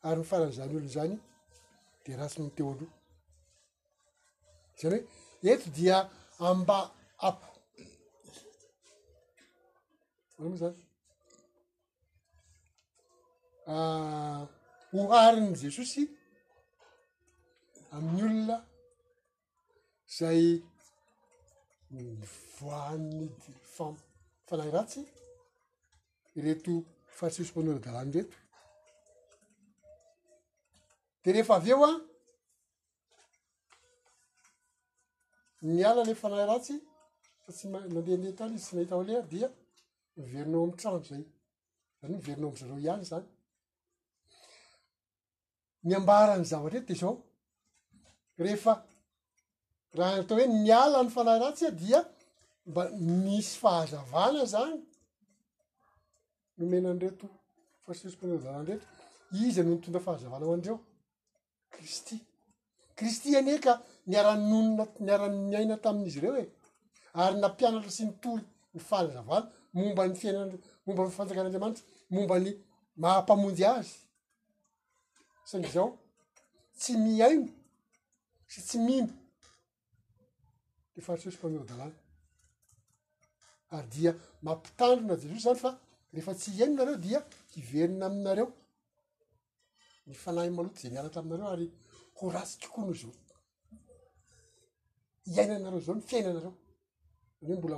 ary 0.06 0.16
nyfaranzanyolona 0.20 0.88
zany 0.94 1.14
de 2.02 2.10
ratsynynyteo 2.20 2.66
aloa 2.72 2.88
zany 4.80 5.00
hoe 5.40 5.50
eto 5.54 5.68
dia 5.76 5.96
amba 6.48 6.78
apo 7.28 7.46
ana 10.36 10.44
moa 10.50 10.58
zany 10.62 10.78
hohariny 15.00 15.54
ah, 15.56 15.60
jesosy 15.62 16.02
amin'ny 17.94 18.22
olona 18.28 18.56
zay 20.16 20.42
nyvoanidy 21.94 23.50
famfanahy 23.74 24.70
ratsy 24.76 25.00
ireto 26.38 26.74
fahatsyosompanora 27.20 27.80
dalany 27.86 28.08
ndreto 28.12 28.22
de 31.24 31.28
rehefa 31.34 31.54
avy 31.60 31.70
eo 31.74 31.80
a 31.88 31.90
nialale 35.74 36.14
fanahy 36.22 36.46
ratsy 36.50 36.74
fa 37.42 37.50
tsy 37.56 37.64
mandehandeha 37.94 38.36
taly 38.38 38.54
izy 38.56 38.64
tsy 38.66 38.74
nahita 38.76 38.94
ho 38.98 39.02
le 39.08 39.14
a 39.20 39.24
dia 39.32 39.48
miverinao 40.16 40.62
am 40.66 40.72
trano 40.80 41.00
zay 41.10 41.24
zany 42.00 42.12
o 42.16 42.18
miverinao 42.22 42.50
m 42.54 42.60
zarao 42.60 42.78
ihany 42.86 43.04
zany 43.10 43.26
ny 45.86 45.92
ambarany 45.98 46.44
zavatreto 46.52 46.86
de 46.88 46.94
zao 47.02 47.12
rehefa 48.44 48.72
raha 49.98 50.12
atao 50.22 50.36
hoe 50.38 50.46
nialany 50.66 51.10
fanahy 51.14 51.38
ratsy 51.44 51.64
a 51.70 51.72
dia 51.82 52.00
mba 52.70 52.82
nisy 53.24 53.54
fahazavana 53.62 54.42
zany 54.54 54.76
nomenan 56.60 56.98
reto 57.04 57.26
fariseospamelodalny 57.86 58.64
reto 58.70 58.86
izy 59.44 59.62
no 59.64 59.70
nitonda 59.74 60.00
fahazavala 60.06 60.44
ao 60.46 60.52
andreo 60.58 60.78
kristy 61.74 62.16
kristy 62.98 63.28
anika 63.40 63.72
niaraonna 64.10 64.84
niaran 65.06 65.34
miaina 65.50 65.76
tamin'izy 65.84 66.18
ireo 66.20 66.34
e 66.44 66.44
ary 67.22 67.34
nampianatra 67.42 67.90
sy 67.96 68.02
nytory 68.08 68.44
ny 68.74 68.80
fahazavala 68.88 69.42
momba 69.74 70.02
ny 70.08 70.14
fiain 70.20 70.38
momba 70.84 71.02
nny 71.04 71.12
fanjakan'andriamanitry 71.16 71.84
mombany 72.14 72.50
mahampamonjy 73.02 73.64
azy 73.76 73.92
saiky 75.50 75.70
zao 75.76 75.88
tsy 76.78 76.92
miaino 77.04 77.50
sy 78.52 78.58
tsy 78.66 78.78
mimy 78.86 79.10
de 80.94 81.00
farieospaeoda 81.06 81.74
dia 83.92 84.12
mampitandrona 84.46 85.14
jesosy 85.22 85.44
zany 85.46 85.60
fa 85.64 85.70
refa 86.14 86.32
tsy 86.40 86.50
iainanareo 86.56 86.96
dia 87.04 87.20
hiverina 87.54 88.06
aminareo 88.08 88.48
ny 90.06 90.14
fanahy 90.22 90.50
maloto 90.56 90.78
zay 90.82 90.90
niala 90.92 91.10
ta 91.14 91.20
aminareo 91.20 91.48
ary 91.54 91.66
ho 92.16 92.24
rasy 92.34 92.54
kikoa 92.60 92.84
noho 92.84 92.94
zao 93.02 93.18
iainanareo 95.32 95.80
zao 95.86 95.94
ny 95.98 96.04
fiainanareo 96.10 96.54
an 97.42 97.46
ho 97.50 97.54
mbola 97.58 97.76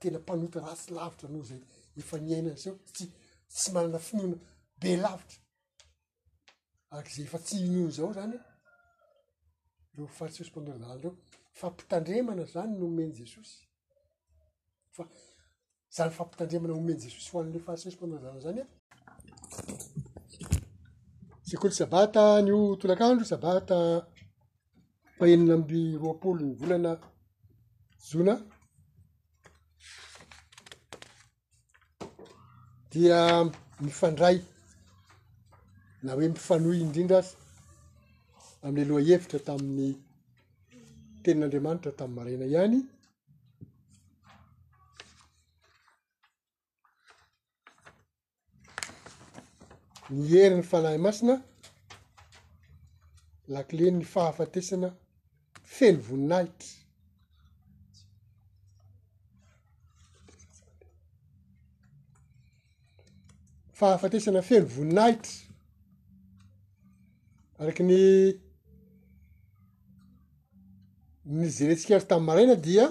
tena 0.00 0.18
mpanota 0.20 0.58
ratsy 0.66 0.88
lavitra 0.96 1.26
noho 1.32 1.44
zay 1.50 1.60
efa 1.98 2.16
niainan 2.24 2.56
seo 2.62 2.74
tsy 2.94 3.04
tsy 3.54 3.68
manana 3.74 3.98
finona 4.06 4.36
be 4.80 4.90
lavitra 5.04 5.40
arak' 6.92 7.10
zay 7.16 7.24
efa 7.28 7.38
tsy 7.46 7.56
inono 7.66 7.90
zao 7.96 8.12
zany 8.18 8.36
reo 9.96 10.06
falisyspenderdaanareo 10.18 11.14
fa 11.58 11.66
mpitandremana 11.72 12.44
zany 12.54 12.72
nomeny 12.80 13.12
jesosy 13.18 13.58
fa 14.96 15.04
zany 15.96 16.10
fampitandreamana 16.16 16.74
omeny 16.78 16.98
jesosy 17.12 17.30
oaninle 17.36 17.60
faseripo 17.66 18.04
nazana 18.10 18.40
zany 18.44 18.60
a 18.60 18.68
sy 21.46 21.54
koalo 21.60 21.74
sabata 21.80 22.22
nyo 22.46 22.56
tolakandro 22.80 23.24
sabata 23.30 23.76
fahenina 25.16 25.54
amy 25.58 25.80
roapolo 26.00 26.40
ny 26.46 26.54
volana 26.60 26.90
zona 28.10 28.34
dia 32.90 33.18
mifandray 33.84 34.38
na 36.02 36.10
hoe 36.16 36.28
mifanoy 36.34 36.76
indrindra 36.84 37.18
azy 37.24 37.34
ami'leloha 38.66 39.02
hevitra 39.08 39.38
tamin'ny 39.46 39.92
tenin'andriamanitra 41.22 41.90
tamin'ny 41.98 42.16
maraina 42.18 42.46
ihany 42.52 42.78
ny 50.14 50.24
heriny 50.30 50.62
fanahy 50.62 50.98
masina 51.04 51.34
lakile 53.54 53.90
ny 53.98 54.04
fahafatesana 54.12 54.88
felo 55.76 56.00
voninahitra 56.06 56.68
fahafatesana 63.78 64.40
felo 64.48 64.66
voninahitra 64.74 65.34
araka 67.60 67.82
ny 67.90 67.94
ny 71.36 71.46
zerentsika 71.56 71.94
azy 71.96 72.06
tam'n 72.10 72.26
maraina 72.28 72.54
dia 72.66 72.84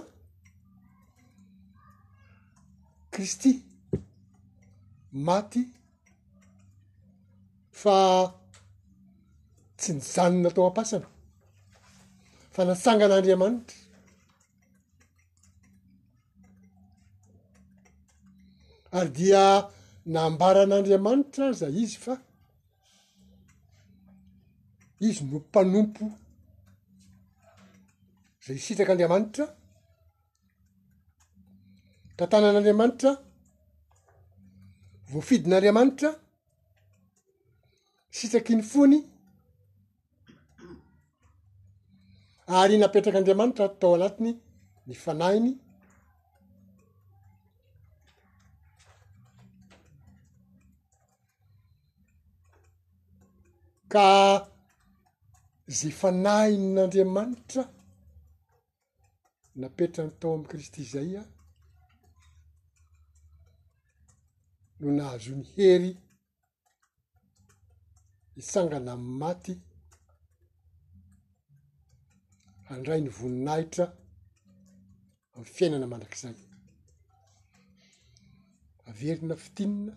kristy 3.14 3.52
maty 5.28 5.64
fa 7.84 8.00
tsy 9.78 9.92
nizanona 9.96 10.48
atao 10.50 10.66
ampasana 10.72 11.08
fa 12.56 12.62
nasanganaandriamanitra 12.70 13.78
ary 18.98 19.10
dia 19.18 19.44
nambaran'andriamanitra 20.16 21.46
zay 21.60 21.76
izy 21.84 21.98
fa 22.06 22.14
izy 25.08 25.20
no 25.30 25.38
mpanompo 25.46 26.06
zay 28.46 28.56
isitrakaandriamanitra 28.60 29.46
tantanan'andriamanitra 32.18 33.12
voafidin'andriamanitra 35.12 36.10
sitraky 38.18 38.54
ny 38.56 38.64
fony 38.72 38.98
ary 42.60 42.76
napetrakyandriamanitra 42.78 43.68
tao 43.80 43.94
anatiny 43.98 44.32
ny 44.88 44.94
fanainy 45.04 45.52
ka 53.94 54.06
zay 55.78 55.94
fanainyn'andriamanitra 56.02 57.64
napetra 59.62 60.02
nytao 60.08 60.32
am'y 60.36 60.48
kristy 60.54 60.82
zay 60.94 61.10
a 61.22 61.24
no 64.80 64.88
nahazon'ny 65.00 65.46
hery 65.56 65.92
itsangana 68.42 68.92
amy 68.98 69.10
maty 69.20 69.54
andrayny 72.74 73.10
voninahitra 73.18 73.86
am 75.38 75.44
fiainana 75.56 75.88
mandrak'izay 75.92 76.38
averina 78.90 79.36
fitinina 79.44 79.94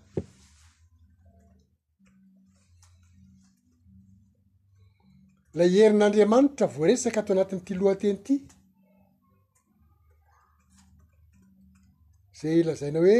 la 5.59 5.64
ierin'andriamanitra 5.76 6.66
voa 6.74 6.87
resaka 6.89 7.18
ato 7.20 7.30
anatin'n'ity 7.34 7.74
lohatenyity 7.80 8.34
zay 12.39 12.59
lazaina 12.68 12.99
hoe 13.05 13.18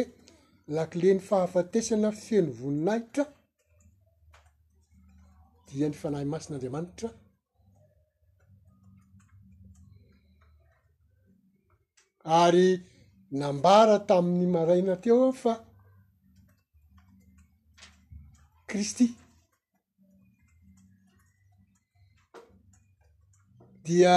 lakileny 0.77 1.21
fahafatesana 1.29 2.09
fen'ny 2.25 2.51
voninahitra 2.61 3.25
dia 5.67 5.89
ny 5.89 5.95
fanahy 5.95 6.25
masin'andriamanitra 6.33 7.09
ary 12.43 12.69
nambara 13.39 13.97
tamin'ny 14.09 14.47
marayna 14.55 14.95
teo 15.05 15.33
fa 15.43 15.53
kristy 18.69 19.07
dia 23.85 24.17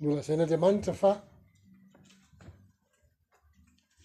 nolazain'andriamanitra 0.00 0.92
fa 1.02 1.10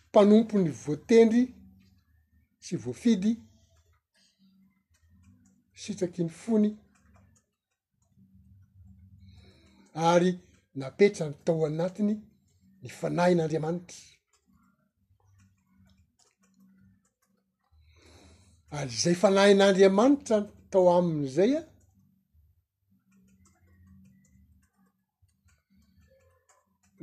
mpanompony 0.07 0.69
voatendry 0.83 1.43
sy 2.65 2.75
voafidy 2.83 3.31
sitraky 5.81 6.23
ny 6.23 6.29
fony 6.41 6.67
ary 10.09 10.31
napetra 10.79 11.25
ny 11.29 11.35
tao 11.45 11.65
anatiny 11.67 12.13
ny 12.81 12.89
fanahin'andriamanitra 12.99 13.99
ary 18.77 18.95
zay 19.03 19.15
fanahin'andriamanitra 19.21 20.37
tao 20.71 20.85
amin'zay 20.97 21.51
a 21.59 21.63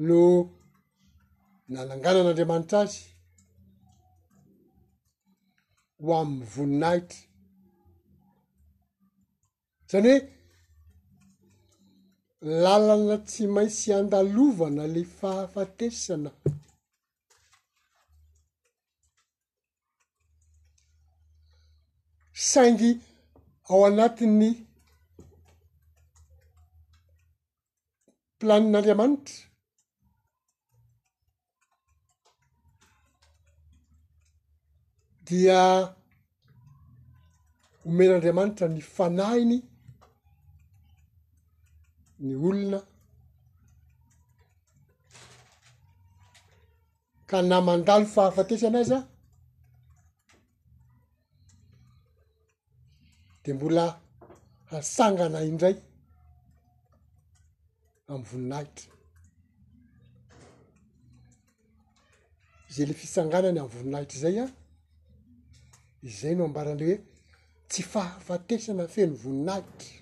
no 0.07 0.21
nananganan'andriamanitra 1.73 2.79
azy 2.85 3.03
ho 6.03 6.11
amin'ny 6.23 6.47
voninahitra 6.55 7.30
zany 9.91 10.13
hoe 12.41 12.53
lalana 12.63 13.17
tsy 13.29 13.45
mainsy 13.55 13.89
andalovana 13.99 14.85
le 14.95 15.03
fahafatesana 15.19 16.31
saingy 22.51 22.91
ao 23.71 23.81
anatin'ny 23.89 24.51
planin'andriamanitra 28.39 29.39
dia 35.27 35.61
homen'andriamanitra 37.85 38.65
ny 38.75 38.81
fanahiny 38.95 39.59
ny 42.21 42.35
olona 42.37 42.81
ka 47.27 47.43
na 47.49 47.61
mandalo 47.61 48.05
fahafatesana 48.15 48.79
aza 48.85 48.99
de 53.45 53.51
mbola 53.57 53.85
hasangana 54.71 55.39
indray 55.51 55.77
am 58.13 58.21
voninahitra 58.29 58.93
zay 62.75 62.87
le 62.89 62.95
fisanganany 63.01 63.59
amiy 63.61 63.73
voninahitra 63.75 64.19
zay 64.23 64.37
a 64.45 64.47
izay 66.09 66.35
no 66.37 66.43
ambaran'ile 66.49 66.87
hoe 66.93 67.05
tsy 67.71 67.83
fahafatesana 67.93 68.85
feny 68.95 69.13
voninahitra 69.23 70.00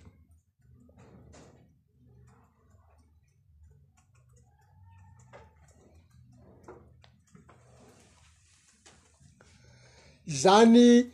zany 10.29 11.11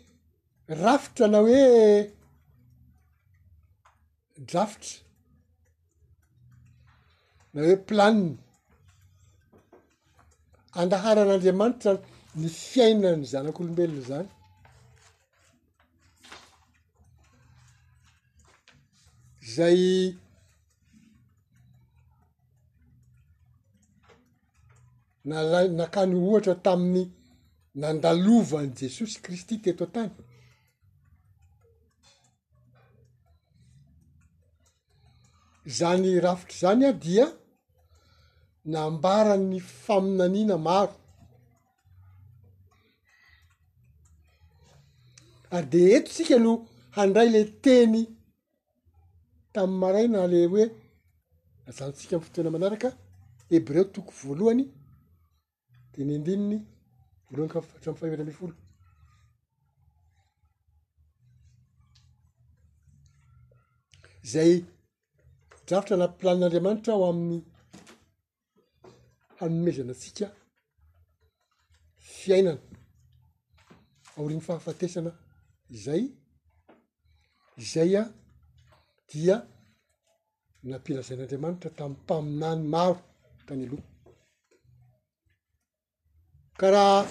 rafitra 0.68 1.26
na 1.30 1.38
hoe 1.38 2.10
drafotra 4.48 4.96
na 7.52 7.60
hoe 7.64 7.76
planiny 7.86 8.38
andaharan'andriamanitra 10.80 11.92
ny 12.40 12.48
fiainany 12.68 13.22
zanak'olombelona 13.32 14.02
zany 14.08 14.30
zay 19.54 19.80
naa- 25.28 25.70
nakany 25.80 26.14
ohatra 26.26 26.54
tamin'ny 26.66 27.02
nandalovany 27.80 28.70
jesosy 28.80 29.16
kristy 29.24 29.56
teto 29.62 29.84
a-tany 29.86 30.10
zany 35.78 36.10
rafitra 36.24 36.56
zany 36.62 36.82
ao 36.88 36.96
dia 37.06 37.26
nambarany 38.72 39.58
faminanina 39.82 40.56
maro 40.66 40.94
ary 45.54 45.66
de 45.72 45.80
etosika 45.96 46.38
no 46.44 46.52
handray 46.96 47.28
la 47.34 47.42
teny 47.64 48.00
tami'y 49.54 49.76
marayna 49.80 50.20
le 50.32 50.40
hoe 50.50 50.64
azanyntsika 51.68 52.14
amy 52.16 52.24
fotoana 52.24 52.50
manaraka 52.54 52.88
hebreo 53.50 53.84
toko 53.94 54.10
voalohany 54.22 54.64
deny 55.92 56.14
indininy 56.18 56.58
ronykafatra 57.36 57.90
amn'n 57.90 58.00
fahamelra 58.00 58.22
aminy 58.24 58.38
folo 58.40 58.54
zay 64.32 64.52
drafotra 65.66 65.94
naplanin'andriamanitra 66.02 66.92
ho 66.98 67.02
amin'ny 67.12 67.38
hanomezana 69.38 69.94
tsika 70.00 70.26
fiainana 72.20 72.62
aoriny 74.18 74.42
fahafatesana 74.48 75.12
zay 75.84 76.02
izay 77.64 77.92
a 78.00 78.02
dia 79.10 79.36
nampirazain'andriamanitra 80.68 81.70
tamin'ny 81.78 81.98
mpaminany 82.02 82.62
maro 82.74 82.96
tany 83.46 83.62
aloa 83.66 83.84
karaha 86.60 87.10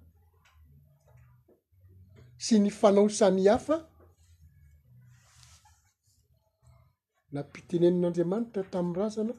sy 2.45 2.55
ny 2.63 2.71
fanao 2.79 3.07
samihafa 3.19 3.75
nampitenenan'andriamanitra 7.35 8.61
tamin'ny 8.73 8.97
razana 9.01 9.33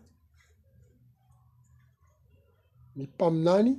ny 2.98 3.04
mpaminany 3.12 3.70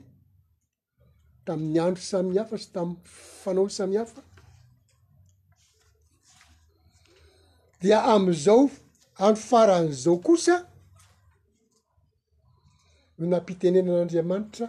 tamin'ny 1.47 1.79
andro 1.87 2.03
samihafa 2.13 2.55
sy 2.63 2.67
tami'ny 2.75 2.99
fanao 3.41 3.67
samihafa 3.77 4.21
dia 7.81 7.97
am'izao 8.15 8.61
andro 9.25 9.43
faran'izao 9.51 10.17
kosa 10.27 10.55
no 13.17 13.23
nampitenenan'andriamanitra 13.33 14.65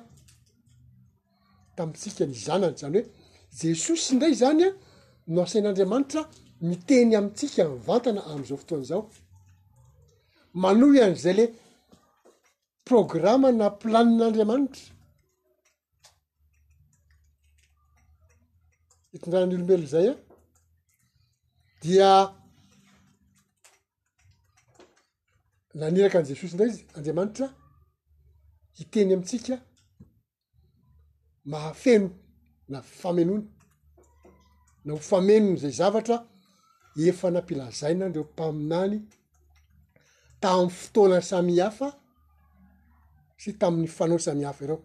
tamitsika 1.77 2.23
ny 2.29 2.35
zanany 2.47 2.77
zany 2.83 3.01
hoe 3.01 3.24
jesosy 3.63 4.15
indray 4.15 4.35
zany 4.35 4.65
a 4.67 4.71
no 5.33 5.39
asain'andriamanitra 5.45 6.23
miteny 6.69 7.13
amitsika 7.19 7.63
nivantana 7.69 8.21
am'izao 8.33 8.59
fotoanyzao 8.63 9.03
manoy 10.63 10.99
an'zay 11.07 11.35
le 11.39 11.45
programma 12.89 13.49
na 13.61 13.67
planin'andriamanitra 13.81 14.85
hitondranan'nyolombelona 19.13 19.89
zay 19.95 20.07
a 20.13 20.15
dia 21.83 22.11
naniraka 25.79 26.19
n' 26.23 26.29
jesosi 26.31 26.53
ndray 26.55 26.71
izy 26.71 26.83
andriamanitra 26.97 27.47
hiteny 28.79 29.11
amitsika 29.17 29.55
mahafeno 31.51 32.09
na 32.69 32.83
famenona 32.83 33.43
na 34.85 34.93
hofamenona 34.95 35.57
zay 35.57 35.71
zavatra 35.71 36.19
efa 37.09 37.29
nampilazainany 37.31 38.13
reo 38.15 38.25
mpaminany 38.31 38.99
tamin'y 40.43 40.71
fotoana 40.79 41.19
samyhafa 41.31 41.89
sy 43.43 43.51
tamin'ny 43.61 43.89
fanao 43.97 44.19
samihafa 44.27 44.61
ereo 44.65 44.81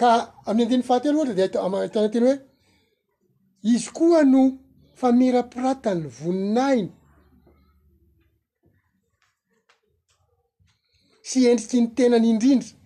ka 0.00 0.08
amin'ny 0.48 0.64
andiny 0.64 0.84
fahatena 0.88 1.16
ohatra 1.20 1.34
de 1.38 1.42
-hitana 1.44 2.10
teny 2.12 2.26
hoe 2.28 2.36
izy 3.62 3.88
koa 3.92 4.22
no 4.24 4.42
famerapiratany 4.94 6.04
voninainy 6.18 6.88
sy 11.28 11.40
endriky 11.50 11.80
ny 11.80 11.88
tenany 11.96 12.28
indrindra 12.32 12.76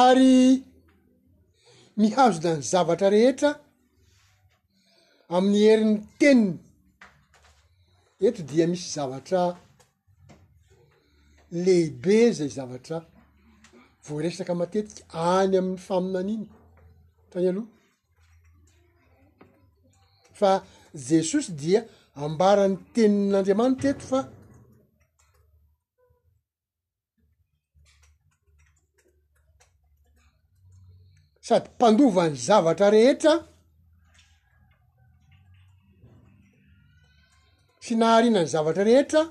ary 0.00 0.38
mihazo 2.00 2.38
dany 2.44 2.60
zavatra 2.70 3.08
rehetra 3.14 3.50
amin'ny 5.36 5.60
heriny 5.68 5.96
teniny 6.18 6.69
etra 8.26 8.44
dia 8.50 8.66
misy 8.70 8.86
zavatra 8.96 9.42
lehibe 11.64 12.18
zay 12.36 12.48
zavatra 12.56 12.98
voa 14.04 14.20
resaka 14.22 14.54
matetika 14.60 15.02
any 15.36 15.56
amin'ny 15.60 15.78
famina 15.86 16.18
any 16.22 16.32
iny 16.36 16.46
tany 17.30 17.46
aloha 17.50 17.70
fa 20.40 20.50
jesosy 21.08 21.50
dia 21.62 21.80
ambarany 22.24 22.76
tenin'andriamanitra 22.94 23.88
eto 23.92 24.06
fa 24.12 24.20
sady 31.48 31.68
mpandovany 31.74 32.36
zavatra 32.48 32.86
rehetra 32.96 33.34
sy 37.84 37.96
naharina 38.00 38.40
ny 38.44 38.52
zavatra 38.52 38.84
rehetra 38.84 39.24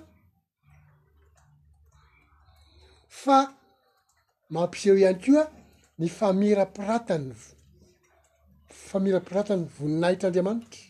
fa 3.21 3.39
mampiseo 4.55 4.95
iany 4.97 5.19
ko 5.25 5.33
a 5.41 5.45
ny 6.01 6.09
famirampiratany 6.17 7.27
famirampiratany 8.89 9.63
voninahitrandriamanitra 9.77 10.85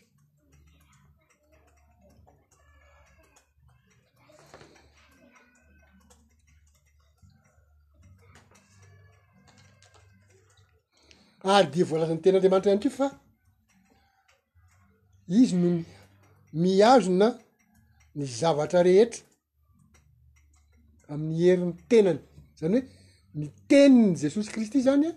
ary 11.57 11.67
di 11.73 11.81
voalazany 11.91 12.19
tenandriamanitra 12.23 12.71
ihany 12.71 12.85
ko 12.87 12.95
fa 13.01 13.07
izy 15.41 15.55
mn 15.59 15.85
miazona 16.61 17.31
ny 18.19 18.25
zavatra 18.27 18.81
rehetra 18.83 19.23
amin'ny 21.11 21.35
herin'ny 21.45 21.71
tenany 21.89 22.19
zany 22.61 22.79
hoe 22.81 22.89
niteniny 23.41 24.17
jesosy 24.23 24.49
kristy 24.55 24.79
zany 24.87 25.07
a 25.07 25.09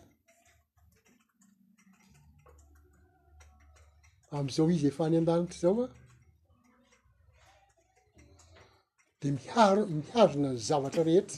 am'izao 4.42 4.66
izy 4.74 4.86
efahany 4.92 5.16
an-danitra 5.20 5.58
zao 5.64 5.74
a 5.84 5.86
de 9.20 9.28
miharo- 9.38 9.88
mihazona 9.98 10.50
zavatra 10.68 11.02
rehetra 11.08 11.36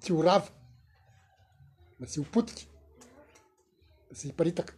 tsy 0.00 0.10
horavy 0.16 0.48
ma 1.98 2.04
sy 2.12 2.18
hopotika 2.20 2.62
zay 4.18 4.28
hiparitaka 4.30 4.72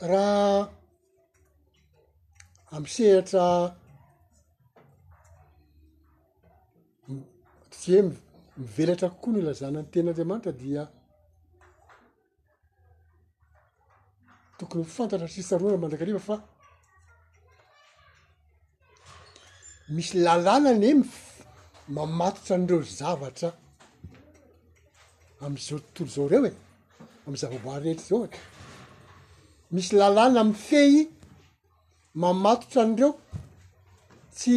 raha 0.00 0.70
amseratra 2.76 3.46
ty 7.70 7.92
hoe 7.92 8.02
mmivelatra 8.06 9.08
kokoa 9.10 9.32
no 9.32 9.38
ilazana 9.42 9.80
ny 9.82 9.88
tenaandriamanitra 9.92 10.52
dia 10.60 10.82
tokony 14.58 14.84
fantatra 14.96 15.28
sisaroana 15.34 15.78
mandraka 15.82 16.04
riva 16.08 16.22
fa 16.28 16.36
misy 19.94 20.12
lalàna 20.26 20.70
nye 20.82 20.90
mimamatotra 21.02 22.52
an'ireo 22.56 22.80
zavatra 22.98 23.50
amzao 25.44 25.78
tontolo 25.94 26.10
zao 26.14 26.28
reo 26.32 26.44
e 26.50 26.52
amy 27.26 27.36
zavaboary 27.42 27.84
rehetra 27.84 28.06
zao 28.08 28.22
e 28.28 28.57
misy 29.74 29.90
lalàna 30.00 30.38
am 30.44 30.50
fey 30.66 30.92
mamatotran'ireo 32.20 33.10
tsy 34.38 34.56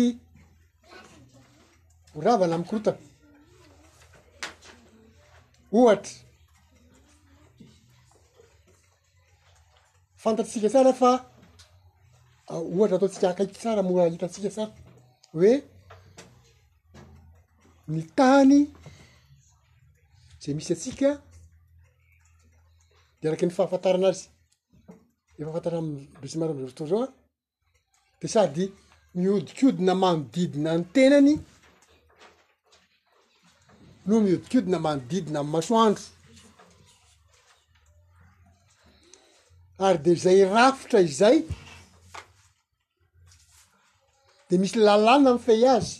oravana 2.17 2.53
amy 2.55 2.65
korotana 2.69 2.99
ohatra 5.77 6.13
fantatrytsika 10.21 10.67
tsara 10.71 10.91
fa 11.01 11.11
ohatra 12.75 12.95
ataotsika 12.97 13.27
akaiky 13.29 13.55
tsara 13.59 13.81
mora 13.87 14.03
hitatsika 14.13 14.49
sara 14.57 14.71
hoe 15.35 15.53
ny 17.93 18.01
tany 18.17 18.57
zay 20.41 20.53
misy 20.57 20.71
atsika 20.75 21.09
de 23.19 23.23
araky 23.27 23.45
ny 23.47 23.53
fahafantaranazy 23.57 24.25
efa 25.41 25.49
afantatra 25.51 25.77
am 25.83 25.89
besy 26.21 26.35
maro 26.39 26.51
amizao 26.53 26.67
voto 26.71 26.85
zao 26.91 27.01
ah. 27.05 27.09
a 28.13 28.19
de 28.21 28.27
sady 28.33 28.65
mihodinkodina 29.13 29.93
manodidina 30.03 30.71
ny 30.79 30.83
tenany 30.95 31.33
no 34.07 34.13
mihodinkodina 34.23 34.77
manodidina 34.85 35.39
a 35.43 35.43
masoandro 35.53 36.03
ary 39.85 39.99
de 40.05 40.11
zay 40.23 40.39
rafitra 40.53 40.99
izay 41.11 41.37
de 44.49 44.53
misy 44.61 44.75
lalàna 44.87 45.31
n 45.35 45.39
fay 45.45 45.63
azy 45.75 45.91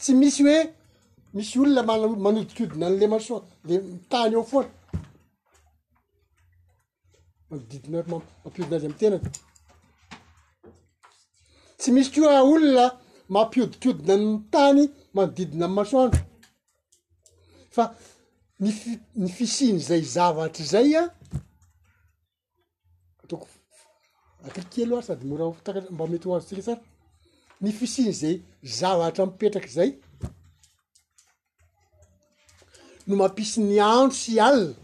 tsy 0.00 0.10
misy 0.20 0.40
hoe 0.44 0.60
misy 1.36 1.54
olona 1.62 1.82
man- 1.88 2.20
manodinkodina 2.24 2.84
an'le 2.88 3.06
masoa 3.12 3.40
le 3.68 3.74
mitany 3.92 4.34
eo 4.36 4.44
foaa 4.50 4.76
manodidina 7.50 7.96
y 7.96 8.02
m 8.02 8.20
mampiodina 8.44 8.76
azy 8.76 8.86
amy 8.86 8.94
tenany 8.94 9.24
tsy 11.78 11.90
misy 11.92 12.10
tyoah 12.12 12.42
olona 12.44 12.84
mampiodikiodina 13.28 14.14
ny 14.16 14.50
tany 14.52 14.82
manodidina 15.14 15.64
am 15.66 15.72
masoandro 15.74 16.20
fa 17.70 17.94
nyfi 18.60 18.90
ny 19.16 19.28
fisiny 19.28 19.78
zay 19.80 20.02
zavatry 20.02 20.64
zay 20.64 20.90
a 20.96 21.02
ataoko 23.24 23.46
akikely 24.46 24.94
ary 24.94 25.02
sady 25.06 25.24
moraha 25.26 25.48
hofotaka 25.50 25.80
mba 25.90 26.06
mety 26.06 26.28
ho 26.28 26.36
azo 26.36 26.46
tsika 26.46 26.62
sara 26.62 26.80
ny 27.60 27.72
fisiny 27.72 28.12
zay 28.12 28.42
zavatra 28.62 29.26
mipetraky 29.26 29.68
zay 29.72 29.90
no 33.06 33.16
mampisy 33.16 33.60
ny 33.60 33.80
andro 33.80 34.16
sy 34.16 34.36
alina 34.40 34.74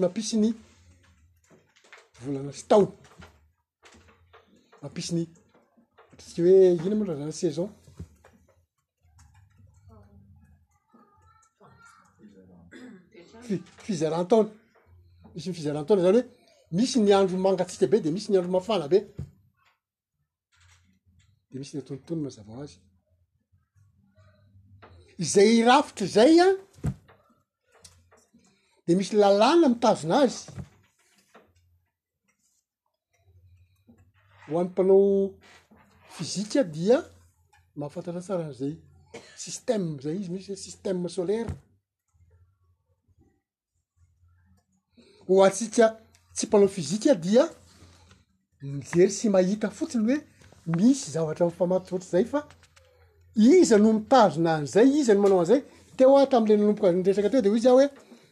mampisi 0.00 0.36
ny 0.40 0.52
volana 2.22 2.52
sy 2.52 2.64
tao 2.70 2.86
mampisiny 4.82 5.24
artsika 6.12 6.42
hoe 6.44 6.66
iny 6.86 6.94
ma 6.96 7.04
razany 7.06 7.32
saison 7.40 7.68
fizarahtaona 13.86 14.48
misy 15.34 15.50
fizaran-taona 15.58 16.02
zany 16.06 16.18
hoe 16.20 16.26
misy 16.78 16.96
ny 17.00 17.10
andro 17.18 17.36
mangatsika 17.46 17.86
be 17.92 17.98
de 18.04 18.10
misy 18.14 18.28
ny 18.30 18.38
andro 18.38 18.52
mahafana 18.56 18.86
be 18.94 18.98
de 21.50 21.56
misy 21.58 21.72
ny 21.74 21.80
atonotonona 21.82 22.30
zavaazy 22.36 22.76
zay 25.34 25.52
rafitry 25.68 26.08
zay 26.16 26.34
a 26.46 26.48
de 28.88 28.94
misy 28.96 29.18
lalàna 29.20 29.68
mitazona 29.70 30.22
azy 30.24 30.38
ho 34.48 34.58
ammy 34.60 34.68
mpanao 34.70 35.04
fizika 36.16 36.62
dia 36.76 36.98
mahafantatra 37.78 38.22
saran'zay 38.28 38.72
sistem 39.44 39.82
zay 40.04 40.16
izy 40.22 40.32
misy 40.32 40.48
ho 40.52 40.56
systeme 40.66 41.10
solaire 41.16 41.50
hoatsika 45.28 45.86
tsy 46.34 46.44
mpanao 46.48 46.70
fizika 46.78 47.12
dia 47.26 47.44
mijery 48.72 49.12
sy 49.18 49.28
mahita 49.34 49.68
fotsiny 49.76 50.04
hoe 50.08 50.18
misy 50.78 51.06
zavatra 51.12 51.44
ammfamatosotry 51.50 52.08
zay 52.14 52.24
fa 52.32 52.40
iza 53.52 53.76
no 53.78 53.92
mitazona 53.98 54.56
an'zay 54.62 54.88
iza 55.00 55.14
nyo 55.14 55.22
manao 55.22 55.40
an'izay 55.42 55.62
te 55.96 56.04
oatamla 56.12 56.54
nanomboka 56.56 56.88
anretsaka 56.88 57.30
teo 57.32 57.44
de 57.44 57.50
ho 57.52 57.58
za 57.64 57.76
hoe 57.76 57.88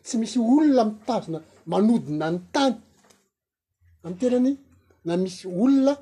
tsy 0.07 0.17
misy 0.23 0.37
olona 0.55 0.85
mitazona 0.91 1.39
manodina 1.73 2.27
ny 2.35 2.39
tany 2.55 2.75
amy 4.05 4.17
tenany 4.21 4.53
na 5.07 5.13
misy 5.25 5.45
olona 5.63 5.93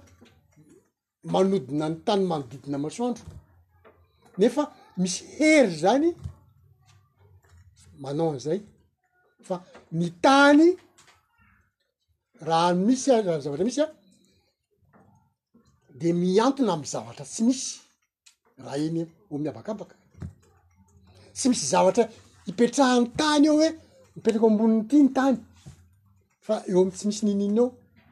manodina 1.35 1.87
ny 1.93 1.97
tany 2.07 2.23
manodidina 2.31 2.79
masoandro 2.85 3.25
nefa 4.41 4.63
misy 5.03 5.19
hery 5.39 5.75
zany 5.83 6.09
manao 8.03 8.29
an'izay 8.33 8.61
fa 9.49 9.57
ny 10.01 10.07
tany 10.25 10.67
raha 12.49 12.69
misy 12.89 13.09
rah 13.27 13.39
zavatra 13.45 13.65
misy 13.69 13.83
a 13.85 13.87
de 16.01 16.09
miantona 16.23 16.71
am 16.77 16.83
zavatra 16.93 17.25
tsy 17.33 17.43
misy 17.49 17.69
raha 18.65 18.77
iny 18.87 19.01
omiabakabaka 19.35 19.95
tsy 21.39 21.47
misy 21.51 21.65
zavatra 21.75 22.05
hipetrahany 22.47 23.07
tany 23.23 23.47
eo 23.51 23.57
oe 23.63 23.71
mipetraka 24.17 24.47
o 24.47 24.51
ambonin'ny 24.53 24.85
ity 24.87 24.97
ny 25.03 25.09
tany 25.19 25.37
fa 26.47 26.55
eo 26.71 26.81
am 26.85 26.91
tsy 26.95 27.07
misy 27.09 27.23
nininy 27.27 27.61
ao 27.63 27.69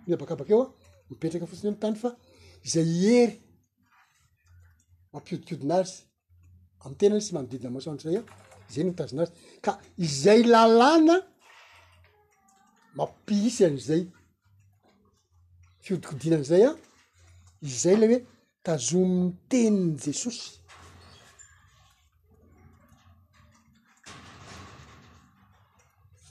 mi 0.07 0.13
abakabak 0.15 0.49
eo 0.55 0.61
a 0.65 0.71
mipetraka 1.09 1.47
fotsiny 1.51 1.71
e 1.71 1.75
ny 1.75 1.81
tany 1.85 1.97
fa 2.03 2.11
zay 2.73 2.87
hery 3.03 3.27
mampiodikiodinazy 5.13 5.97
amy 6.85 6.97
tena 7.01 7.17
zy 7.21 7.27
sy 7.27 7.33
mamodidina 7.35 7.71
masandro 7.77 8.05
zay 8.09 8.19
a 8.21 8.23
zay 8.73 8.83
ny 8.85 8.91
mitazonazy 8.91 9.33
ka 9.65 9.73
izay 10.07 10.41
lalàna 10.53 11.15
mampiisy 12.99 13.61
an'izay 13.69 14.03
fiodikidinan'izay 15.85 16.63
a 16.71 16.73
izay 17.71 17.97
lay 18.01 18.09
hoe 18.13 18.21
tazo 18.67 19.01
miteniny 19.15 19.91
jesosy 20.05 20.47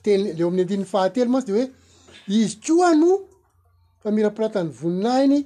leo 0.06 0.46
ami'ny 0.48 0.62
andininny 0.62 0.86
fahatelo 0.92 1.30
mantsy 1.32 1.46
de 1.48 1.52
hoe 1.58 1.66
izy 2.38 2.54
toa 2.64 2.88
no 3.00 3.10
famirampiratany 4.02 4.68
voninainy 4.78 5.38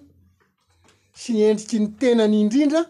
sy 1.20 1.32
endriky 1.48 1.76
ny 1.80 1.86
tenany 2.00 2.36
indrindra 2.42 2.80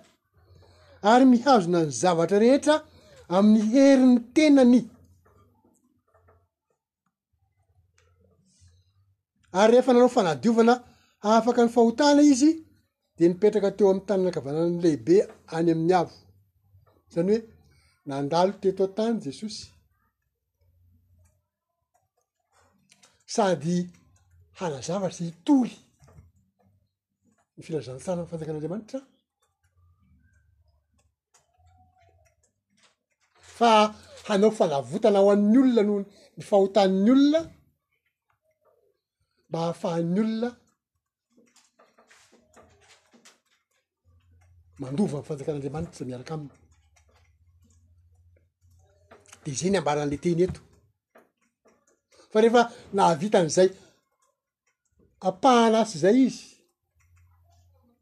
ary 1.11 1.25
mihazona 1.33 1.81
ny 1.87 1.93
zavatra 2.01 2.39
rehetra 2.45 2.75
amin'ny 3.37 3.61
heri 3.73 4.05
ny 4.13 4.19
tenany 4.37 4.81
ary 9.59 9.71
rehefa 9.73 9.91
nanao 9.95 10.11
fanadiovana 10.17 10.75
afaka 11.37 11.61
ny 11.65 11.71
fahotana 11.77 12.23
izy 12.33 12.51
de 13.17 13.25
nipetraka 13.31 13.71
teo 13.77 13.87
am'ny 13.93 14.05
tanynakavanananylehibe 14.09 15.17
any 15.57 15.69
amin'ny 15.75 15.95
avo 16.01 16.15
zany 17.13 17.31
hoe 17.33 17.41
nandalo 18.09 18.53
teto 18.63 18.83
an-tany 18.89 19.17
jesosy 19.27 19.65
sady 23.27 23.89
hanazavatry 24.61 25.25
hitoly 25.27 25.75
ny 27.57 27.63
firazansana 27.65 28.23
amfanjakan'andriamanitra 28.23 29.01
fa 33.57 33.71
hanao 34.29 34.51
falavotana 34.59 35.19
ho 35.25 35.29
an'ny 35.35 35.57
olona 35.63 35.83
noho 35.89 36.01
ny 36.37 36.43
fahotan'ny 36.51 37.09
olona 37.17 37.41
mba 39.49 39.59
ahafahan'ny 39.65 40.19
olona 40.25 40.49
mandova 44.83 45.17
ami 45.19 45.27
fanjakan'andriamanitra 45.31 46.03
miaraka 46.09 46.33
aminy 46.37 46.55
di 49.45 49.51
zay 49.59 49.71
ny 49.71 49.79
ambaran'lay 49.81 50.21
teny 50.25 50.43
eto 50.47 50.61
fa 52.37 52.43
rehefa 52.45 52.63
nahavitan'izay 52.99 53.69
ampahanaasy 55.29 55.97
zay 56.05 56.17
izy 56.29 56.41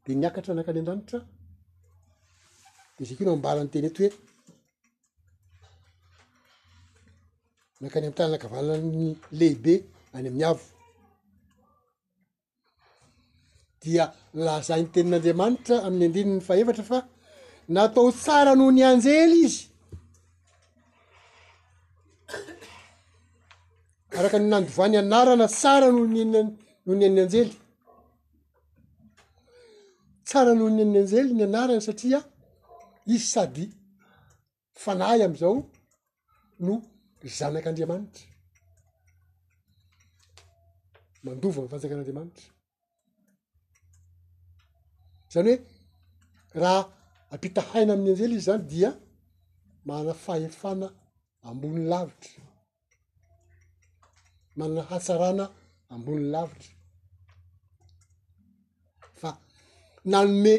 de 0.05 0.11
niakatra 0.19 0.53
nakany 0.55 0.79
an-danitra 0.81 1.19
de 2.95 2.99
izakeo 3.03 3.23
no 3.27 3.33
ambaran'ny 3.37 3.71
teny 3.73 3.87
eto 3.89 3.99
hoe 4.03 4.11
nakany 7.81 8.05
amy 8.07 8.15
tany 8.17 8.27
anakavalany 8.29 8.99
lehibe 9.39 9.73
any 10.15 10.27
amin'ny 10.29 10.45
avo 10.51 10.65
dia 13.81 14.03
lahazaynytenin'andriamanitra 14.45 15.75
amin'ny 15.85 16.05
andininy 16.07 16.41
fahevatra 16.47 16.83
fa 16.91 16.97
natao 17.75 18.07
tsara 18.21 18.51
no 18.59 18.65
ny 18.75 18.81
anjely 18.89 19.37
izy 19.47 19.63
araka 24.19 24.37
ny 24.39 24.47
nandovany 24.51 24.95
anarana 25.03 25.47
tsara 25.55 25.87
nohon 25.97 26.13
noho 26.33 26.43
ny 26.99 27.03
eny 27.07 27.19
anjely 27.23 27.51
tsara 30.27 30.51
noho 30.57 30.69
ny 30.75 30.81
aniny 30.83 30.99
anjely 31.11 31.31
ny 31.37 31.43
anarana 31.49 31.81
satria 31.87 32.19
izy 33.13 33.25
sady 33.35 33.65
fanay 34.83 35.19
am'izao 35.25 35.53
no 36.65 36.73
zanak'andriamanitra 37.37 38.25
mandova 41.25 41.59
ny 41.63 41.67
fanjaikan'anramanitra 41.71 42.47
zany 45.33 45.49
hoe 45.49 45.59
raha 46.61 46.81
ampita 47.33 47.61
haina 47.69 47.91
amin'ny 47.93 48.11
anjely 48.13 48.35
izy 48.37 48.45
zany 48.49 48.63
dia 48.71 48.89
mana 49.87 50.13
fahefana 50.25 50.87
ambony 51.49 51.79
lavitra 51.91 52.41
manana 54.55 54.81
hatsarana 54.89 55.51
ambonny 55.89 56.25
lavitra 56.33 56.69
fa 59.21 59.29
nanome 60.11 60.53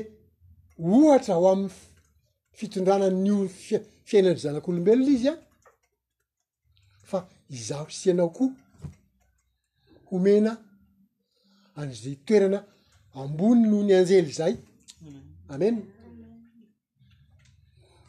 ohatra 0.78 1.34
ho 1.36 1.46
amin'ny 1.50 1.70
fitondrananyo 2.58 3.36
fiainany 4.08 4.38
zanak'olombelona 4.44 5.10
izy 5.16 5.28
a 5.32 5.34
fa 7.10 7.18
izaho 7.56 7.86
sianao 7.98 8.30
koa 8.36 8.50
homena 10.08 10.52
an'zay 11.80 12.16
toerana 12.26 12.58
ambony 13.20 13.60
noho 13.70 13.82
ny 13.86 13.92
anjely 14.00 14.32
zay 14.38 14.54
amen 15.54 15.76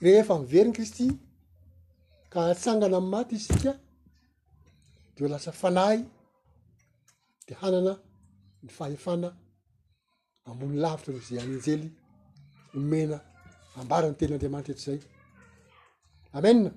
rehefa 0.03 0.33
miveriny 0.41 0.73
kristy 0.77 1.05
ka 2.31 2.39
atsangana 2.51 2.97
am 3.01 3.07
maty 3.13 3.35
izsika 3.39 3.71
eo 5.21 5.27
lasa 5.33 5.51
fanay 5.61 5.97
de 7.47 7.53
hanana 7.61 7.93
ny 8.63 8.69
fahefana 8.77 9.29
amony 10.49 10.75
lavitra 10.83 11.09
nozay 11.15 11.39
anynjely 11.43 11.87
omena 12.77 13.17
ambarany 13.79 14.15
tenyandriamanitra 14.19 14.71
heatr'zay 14.73 14.99
amenna 16.37 16.69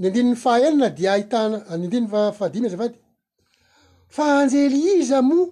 ny 0.00 0.04
andinony 0.08 0.38
fahaenina 0.44 0.86
dia 0.96 1.10
ahitana 1.16 1.56
any 1.72 1.84
andinoy 1.86 2.08
fa 2.12 2.20
fahadimy 2.38 2.68
zavady 2.72 2.98
fahanjely 4.16 4.80
iza 5.00 5.18
moa 5.28 5.48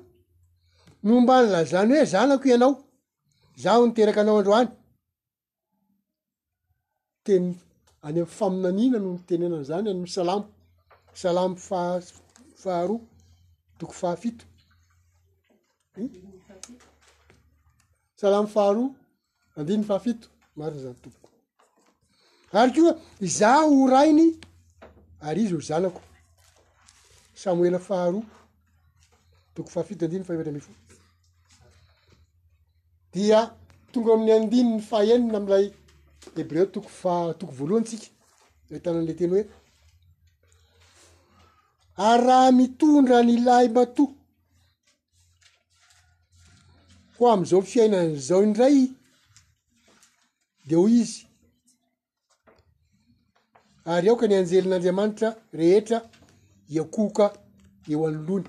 nombanila 1.06 1.58
zany 1.70 1.92
hoe 1.94 2.06
zanako 2.12 2.46
ianao 2.50 2.72
zaho 3.62 3.82
niteraka 3.86 4.20
anao 4.22 4.38
androany 4.40 4.70
tenny 7.26 7.50
any 8.02 8.10
ami'y 8.20 8.26
faminanina 8.26 8.98
noho 8.98 9.14
nitenenanazany 9.18 9.88
anyy 9.90 10.06
salamo 10.06 10.46
salamo 11.22 11.56
faa- 11.68 12.14
faharoa 12.62 13.00
doko 13.78 13.92
fahafito 13.92 14.44
hmm? 15.96 16.08
salamo 18.16 18.48
faharoa 18.54 18.90
andininy 19.56 19.84
fahafito 19.90 20.28
mariny 20.56 20.80
zany 20.82 20.98
tomboko 21.02 21.28
ary 22.58 22.70
keoa 22.74 22.94
za 23.38 23.52
horainy 23.70 24.28
ary 25.26 25.40
izy 25.44 25.54
ho 25.54 25.60
zanako 25.68 26.00
samoela 27.42 27.78
faharoa 27.88 28.22
doko 29.54 29.70
fahafito 29.74 30.02
andin 30.04 30.24
fahara 30.24 30.50
am 30.50 30.60
fo 30.66 30.72
dia 33.12 33.38
tonga 33.92 34.10
amin'ny 34.14 34.32
andinyny 34.38 34.72
fahaenina 34.90 35.38
amlay 35.40 35.64
iby 36.40 36.54
reo 36.54 36.66
toko 36.74 36.88
fa- 37.00 37.34
toko 37.38 37.52
voalohantsika 37.58 38.08
eitanan'le 38.76 39.14
teny 39.18 39.30
hoe 39.34 39.44
a 42.06 42.08
raha 42.26 42.48
mitondra 42.58 43.18
ny 43.26 43.34
lahy 43.46 43.68
matoa 43.76 44.12
koa 47.16 47.30
am'izao 47.34 47.62
fiainanyzao 47.72 48.40
indray 48.46 48.76
de 50.68 50.74
ho 50.80 50.84
izy 51.00 51.16
ary 53.92 54.06
eo 54.10 54.16
ka 54.20 54.24
ny 54.28 54.36
anjelin'andriamanitra 54.38 55.28
rehetra 55.58 55.98
iakohoka 56.74 57.24
eo 57.92 58.00
anyloany 58.08 58.46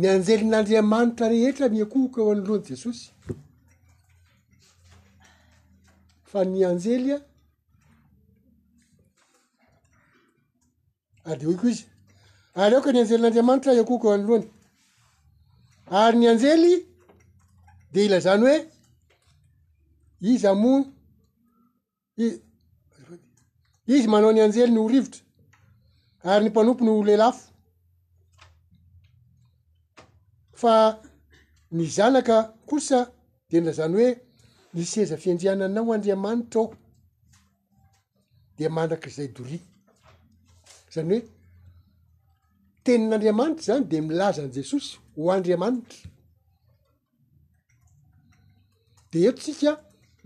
ny 0.00 0.04
anjelin'andriamanitra 0.16 1.26
rehetra 1.34 1.64
miakohoka 1.74 2.18
eo 2.20 2.30
anolohany 2.34 2.66
jesosy 2.70 3.04
fa 6.34 6.42
ny 6.50 6.62
anjely 6.66 7.12
a 7.14 7.18
ar 11.30 11.36
de 11.40 11.44
hoi 11.46 11.54
koa 11.60 11.70
izy 11.72 11.84
aryeoka 12.62 12.90
ny 12.92 12.98
anjelin'andriamanitra 13.02 13.72
ekooko 13.82 14.06
ano 14.14 14.24
lohany 14.28 14.46
ary 16.00 16.16
ny 16.20 16.26
anjely 16.32 16.72
de 17.92 18.00
ilazany 18.06 18.40
hoe 18.44 18.56
izy 20.30 20.46
amo 20.52 20.72
i 22.24 22.26
izy 23.94 24.08
manao 24.12 24.32
ny 24.34 24.40
anjely 24.46 24.72
no 24.74 24.80
horivotra 24.86 25.20
ary 26.32 26.42
ny 26.44 26.50
mpanompono 26.50 26.92
lelafo 27.08 27.44
fa 30.60 30.74
ny 31.76 31.82
zanaka 31.96 32.36
kosa 32.68 32.98
de 33.48 33.54
nilazany 33.60 33.92
hoe 33.98 34.10
nyseza 34.74 35.16
fiandriananao 35.16 35.92
andriamanitra 35.94 36.60
aho 36.60 36.74
di 38.56 38.64
mandrak'zay 38.68 39.28
dori 39.36 39.58
zany 40.94 41.10
hoe 41.18 41.22
tenin'andriamanitra 42.84 43.64
zany 43.68 43.84
de 43.90 43.98
milazany 44.00 44.50
jesosy 44.54 44.92
ho 45.16 45.30
andriamanitra 45.34 45.98
de 49.10 49.18
eto 49.28 49.40
tsika 49.42 49.72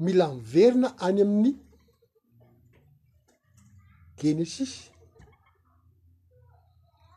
milaniverina 0.05 0.89
any 1.07 1.21
amin'ny 1.23 1.55
genesis 4.21 4.73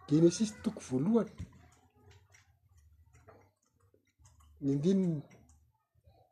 genesis 0.07 0.49
toko 0.63 0.79
voalohany 0.87 1.33
nyndinon 4.63 5.21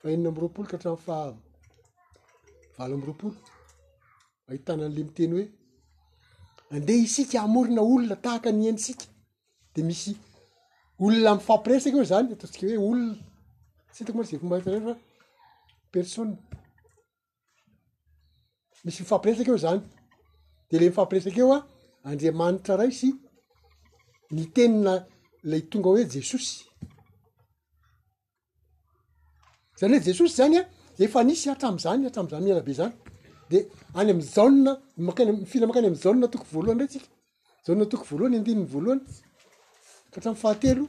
faenina 0.01 0.31
mroapolo 0.31 0.67
ka 0.69 0.77
hatranyfa 0.77 1.17
valy 2.77 2.93
am'roapolo 2.97 3.38
ahitanan'la 4.49 5.01
miteny 5.07 5.31
hoe 5.35 5.45
andeha 6.76 7.03
isika 7.07 7.38
amorina 7.47 7.81
olona 7.93 8.15
tahaka 8.26 8.49
nyanasika 8.51 9.05
de 9.73 9.81
misy 9.88 10.11
olona 11.05 11.31
mifampiresaka 11.39 11.97
eo 12.01 12.07
zany 12.11 12.27
ataotsika 12.34 12.65
hoe 12.67 12.80
olona 12.91 13.13
ts 13.91 13.97
itako 14.01 14.15
ma 14.17 14.26
zay 14.30 14.39
fomba 14.41 14.57
itaray 14.61 14.81
fa 14.88 14.93
personne 15.95 16.35
misy 18.84 18.99
mifampiresaka 19.03 19.51
eo 19.53 19.59
zany 19.65 19.81
de 20.69 20.76
le 20.80 20.85
mifampiresaka 20.91 21.39
eo 21.43 21.51
a 21.57 21.59
andriamanitra 22.09 22.80
rai 22.81 22.91
sy 22.99 23.07
nitenina 24.35 24.93
lay 25.49 25.61
tonga 25.71 25.89
hoe 25.91 26.03
jesosy 26.15 26.53
zany 29.80 29.97
hoe 29.99 30.03
jesosy 30.06 30.35
zany 30.35 30.57
a 30.60 30.64
efa 31.06 31.22
nisy 31.30 31.45
ahatram'zany 31.51 32.03
atram'zany 32.10 32.43
mialabe 32.47 32.73
zany 32.81 32.93
de 33.51 33.57
any 33.99 34.10
am'y 34.14 34.26
jaona 34.35 34.73
makamifila 35.07 35.65
makany 35.72 35.88
amn 35.91 35.99
jaona 36.03 36.26
toko 36.34 36.45
voalohany 36.53 36.77
nray 36.80 36.89
sika 36.95 37.07
jaunna 37.65 37.85
toko 37.91 38.03
voalohany 38.11 38.35
andininy 38.39 38.65
voalohany 38.73 39.03
fatram 40.14 40.35
fahatelo 40.43 40.85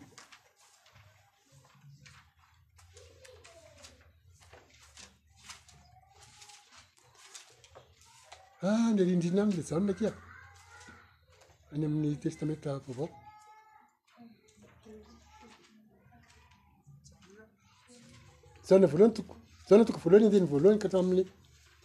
andrerinindrina 8.88 9.40
ah, 9.42 9.46
amle 9.50 9.62
janna 9.70 9.92
kia 9.98 10.12
any 11.74 11.84
amin'ny 11.88 12.16
testamenta 12.24 12.70
vaoavao 12.84 13.08
zaona 18.70 18.86
voalohany 18.90 19.14
toko 19.16 19.36
zana 19.68 19.84
toko 19.84 19.98
voaloany 20.04 20.28
deny 20.32 20.46
voalohany 20.54 20.78
ka 20.82 20.88
tamin'ny 20.92 21.24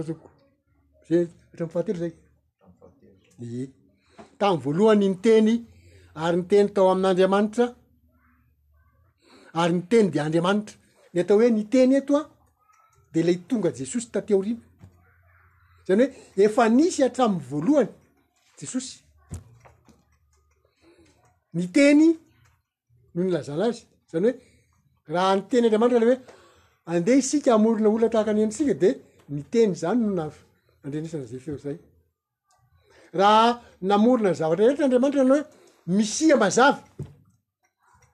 hzakoza 0.00 1.24
hatra 1.50 1.66
mfahately 1.66 1.98
zay 2.02 3.66
tam'ny 4.40 4.60
voalohany 4.64 5.06
niteny 5.14 5.54
ary 6.24 6.36
niteny 6.40 6.68
tao 6.74 6.86
amin'n'andriamanitra 6.92 7.66
ary 9.60 9.72
niteny 9.78 10.06
de 10.14 10.18
andriamanitra 10.26 10.76
ny 11.14 11.18
atao 11.22 11.38
hoe 11.40 11.48
niteny 11.58 11.92
eto 12.00 12.12
a 12.20 12.22
de 13.14 13.20
lay 13.26 13.38
tonga 13.48 13.70
jesosy 13.78 14.06
tateorina 14.14 14.62
zany 15.86 16.04
hoe 16.34 16.42
efa 16.46 16.62
nisy 16.78 17.00
atramon 17.06 17.40
voalohany 17.50 17.90
jesosy 18.60 18.94
ny 21.56 21.64
teny 21.76 22.00
noho 23.14 23.22
ny 23.26 23.30
lazana 23.36 23.64
azy 23.70 23.80
zany 24.12 24.28
hoe 25.06 25.12
raha 25.14 25.32
niteny 25.38 25.64
andriamanitra 25.64 26.02
ley 26.02 26.10
hoe 26.16 26.20
andeha 26.90 27.18
isika 27.24 27.48
amorona 27.56 27.88
olona 27.94 28.08
traka 28.12 28.30
anyenasika 28.32 28.74
de 28.84 28.90
ny 29.32 29.42
teny 29.52 29.72
zany 29.82 30.00
no 30.06 30.12
navy 30.14 30.38
andrendrisana 30.84 31.24
zay 31.30 31.40
feo 31.44 31.56
zay 31.64 31.76
raha 33.20 33.46
namorona 33.90 34.30
ny 34.32 34.36
zavatra 34.40 34.64
rehetra 34.68 34.84
n'andriamanitra 34.86 35.22
anao 35.24 35.36
oe 35.36 35.92
misia 35.96 36.34
mbazava 36.36 36.80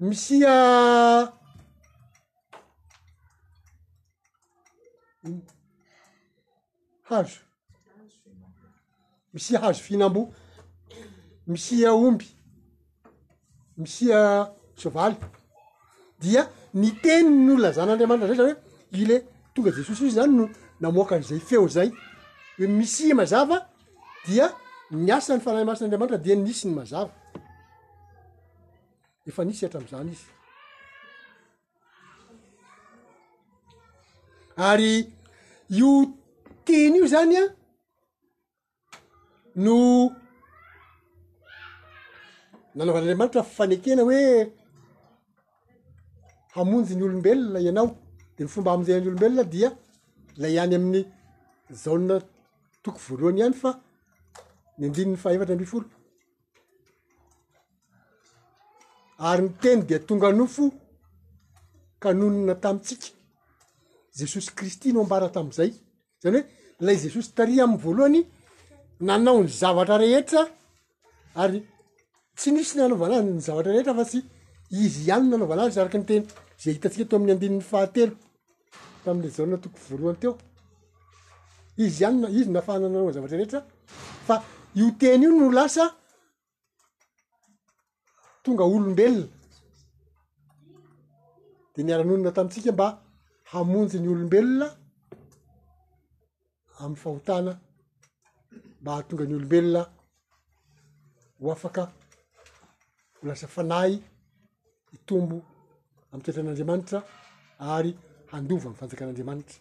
misia 0.09 0.55
hazoz 7.09 7.35
misia 9.35 9.59
hazo 9.63 9.81
fihnambo 9.89 10.21
misia 11.55 11.89
omby 12.07 12.29
misia 13.83 14.19
soavaly 14.83 15.17
dia 16.23 16.43
niteny 16.81 17.29
ny 17.45 17.53
olonazan'andriamanitra 17.57 18.29
retra 18.35 18.47
zany 18.49 18.59
oe 18.97 19.03
ile 19.03 19.17
tonga 19.55 19.71
jesosy 19.77 20.05
izy 20.09 20.15
zany 20.21 20.35
no 20.41 20.47
namoakan'izay 20.81 21.41
feo 21.49 21.69
zay 21.77 21.91
hoe 22.59 22.67
misyi 22.79 23.13
mazava 23.21 23.59
dia 24.27 24.47
miasany 25.05 25.41
fanahy 25.47 25.65
masin'andriamanitra 25.69 26.19
dia 26.25 26.37
nisy 26.45 26.63
ny 26.69 26.75
mazava 26.81 27.13
efa 29.29 29.43
nisy 29.49 29.63
hatra 29.67 29.81
am'zany 29.81 30.11
izy 30.17 30.27
ary 34.69 34.93
io 35.79 35.91
tiny 36.65 36.97
io 37.01 37.07
zany 37.15 37.35
a 37.43 37.45
no 39.65 39.77
nanaovan'andriamanitra 42.77 43.43
fanekena 43.57 44.03
hoe 44.07 44.23
hamonjy 46.55 46.95
ny 46.95 47.05
olombelona 47.09 47.59
ianao 47.67 47.89
de 48.37 48.41
mifomba 48.47 48.71
hamonjenanyolombelona 48.73 49.45
dia 49.55 49.71
lay 50.39 50.55
ihany 50.57 50.75
amin'ny 50.77 51.03
zaonna 51.85 52.17
toko 52.85 52.99
voalohany 53.09 53.39
ihany 53.41 53.57
fa 53.63 53.71
ny 54.79 54.83
andinin'ny 54.89 55.19
fahaevatra 55.25 55.55
amby 55.57 55.67
folo 55.73 55.87
ary 59.31 59.43
ny 59.47 59.51
teny 59.63 59.81
de 59.89 59.97
tonga 60.09 60.29
nofo 60.41 60.65
kanonona 62.03 62.55
tamitsika 62.65 63.09
jesosy 64.19 64.51
kristy 64.59 64.89
no 64.95 65.01
ambara 65.05 65.29
tam'izay 65.37 65.71
zany 66.23 66.39
hoe 66.39 66.43
lay 66.87 66.97
jesosy 67.05 67.31
taria 67.39 67.63
ami'y 67.67 67.81
voalohany 67.87 68.21
nanao 69.09 69.39
ny 69.45 69.51
zavatra 69.61 69.97
rehetra 70.03 70.43
ary 71.43 71.59
tsy 72.39 72.49
nisy 72.57 72.75
nanaovanazy 72.81 73.31
ny 73.37 73.41
zavatra 73.49 73.71
rehetra 73.75 73.95
fa 73.99 74.05
tsy 74.11 74.19
izy 74.85 75.01
ihany 75.09 75.27
nanaovanazy 75.33 75.79
araky 75.81 75.99
nyteny 76.01 76.25
zay 76.63 76.73
hitantsika 76.75 77.05
ato 77.07 77.15
amin'ny 77.17 77.33
andinin'ny 77.35 77.67
fahatelo 77.73 78.15
tami'le 79.09 79.29
jalna 79.37 79.57
toko 79.63 79.77
f 79.85 79.87
voalohany 79.91 80.19
teo 80.23 80.33
izy 81.85 82.01
ihanyna 82.05 82.29
izy 82.39 82.51
nafahanananao 82.55 83.07
any 83.09 83.15
zavatra 83.17 83.39
rehetra 83.41 83.61
fa 84.27 84.35
io 84.81 84.87
teny 85.01 85.23
io 85.25 85.31
no 85.39 85.47
lasa 85.59 85.85
tonga 88.43 88.65
olombelona 88.75 89.29
de 91.75 91.81
niara-nonona 91.83 92.31
tamitsika 92.37 92.73
mba 92.77 92.87
hamonjy 93.51 93.97
ny 94.01 94.09
olombelona 94.15 94.67
amy 96.83 96.97
fahotana 97.03 97.53
mba 98.81 98.89
hahatonga 98.93 99.25
ny 99.27 99.35
olombelona 99.39 99.81
ho 101.41 101.47
afaka 101.55 101.83
ho 103.19 103.23
lasa 103.29 103.47
fanay 103.55 103.93
itombo 104.97 105.37
am 106.13 106.21
toetran'andriamanitra 106.23 106.99
ary 107.75 107.93
handova 108.33 108.69
nyfanjakan'andriamanitra 108.71 109.59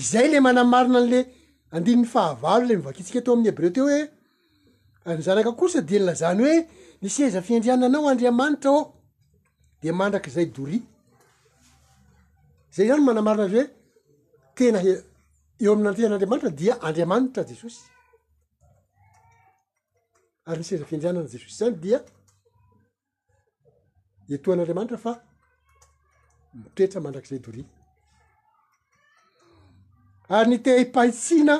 izay 0.00 0.26
ley 0.32 0.40
manamarina 0.48 0.98
an'le 1.02 1.20
andininy 1.76 2.08
fahavaly 2.14 2.64
ley 2.68 2.76
nivakitsika 2.80 3.20
to 3.24 3.30
amin'ny 3.32 3.50
ab 3.52 3.58
reo 3.62 3.72
teo 3.76 3.84
hoe 3.90 4.02
any 5.08 5.22
zanaka 5.26 5.52
kosa 5.60 5.80
de 5.88 5.96
llazany 6.06 6.40
hoe 6.46 6.56
nyseza 7.02 7.38
fiandriananao 7.46 8.04
andriamanitra 8.12 8.70
ô 8.78 8.80
de 9.82 9.88
mandrak'zay 10.00 10.46
dori 10.56 10.78
zay 12.74 12.86
zany 12.90 13.02
manamarina 13.08 13.44
azy 13.48 13.58
oe 13.62 13.66
tena 14.58 14.78
eo 15.64 15.70
ami'nyantehan'andriamanitra 15.74 16.50
dia 16.60 16.74
andriamanitra 16.86 17.42
jesosy 17.50 17.84
ary 20.50 20.60
ny 20.60 20.64
sezafiandrianana 20.68 21.26
jesosy 21.34 21.56
zany 21.58 21.76
dia 21.84 21.98
etoan'andriamanitra 24.36 24.98
fa 25.04 25.12
mitoetra 26.64 26.98
mandrak'izay 27.06 27.40
dori 27.46 27.62
ary 30.38 30.48
ny 30.50 30.58
te 30.66 30.70
hipahitsiana 30.80 31.56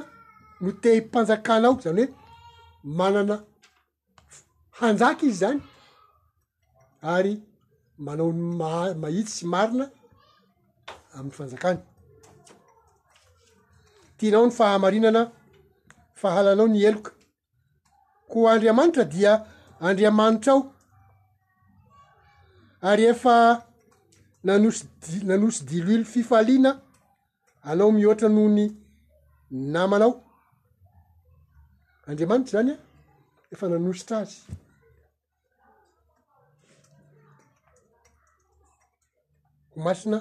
no 0.64 0.70
te 0.84 0.88
himpanjakanao 0.96 1.74
zany 1.86 2.02
hoe 2.02 2.06
mananaf 3.00 4.34
hanjaky 4.82 5.24
izy 5.32 5.38
zany 5.42 5.60
ary 7.16 7.34
manao 8.06 8.30
ny 8.38 8.42
mah- 8.60 8.94
mahitsy 9.02 9.34
sy 9.38 9.44
marina 9.56 9.84
amin'ny 11.16 11.36
fanjakany 11.40 11.78
tianao 14.18 14.44
ny 14.46 14.52
fahamarinana 14.60 15.22
fahalanao 16.20 16.68
ny 16.72 16.78
eloka 16.88 17.10
koa 18.34 18.52
andriamanitra 18.52 19.04
dia 19.10 19.32
andriamanitra 19.80 20.52
ao 20.52 20.72
ary 22.82 23.04
efa 23.10 23.62
nanosydi- 24.44 25.22
nanosy 25.24 25.64
diloily 25.68 26.04
fifaliana 26.04 26.70
anao 27.68 27.92
mihoatra 27.92 28.28
noho 28.28 28.48
ny 28.56 28.64
namanao 29.50 30.12
andriamanitra 32.08 32.50
zany 32.52 32.72
a 32.72 32.78
efa 33.52 33.66
nanositra 33.68 34.16
azy 34.22 34.36
ko 39.74 39.80
masina 39.84 40.18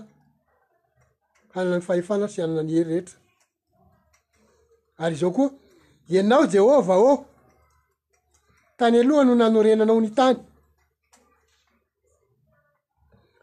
hanana 1.54 1.78
ny 1.78 1.86
fahefana 1.88 2.28
sy 2.34 2.40
anana 2.44 2.64
ny 2.64 2.72
hery 2.76 2.90
rehetra 2.92 3.16
ary 5.04 5.16
zao 5.16 5.32
koa 5.32 5.50
ianao 6.10 6.46
jehova 6.54 6.96
ô 7.12 7.26
tany 8.78 8.98
aloha 9.02 9.24
no 9.28 9.34
nanorenanao 9.42 10.00
ny 10.04 10.10
tany 10.20 10.38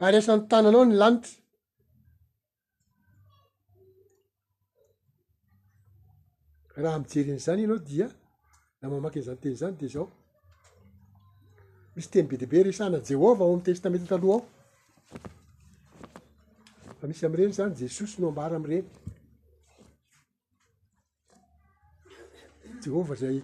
ary 0.04 0.12
resany 0.16 0.42
tanyanao 0.50 0.84
ny 0.88 0.94
lanitry 1.00 1.32
raha 6.82 6.94
amijereny 6.98 7.40
zany 7.46 7.60
ianao 7.64 7.80
dia 7.88 8.06
da 8.80 8.84
mamaky 8.90 9.18
an'zanyteny 9.20 9.56
zany 9.62 9.74
de 9.80 9.86
zao 9.94 10.06
misy 11.94 12.08
teny 12.12 12.26
be 12.30 12.36
dibe 12.42 12.58
resana 12.66 12.96
jehovah 13.08 13.44
o 13.48 13.52
amy 13.54 13.64
testamente 13.68 14.06
ta 14.10 14.16
aloha 14.18 14.38
ao 16.90 16.94
fa 16.98 17.04
misy 17.10 17.24
am 17.26 17.34
reny 17.38 17.52
zany 17.58 17.72
jesosy 17.80 18.14
noambary 18.22 18.54
amreny 18.58 18.86
jehova 22.82 23.14
zay 23.22 23.38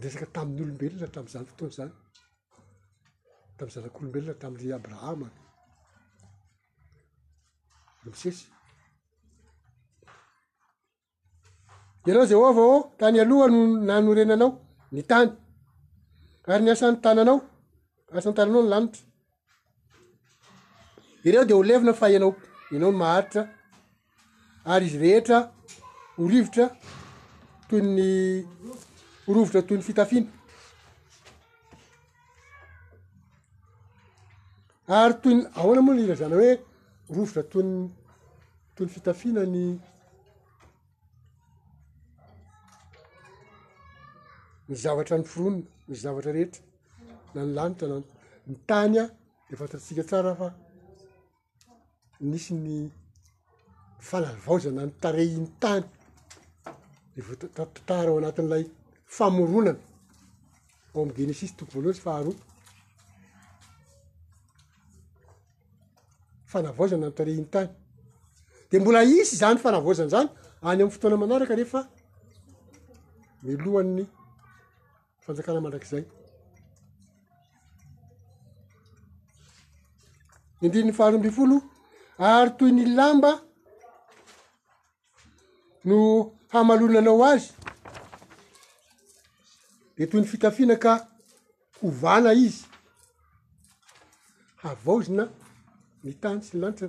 nresaka 0.00 0.26
tamin'ny 0.34 0.62
olombelona 0.64 1.06
tamiy 1.14 1.32
zana 1.34 1.46
fotona 1.50 1.72
zany 1.78 1.92
tam'y 3.56 3.70
zalak'olombelona 3.74 4.34
tamin'ny 4.42 4.70
abrahama 4.78 5.28
dmisesy 8.04 8.44
ianao 12.06 12.26
zaova 12.30 12.62
ô 12.72 12.74
tany 12.98 13.16
alohano 13.22 13.60
nanorenanao 13.88 14.50
ny 14.94 15.00
tany 15.10 15.28
ary 16.52 16.62
ny 16.64 16.70
asan'ny 16.74 16.98
tananao 17.04 17.38
asan'ny 18.16 18.36
tananao 18.38 18.62
ny 18.64 18.70
lanitra 18.72 19.02
ireo 21.26 21.44
de 21.48 21.54
ho 21.56 21.60
levina 21.68 21.92
y 21.94 21.98
fahianao 22.00 22.32
inao 22.74 22.92
ny 22.92 22.98
maharitra 23.00 23.42
ary 24.72 24.84
izy 24.88 24.98
rehetra 25.02 25.36
horivotra 26.18 26.64
toyny 27.68 28.08
rovotra 29.34 29.60
toy 29.66 29.76
ny 29.78 29.82
fitafiana 29.88 30.26
ary 34.98 35.14
toyny 35.22 35.42
ahoana 35.58 35.80
mona 35.84 35.96
ne 35.98 36.02
irazana 36.06 36.36
hoe 36.40 36.50
rovotra 37.14 37.42
toyny 37.52 37.74
toy 38.74 38.84
ny 38.86 38.92
fitafiana 38.94 39.42
ny 39.54 39.64
ny 44.68 44.74
zavatra 44.82 45.16
ny 45.18 45.24
foronona 45.30 45.62
ny 45.88 45.94
zavatra 46.04 46.32
rehetra 46.36 46.62
na 47.34 47.40
ny 47.44 47.52
lanitra 47.56 47.86
na 47.90 47.96
ny 48.48 48.56
tany 48.68 48.96
a 49.02 49.04
de 49.48 49.54
fantatrtsika 49.58 50.02
tsara 50.08 50.32
fa 50.40 50.48
nisy 52.30 52.52
ny 52.64 52.78
falavaoza 54.08 54.70
na 54.72 54.82
ny 54.88 54.92
tareiny 55.02 55.46
tany 55.62 55.84
de 57.14 57.20
votatatara 57.26 58.08
ao 58.10 58.18
anatin'ilay 58.20 58.64
famoronana 59.06 59.78
o 60.94 61.00
am' 61.00 61.12
genesisy 61.18 61.54
toko 61.56 61.70
voaloasy 61.74 62.00
faharo 62.06 62.32
fanavozana 66.50 67.00
nanotare 67.00 67.32
iny 67.34 67.46
tany 67.52 67.70
de 68.70 68.78
mbola 68.78 69.00
isy 69.04 69.36
zany 69.40 69.58
fanavozana 69.64 70.08
zany 70.14 70.28
any 70.62 70.80
ami'y 70.82 70.92
fotoana 70.94 71.16
manaraka 71.20 71.54
rehefa 71.58 71.80
milohanny 73.42 74.04
fanjakana 75.24 75.60
mandrak'zay 75.64 76.02
indrininy 80.64 80.94
faharoambifolo 80.98 81.56
ary 82.28 82.50
toy 82.58 82.70
ny 82.76 82.84
lamba 82.98 83.30
no 85.88 85.96
hamalonanao 86.52 87.22
azy 87.32 87.48
de 89.96 90.04
toy 90.06 90.20
ny 90.20 90.26
fitafiana 90.28 90.76
ka 90.76 90.92
hovana 91.80 92.32
izy 92.46 92.64
avaozyna 94.70 95.24
ny 96.04 96.12
tany 96.20 96.40
sy 96.44 96.52
ny 96.56 96.60
lanitra 96.64 96.88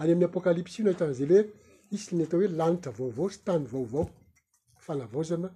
ary 0.00 0.12
amin'ny 0.12 0.28
apokalypsy 0.30 0.76
io 0.78 0.84
na 0.86 0.92
hitan'zaly 0.94 1.32
hoe 1.36 1.44
isy 1.96 2.12
ny 2.14 2.22
atao 2.24 2.38
hoe 2.40 2.50
lanitra 2.60 2.90
vaovao 2.98 3.28
sy 3.34 3.40
tany 3.48 3.64
vaovao 3.72 4.04
falavaozana 4.84 5.48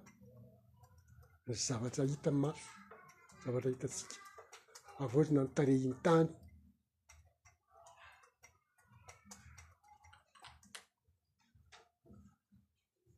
nyzavatra 1.47 2.03
hita 2.11 2.31
maro 2.41 2.63
zavatra 3.43 3.69
hitatsika 3.73 4.15
avaozana 5.03 5.41
nitareiny 5.47 5.93
tany 6.07 6.27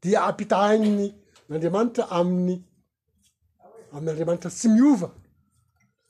dia 0.02 0.18
ampitahainny 0.30 1.08
n'andriamanitra 1.48 2.04
amin'ny 2.20 2.58
am'yandriamanitra 3.96 4.50
tsy 4.50 4.68
miova 4.70 5.10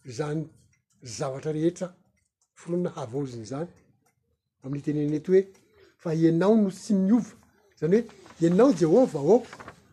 zany 0.05 0.47
zavatra 1.03 1.51
rehetra 1.53 1.87
foroina 2.55 2.89
havy 2.95 3.15
eao 3.17 3.25
zyny 3.29 3.45
zany 3.45 3.67
amn'yitenenety 4.63 5.31
hoe 5.31 5.41
fa 5.97 6.13
ianao 6.13 6.55
no 6.57 6.69
tsy 6.71 6.93
miova 6.93 7.33
zany 7.79 7.93
hoe 8.01 8.05
ianao 8.47 8.71
jehova 8.79 9.19
o 9.19 9.43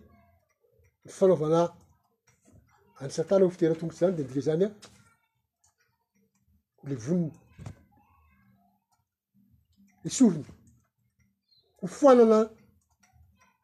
nyfanaovana 1.06 1.62
any 3.02 3.10
satana 3.12 3.46
hofiteratongotry 3.46 3.98
zany 3.98 4.18
de 4.18 4.24
andika 4.24 4.42
zany 4.42 4.64
a 4.64 4.70
le 6.90 6.96
voniny 7.04 7.32
e 10.06 10.10
sohony 10.18 10.44
hofoanana 11.82 12.40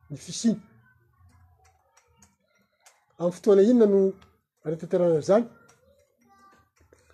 ny 0.09 0.15
fisiny 0.25 0.57
am'y 3.19 3.31
fotoana 3.38 3.61
inona 3.71 3.85
no 3.93 4.01
areteteranany 4.65 5.23
zany 5.29 5.45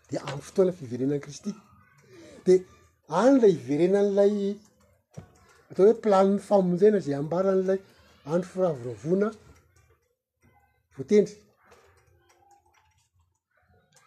de 0.10 0.18
am'y 0.30 0.42
fotoana 0.48 0.72
fiverenan 0.80 1.20
kristy 1.26 1.52
de 2.46 2.54
any 3.20 3.34
ilay 3.38 3.54
iverenan'ilay 3.60 4.34
ataony 5.70 5.90
hoe 5.92 6.02
planiny 6.06 6.40
famondaina 6.48 7.00
zay 7.06 7.16
ambaran'lay 7.22 7.80
andro 8.34 8.48
firavoravona 8.54 9.30
voatendry 10.96 11.36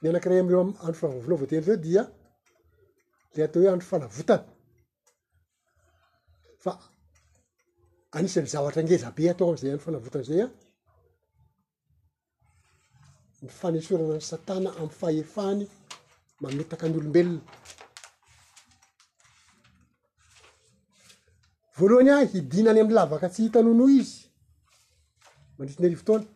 ny 0.01 0.07
anakiray 0.09 0.41
am'reo 0.43 0.61
a 0.61 0.65
andro 0.65 0.95
firahavoavona 1.01 1.37
voatendry 1.41 1.67
zao 1.71 1.83
dia 1.87 2.03
day 3.35 3.45
atao 3.45 3.61
hoe 3.63 3.71
andro 3.73 3.87
fanavotana 3.93 4.45
fa 6.65 6.73
anisan'ny 8.17 8.49
zavatra 8.55 8.81
ngezabe 8.83 9.23
atao 9.33 9.47
am'zay 9.53 9.71
andro 9.71 9.85
fanavotana 9.87 10.29
zay 10.31 10.43
a 10.45 10.51
ny 13.43 13.49
fanesorana 13.61 14.15
ny 14.19 14.25
satana 14.31 14.69
amy 14.81 14.95
fahhefahany 15.01 15.63
mametaka 16.41 16.85
ny 16.89 16.95
olombelona 16.99 17.43
voalohany 21.81 22.11
a 22.11 22.17
ah, 22.19 22.25
hidinany 22.35 22.81
am'ny 22.83 22.95
lavaka 22.97 23.27
tsy 23.33 23.43
hitanono 23.47 23.85
izy 24.01 24.19
mandritsiny 25.57 25.87
arivo 25.89 26.03
tona 26.09 26.27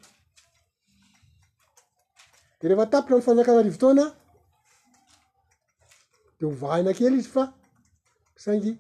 de 2.59 2.65
rehefa 2.69 2.87
tapitra 2.93 3.19
n 3.19 3.25
fanjakana 3.27 3.61
arivo 3.63 3.79
tona 3.83 4.05
de 6.39 6.45
hovahaina 6.47 6.93
kely 6.99 7.17
izy 7.21 7.31
fa 7.35 7.45
saingy 8.45 8.73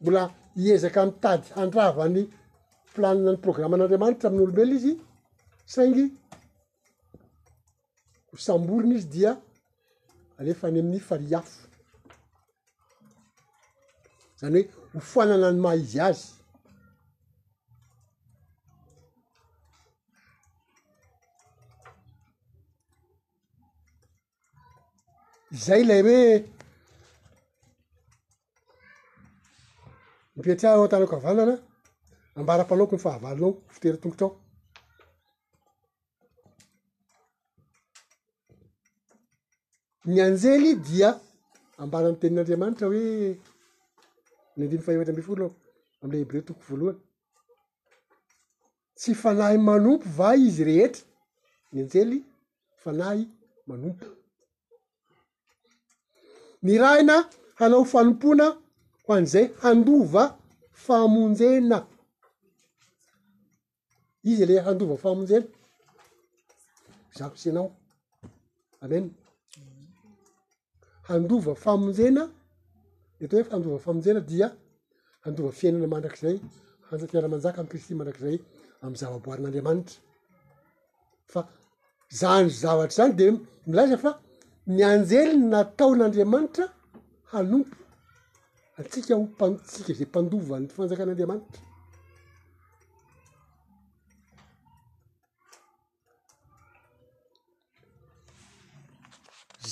mbola 0.00 0.22
hiezaka 0.58 1.06
mitady 1.06 1.46
andravany 1.62 2.20
plania 2.94 3.30
ny 3.32 3.38
programmaan'andriamanitra 3.44 4.26
amin'n'olombela 4.28 4.74
izy 4.78 4.92
saingy 5.74 6.04
hosamborony 8.30 8.94
izy 8.98 9.08
dia 9.14 9.32
alefa 10.40 10.64
any 10.68 10.80
amin'ny 10.82 11.00
fariafo 11.08 11.56
zany 14.40 14.62
hoe 14.74 14.79
ho 14.94 15.00
foanana 15.08 15.48
ny 15.54 15.60
mahizy 15.64 15.98
azy 16.08 16.24
zay 25.64 25.80
ilay 25.82 26.02
hoe 26.06 26.24
mipetra 30.34 30.68
atana 30.84 31.10
ko 31.10 31.16
avanana 31.20 31.54
ambaram-panaoko 32.40 32.94
nyfahavalonao 32.96 33.50
fitoery-tongotra 33.74 34.26
ao 34.28 34.34
ny 40.10 40.16
anjely 40.26 40.70
dia 40.86 41.10
ambaramntenin'andriamanitra 41.82 42.86
hoe 42.90 43.00
ny 44.60 44.64
andimy 44.64 44.82
fahevatra 44.82 45.10
ambe 45.12 45.22
folo 45.22 45.44
alo 45.44 45.54
am'le 46.02 46.16
hibre 46.20 46.40
toko 46.44 46.60
voalohany 46.68 47.00
tsy 48.98 49.12
fanahy 49.22 49.58
manompo 49.66 50.06
va 50.18 50.28
izy 50.46 50.64
rehetra 50.68 51.04
ny 51.72 51.78
anjely 51.82 52.18
fanahy 52.82 53.22
manompo 53.68 54.06
ny 56.64 56.72
raina 56.82 57.16
hanao 57.58 57.84
fanompona 57.92 58.46
ho 59.04 59.10
an'zay 59.18 59.46
handova 59.62 60.24
famonjena 60.84 61.78
izy 64.30 64.44
le 64.50 64.56
handova 64.66 64.96
famonjena 65.04 65.46
zavo 67.16 67.36
syanao 67.42 67.68
amen 68.84 69.06
handova 71.08 71.52
famonjena 71.64 72.22
eto 73.22 73.32
hoe 73.36 73.44
faandova 73.48 73.78
famonjela 73.86 74.20
dia 74.30 74.48
handova 75.24 75.50
fiainana 75.58 75.86
mandrak'zay 75.94 76.36
afiaramanjaka 76.92 77.58
amin'y 77.60 77.72
kristy 77.72 77.92
mandrak'zay 77.98 78.36
am'ny 78.82 78.96
zavaboarin'andriamanitra 79.00 79.96
fa 81.32 81.40
zany 82.20 82.48
zavatra 82.62 82.94
zany 82.98 83.12
di 83.18 83.26
milaza 83.68 83.96
fa 84.04 84.10
ny 84.74 84.80
anjelyny 84.94 85.42
nataon'andriamanitra 85.52 86.64
hanompo 87.32 87.76
atsika 88.80 89.12
hompatsika 89.18 89.92
zay 89.98 90.06
mpandovanny 90.08 90.68
fanjakan'andriamanitra 90.76 91.60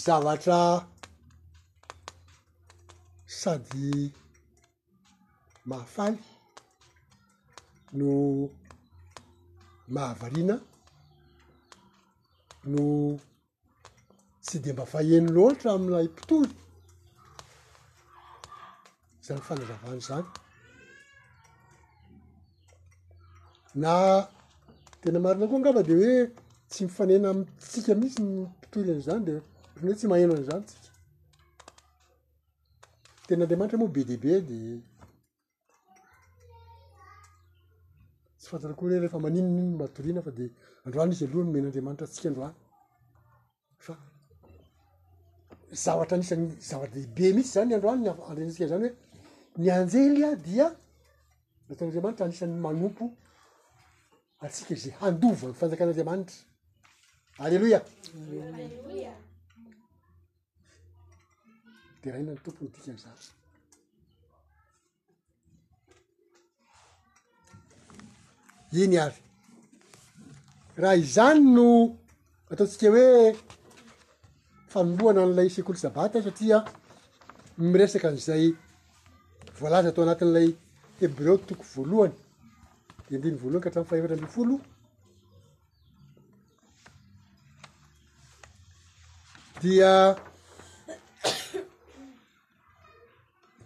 zavatra 0.04 0.58
sady 3.42 4.12
mahafaly 5.64 6.18
no 7.98 8.10
mahavariana 9.94 10.56
no 12.70 12.82
tsy 14.46 14.56
di 14.64 14.70
mba 14.72 14.84
faheno 14.92 15.28
lolatra 15.34 15.70
aminay 15.72 16.08
mpitory 16.12 16.50
iza 19.20 19.32
ny 19.36 19.42
fanazavany 19.48 20.00
zany 20.08 20.26
na 23.82 23.92
tena 25.00 25.18
marina 25.22 25.46
koa 25.50 25.60
ngava 25.62 25.82
de 25.88 25.94
hoe 26.00 26.16
tsy 26.70 26.80
mifanena 26.86 27.26
amitsika 27.30 27.92
misy 28.00 28.18
ny 28.22 28.30
mpotory 28.30 28.88
an'izany 28.92 29.22
de 29.28 29.32
rany 29.76 29.88
hoe 29.88 29.98
tsy 29.98 30.06
maheno 30.10 30.32
an'izanytsika 30.34 30.87
tenandriamanitra 33.28 33.78
moa 33.78 33.88
be 33.88 34.04
dia 34.04 34.16
be 34.16 34.32
di 34.48 34.58
tsy 38.38 38.46
fantatra 38.50 38.74
koa 38.78 38.88
re 38.90 38.96
rehefa 39.02 39.18
maninonnyn 39.24 39.68
mahatorina 39.80 40.20
fa 40.26 40.30
dea 40.38 40.48
andro 40.84 41.00
any 41.04 41.10
izy 41.16 41.24
aloha 41.26 41.42
no 41.44 41.52
men'andriamanitra 41.54 42.06
antsika 42.06 42.28
androany 42.30 42.54
fa 43.86 43.94
zavatra 45.84 46.14
anisany 46.18 46.46
zavatra 46.70 46.94
dehibe 46.96 47.24
mihitsy 47.36 47.52
zany 47.58 47.72
androanyn- 47.78 48.24
andrenansika 48.30 48.66
zany 48.74 48.88
hoe 48.88 48.96
ny 49.62 49.70
anjelya 49.78 50.30
dia 50.46 50.66
nataon'andriamanitra 51.68 52.24
anisan'ny 52.28 52.56
manompo 52.66 53.04
atsika 54.46 54.72
izay 54.78 54.92
handova 55.04 55.46
nyfanjakan'andriamanitra 55.52 56.36
alleloia 57.44 57.84
de 62.02 62.10
raha 62.10 62.20
ina 62.22 62.32
ny 62.32 62.38
tompony 62.44 62.70
dika 62.74 62.92
n'zany 62.92 63.22
iny 68.82 68.96
ary 69.04 69.20
raha 70.82 71.00
izany 71.04 71.40
no 71.56 71.66
ataontsika 72.52 72.88
hoe 72.96 73.34
fanombohana 74.72 75.22
n'ilay 75.26 75.48
sekolo 75.56 75.78
sabata 75.82 76.18
satria 76.26 76.58
miresaka 77.70 78.06
an'izay 78.10 78.44
voalaza 79.60 79.88
atao 79.90 80.04
anatin'ilay 80.06 80.48
hebreo 81.00 81.34
toko 81.48 81.64
voalohany 81.74 82.14
de 83.08 83.12
indiny 83.16 83.38
voalohany 83.42 83.62
kahatramny 83.64 83.90
fahevatra 83.90 84.16
andifolo 84.16 84.54
dia 89.62 89.92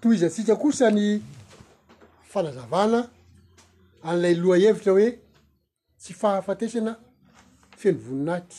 toy 0.03 0.15
izantsika 0.17 0.57
kosa 0.61 0.91
ny 0.97 1.07
fanazavana 2.33 3.01
an'ilay 4.09 4.35
loha 4.43 4.57
hevitra 4.65 4.93
hoe 4.97 5.09
tsy 6.01 6.13
fahafatesana 6.21 6.93
feno 7.81 7.99
voninahity 8.05 8.59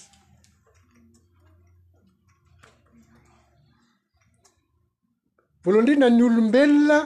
voalohanyndrina 5.64 6.08
ny 6.18 6.22
olombelona 6.28 6.98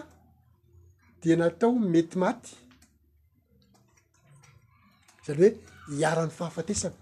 dia 1.22 1.36
natao 1.42 1.72
mety 1.94 2.16
maty 2.22 2.52
zany 5.26 5.40
hoe 5.42 5.50
hiaran'ny 5.98 6.34
fahafatesana 6.40 6.98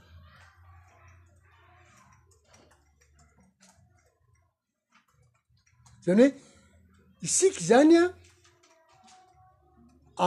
zany 6.06 6.26
hoe 6.30 6.45
isiky 7.22 7.64
zany 7.68 7.98
a 8.04 8.14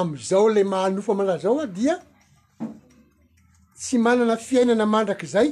am'izao 0.01 0.55
ley 0.55 0.65
mahanofa 0.65 1.13
mana 1.19 1.39
zao 1.43 1.59
a 1.61 1.67
dia 1.77 1.95
tsy 3.81 3.97
manana 4.05 4.35
fiainana 4.47 4.85
mandrak'zay 4.95 5.49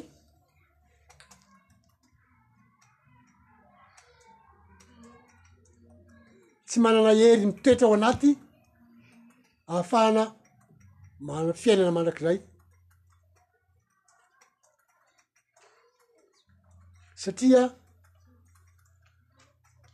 tsy 6.69 6.79
manana 6.85 7.13
hery 7.23 7.45
mitoetra 7.51 7.87
ao 7.87 7.95
anaty 7.99 8.31
ahafahana 9.73 10.25
manana 11.27 11.53
fiainana 11.63 11.93
mandrak'zay 11.97 12.39
satria 17.25 17.63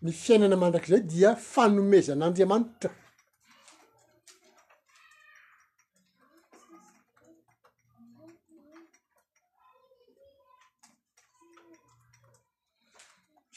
ny 0.03 0.13
fiainana 0.13 0.57
mandrak'zay 0.63 1.03
dia 1.13 1.31
fanomezan'andriamanitra 1.53 2.91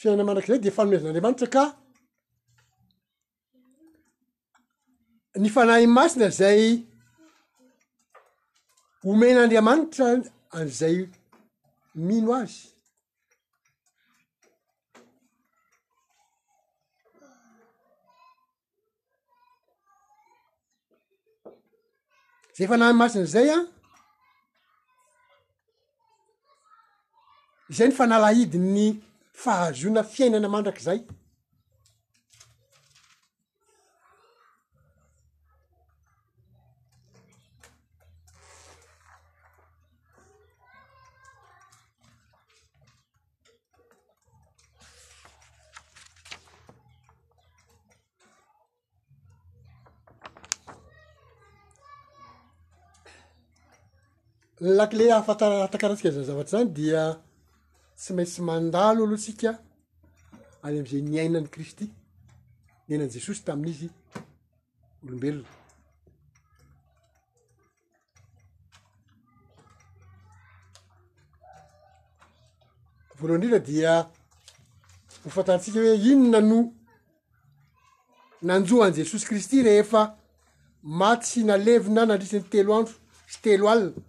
fiainana 0.00 0.24
mandrak'izay 0.28 0.60
dia 0.64 0.74
fanomezan'andriamanitra 0.78 1.48
ka 1.56 1.64
ny 5.42 5.48
fanahy 5.56 5.86
masina 5.96 6.28
zay 6.40 6.60
omen'andriamanitra 9.10 10.06
an'zay 10.60 10.96
mino 12.06 12.32
azy 12.42 12.62
zay 22.56 22.64
efa 22.64 22.76
nany 22.78 22.96
masiny' 22.96 23.26
zay 23.34 23.48
a 23.52 23.58
izay 27.70 27.88
ny 27.88 27.94
fanalahidi 27.98 28.58
ny 28.76 28.84
fahazona 29.40 30.02
fiainana 30.12 30.48
mandrak'izay 30.54 31.00
nylakile 54.66 55.12
ahafantara 55.14 55.60
hatakaratsika 55.62 56.10
zan 56.10 56.24
zavatra 56.24 56.50
zany 56.58 56.68
dia 56.76 57.04
tsy 57.98 58.10
maintsy 58.16 58.40
mandalo 58.48 59.02
alohatsika 59.06 59.50
any 60.66 60.76
am'zay 60.82 61.02
niainany 61.10 61.48
kristy 61.54 61.84
nyenan' 62.88 63.12
jesosy 63.16 63.40
tamin'izy 63.46 63.88
olombelona 65.04 65.50
voalohaindrindra 73.18 73.60
dia 73.68 73.92
hofantaratsika 75.24 75.78
hoe 75.82 75.94
inona 76.10 76.40
no 76.50 76.58
nanjohany 78.48 78.94
jesosy 79.00 79.24
kristy 79.28 79.56
rehefa 79.68 80.02
matsy 81.00 81.38
nalevina 81.48 82.02
nandrisin'ny 82.08 82.44
telo 82.52 82.70
andro 82.78 82.94
sy 83.32 83.38
telo 83.44 83.66
alina 83.74 84.02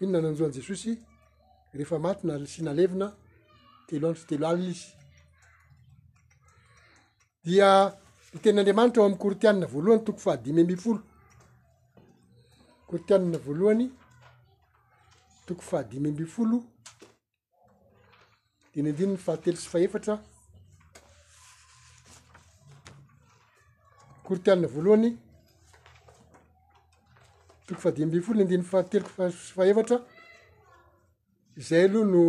ino 0.00 0.12
na 0.12 0.20
nanjoany 0.20 0.54
jesosy 0.54 0.98
rehefa 1.72 1.98
matyna 1.98 2.46
synalevina 2.46 3.12
telo 3.86 4.08
aditro 4.10 4.26
telo 4.28 4.48
alina 4.48 4.70
izy 4.70 4.94
dia 7.44 7.68
niten'andriamanitra 8.34 9.02
o 9.02 9.06
am'n 9.06 9.18
korotianina 9.18 9.66
voalohany 9.66 10.02
toko 10.06 10.20
fahadimy 10.24 10.60
ambyfolo 10.60 11.00
korotianina 12.86 13.38
voalohany 13.38 13.86
toko 15.46 15.62
fahadimy 15.62 16.08
ambyfolo 16.08 16.56
dinyndininy 18.74 19.16
fahatelo 19.18 19.56
sy 19.58 19.68
fahefatra 19.70 20.14
korotianina 24.26 24.68
voalohany 24.68 25.10
toko 27.68 27.80
fadia 27.80 28.06
mbiyfolo 28.06 28.36
ny 28.38 28.42
andiny 28.44 28.64
fahateloko 28.70 29.10
fa 29.16 29.24
fahevatra 29.56 29.96
zay 31.68 31.82
aloha 31.84 32.06
no 32.14 32.22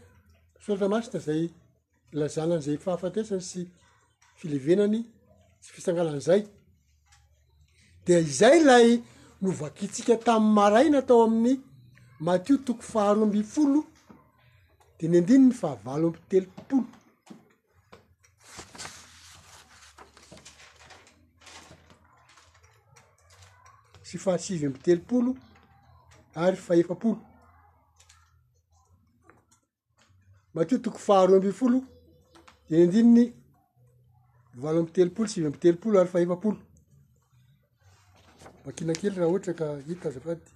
soratra 0.64 0.88
masina 0.94 1.18
zay 1.26 1.42
lazanan'izay 2.18 2.78
fahafatesany 2.84 3.42
sy 3.50 3.60
filevenany 4.38 4.98
sy 5.64 5.70
fisangalan'izay 5.74 6.42
de 8.06 8.14
izay 8.20 8.58
lay 8.70 8.88
novakitsika 9.42 10.14
tam'y 10.26 10.50
maray 10.56 10.86
na 10.90 11.00
tao 11.08 11.22
amin'ny 11.26 11.56
matio 12.24 12.56
toko 12.66 12.82
faharoa 12.92 13.24
ambyfolo 13.26 13.80
de 14.98 15.04
ny 15.08 15.18
andiny 15.18 15.44
ny 15.48 15.54
fahavalo 15.62 16.06
ambytelopolo 16.08 16.84
faasivy 24.16 24.66
amby 24.66 24.78
telopolo 24.78 25.30
ary 26.44 26.56
fahefapolo 26.66 27.18
mateo 30.54 30.78
toko 30.78 30.98
faharoa 31.08 31.36
ambyyfolo 31.36 31.78
deny 32.70 32.82
andininy 32.86 33.24
valo 34.62 34.78
amby 34.80 34.92
telopolo 34.98 35.28
sivy 35.28 35.46
amby 35.46 35.58
telopolo 35.64 35.94
ary 36.00 36.08
fahefapolo 36.14 36.58
bakina 38.64 38.92
kely 39.00 39.14
raha 39.16 39.28
ohatra 39.30 39.54
ka 39.60 39.66
hita 39.88 40.08
azavady 40.08 40.55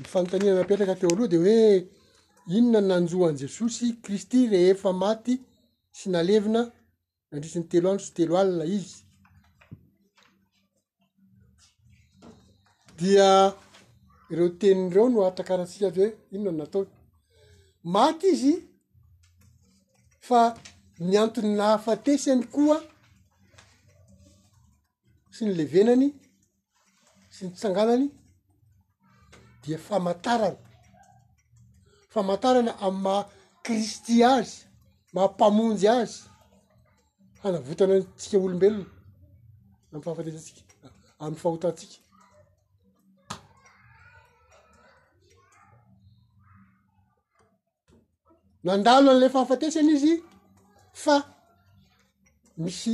nyfanotanina 0.00 0.54
napetraka 0.54 0.94
teo 1.00 1.10
aloha 1.10 1.28
de 1.32 1.36
hoe 1.40 1.86
inona 2.56 2.80
nanjoan 2.80 3.34
jesosy 3.40 3.86
kristy 4.02 4.40
rehefa 4.52 4.90
maty 5.02 5.34
sy 5.98 6.06
nalevina 6.12 6.62
andrisyn'ny 7.32 7.66
telo 7.70 7.86
anno 7.90 8.02
sy 8.06 8.10
telo 8.16 8.34
alina 8.42 8.64
izy 8.76 8.92
dia 12.98 13.28
ireo 14.30 14.48
tenin'ireo 14.60 15.06
no 15.12 15.18
atakaratsiary 15.30 15.90
hoe 16.00 16.08
inona 16.34 16.52
n 16.54 16.58
natao 16.60 16.82
maty 17.94 18.26
izy 18.36 18.54
fa 20.28 20.40
miantony 21.08 21.50
nahafatesany 21.58 22.42
koa 22.54 22.78
sy 25.34 25.40
nylevenany 25.46 26.06
sy 27.34 27.42
nitsanganany 27.46 28.06
d 29.66 29.76
famatarana 29.88 30.60
famantarana 32.12 32.72
amy 32.88 32.98
maha 33.04 33.22
kristy 33.64 34.14
azy 34.34 34.52
mahampamonjy 35.14 35.86
azy 35.98 36.14
hanavotanatsika 37.42 38.36
olombelona 38.46 38.86
amy 39.92 40.02
fahafatesanatsika 40.04 40.88
amy 41.24 41.36
fahotatsika 41.42 42.00
nandalo 48.66 49.06
an'ilay 49.10 49.30
fahafatesany 49.34 49.90
izy 49.96 50.12
fa 51.04 51.16
misy 52.64 52.92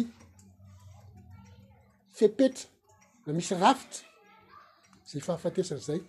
fipetra 2.17 2.67
na 3.25 3.31
misy 3.37 3.53
rafitra 3.63 4.05
zay 5.11 5.21
fahafatesany 5.27 5.83
zay 5.89 6.01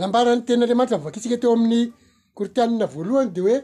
nambarany 0.00 0.40
tenyandriamantra 0.46 0.96
vaketsika 1.06 1.36
teo 1.42 1.52
amin'ny 1.56 1.80
kortianina 2.38 2.86
voalohany 2.94 3.30
de 3.36 3.40
oe 3.48 3.56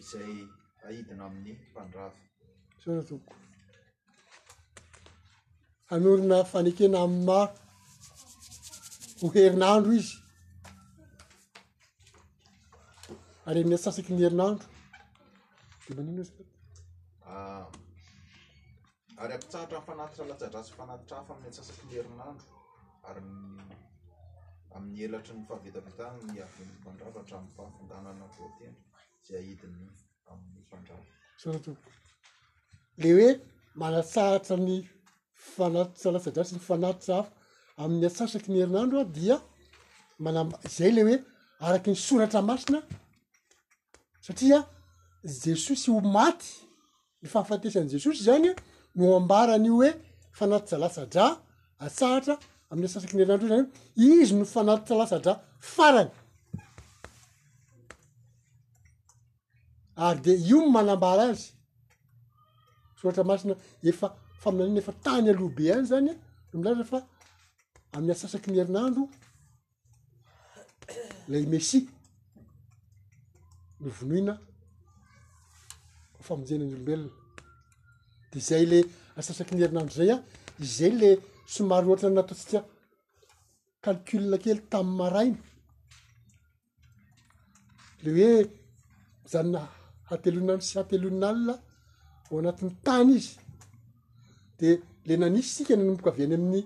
izay 0.00 0.32
ahidina 0.86 1.22
amin'ny 1.26 1.52
mpandrava 1.70 2.18
zaonatoko 2.82 3.32
anorona 5.94 6.38
fanekena 6.52 6.98
am'y 7.06 7.20
ma 7.28 7.40
ho 9.20 9.26
herinandro 9.34 9.92
izy 10.00 10.14
ary 13.48 13.58
ami'ny 13.60 13.76
atsasaky 13.78 14.10
nyherinandro 14.14 14.66
dimanino 15.86 16.22
ah, 17.34 17.64
ary 19.22 19.32
ampitsaratra 19.36 19.78
nmpanatitra 19.80 20.24
latsadrasy 20.30 20.72
fanatitra 20.78 21.14
hafa 21.20 21.32
amin'ny 21.34 21.50
atsasaky 21.52 21.82
nyherinandro 21.88 22.46
ary 23.08 23.20
amin'ny 24.76 25.00
elatry 25.06 25.32
ny 25.36 25.44
fahavitavitanyny 25.48 26.36
avy 26.44 26.62
mpandrava 26.80 27.20
drany 27.28 27.48
fahafandanana 27.56 28.26
voatena 28.36 28.78
le 32.98 33.14
hoe 33.16 33.36
manasahatra 33.80 34.56
ny 34.68 34.78
fanaty-tsalasadra 35.56 36.42
sy 36.46 36.56
ny 36.56 36.62
fanatitsa 36.68 37.14
hafa 37.20 37.32
amin'ny 37.84 38.06
atsasaky 38.08 38.50
ny 38.52 38.58
herinandro 38.64 38.96
a 39.04 39.08
dia 39.16 39.36
manam 40.24 40.48
zay 40.76 40.90
le 40.96 41.02
hoe 41.06 41.16
araky 41.66 41.90
ny 41.92 41.98
soratra 42.06 42.40
masina 42.50 42.80
satria 44.26 44.58
jesosy 45.42 45.86
iho 45.92 45.98
maty 46.16 46.48
ny 47.22 47.26
fahafatesan' 47.32 47.88
jesosy 47.94 48.22
zany 48.28 48.48
no 48.98 49.06
ambaranyio 49.20 49.74
hoe 49.78 49.90
fanatyjalasadra 50.38 51.24
asahatra 51.86 52.34
am'y 52.72 52.86
atsasaky 52.88 53.14
ny 53.16 53.20
herinandro 53.26 53.46
io 53.50 53.58
zany 53.58 53.68
izy 54.22 54.34
no 54.40 54.46
fanatytsalasadra 54.56 55.32
farany 55.74 56.10
ary 60.04 60.20
de 60.24 60.32
io 60.48 60.58
nymanambara 60.62 61.24
azy 61.32 61.44
sohatra 62.98 63.24
masina 63.30 63.54
efa 63.90 64.06
faminanina 64.42 64.80
efa 64.82 64.92
tany 65.04 65.26
alohabe 65.30 65.64
any 65.72 65.84
zany 65.90 66.08
milaza 66.58 66.84
fa 66.92 66.98
amin'ny 67.94 68.12
asasaky 68.14 68.48
nyherinandro 68.52 69.02
lay 71.30 71.44
mesy 71.52 71.78
novonoina 73.82 74.34
famonjena 76.26 76.62
anyolombelona 76.66 77.12
de 78.32 78.38
zay 78.48 78.64
lay 78.72 78.84
asasaky 79.18 79.52
nyherinandro 79.54 79.94
zay 79.98 80.10
a 80.14 80.16
izay 80.64 80.92
la 81.00 81.08
somaro 81.54 81.86
ohatra 81.90 82.08
nataotsika 82.10 82.60
calcole 83.84 84.36
kely 84.42 84.60
tami'y 84.72 84.96
maraina 85.00 85.40
le 88.02 88.10
hoe 88.16 88.34
zanyna 89.32 89.60
hatelonadro 90.10 90.64
sy 90.68 90.76
ateloinala 90.82 91.54
o 92.30 92.32
anatin'ny 92.40 92.72
tany 92.86 93.12
izy 93.18 93.32
de 94.60 94.68
la 95.10 95.14
nanisy 95.22 95.50
sika 95.56 95.74
nanomboka 95.76 96.10
avy 96.12 96.20
any 96.28 96.32
amin'ny 96.38 96.62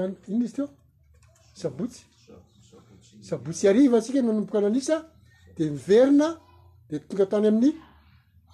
aany 0.00 0.14
iny 0.32 0.42
izy 0.46 0.54
te 0.58 0.64
sabosy 1.60 1.98
sabotsy 3.28 3.64
ariva 3.70 3.98
sika 4.06 4.20
nanomboka 4.22 4.58
nanis 4.64 4.88
de 5.56 5.62
miverina 5.74 6.28
de 6.88 6.94
tonga 7.08 7.26
tany 7.32 7.46
amin'ny 7.50 7.70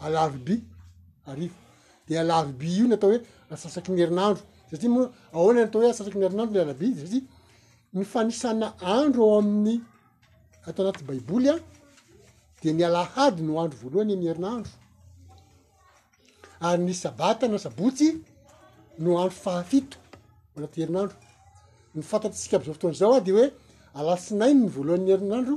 alavobyalavoby 0.04 2.68
io 2.78 2.84
ny 2.88 2.94
atao 2.96 3.08
hoe 3.12 3.18
asasaky 3.54 3.88
miherinandro 3.94 4.42
satia 4.70 4.90
mo 4.94 5.00
aoananatao 5.36 5.80
hoe 5.82 5.90
asasak 5.94 6.14
mierinandrolanaby 6.20 6.88
satia 7.02 7.20
nyfanisana 7.98 8.66
andro 8.96 9.22
eo 9.28 9.34
amin'ny 9.42 9.72
atao 10.68 10.82
anaty 10.84 11.02
baibolya 11.08 11.54
d 12.60 12.70
n 12.72 12.78
lahady 12.84 13.42
no 13.42 13.52
androvolohanyheriandroary 13.60 14.66
ny 16.86 16.92
sabata 16.94 17.46
na 17.48 17.58
sabotsy 17.66 18.10
no 18.98 19.10
andro 19.22 19.36
fahafito 19.44 19.96
anatheriandro 20.56 21.16
ny 21.94 22.02
fantatrysika 22.10 22.54
abzao 22.56 22.74
fotoanzao 22.74 23.12
ao 23.14 23.20
de 23.26 23.32
hoe 23.36 23.48
alatsinainy 23.98 24.58
ny 24.60 24.68
voalohan'ny 24.74 25.08
herinandro 25.12 25.56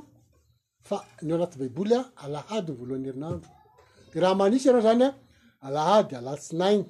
fa 0.88 0.95
nyo 1.25 1.34
anaty 1.35 1.55
baibolya 1.61 1.99
alahady 2.23 2.67
ny 2.71 2.75
voaloan'ny 2.80 3.07
herinandro 3.09 3.49
de 4.11 4.17
raha 4.23 4.35
manisy 4.39 4.65
ianao 4.67 4.85
zany 4.88 5.03
a 5.07 5.09
alahady 5.67 6.13
alatsinainy 6.19 6.84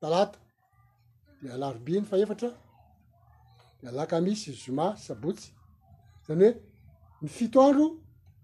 talat 0.00 0.32
de 1.42 1.46
alarobiny 1.54 2.04
faefatra 2.10 2.50
de 3.78 3.84
alaka 3.90 4.16
misy 4.26 4.48
joma 4.62 4.86
sabotsy 5.04 5.46
zany 6.26 6.44
hoe 6.52 6.52
ny 7.20 7.28
fito 7.36 7.60
andro 7.68 7.86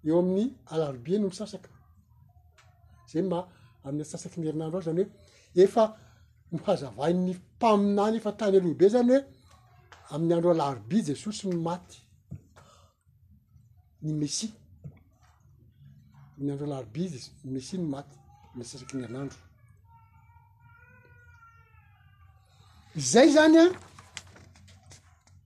eo 0.09 0.19
amin'ny 0.23 0.51
alarobi 0.73 1.13
no 1.21 1.27
misasaka 1.33 1.71
zay 3.13 3.23
ma 3.33 3.39
ami'y 3.87 4.05
asasaky 4.07 4.37
miherinandro 4.41 4.77
aho 4.79 4.87
zany 4.89 5.03
hoe 5.07 5.63
efa 5.65 5.83
mihazavain'ny 6.55 7.31
mpaminany 7.41 8.17
efa 8.19 8.31
tany 8.39 8.57
alohabe 8.59 8.87
zany 8.95 9.11
hoe 9.13 9.23
amin'ny 10.13 10.33
andro 10.37 10.51
alarobi 10.55 10.99
jesosy 11.09 11.43
ny 11.51 11.57
maty 11.69 11.97
ny 14.05 14.11
messi 14.21 14.47
am'y 16.37 16.51
andro 16.55 16.67
alarobi 16.71 17.03
jny 17.41 17.51
messi 17.57 17.75
ny 17.81 17.87
maty 17.95 18.17
msasaky 18.59 18.93
mierinandro 18.99 19.39
izay 23.01 23.29
zany 23.37 23.57
a 23.65 23.65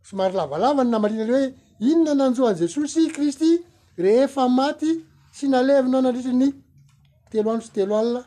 somary 0.09 0.35
lavalavany 0.41 0.91
namalila 0.93 1.25
re 1.31 1.39
hoe 1.41 1.47
inona 1.89 2.13
nanjoan'y 2.21 2.59
jesosy 2.63 3.03
kristy 3.17 3.51
rehefa 4.03 4.45
maty 4.57 4.89
sy 5.39 5.45
nalevinao 5.51 5.99
ana 6.01 6.09
adrietra 6.11 6.33
ny 6.43 6.51
telo 7.31 7.49
ano 7.53 7.63
sy 7.67 7.73
telo 7.77 7.95
alina 8.01 8.21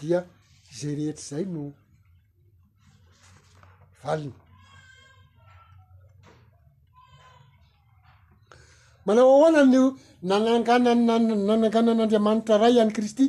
dia 0.00 0.20
zay 0.78 0.94
rehetra 0.98 1.24
zay 1.28 1.44
no 1.54 1.60
valina 4.02 4.36
manao 9.06 9.24
ahoana 9.34 9.60
ny 9.72 9.76
nananganan 10.28 11.00
nananganan'andriamanitra 11.48 12.56
ray 12.62 12.74
any 12.82 12.92
kristy 12.96 13.24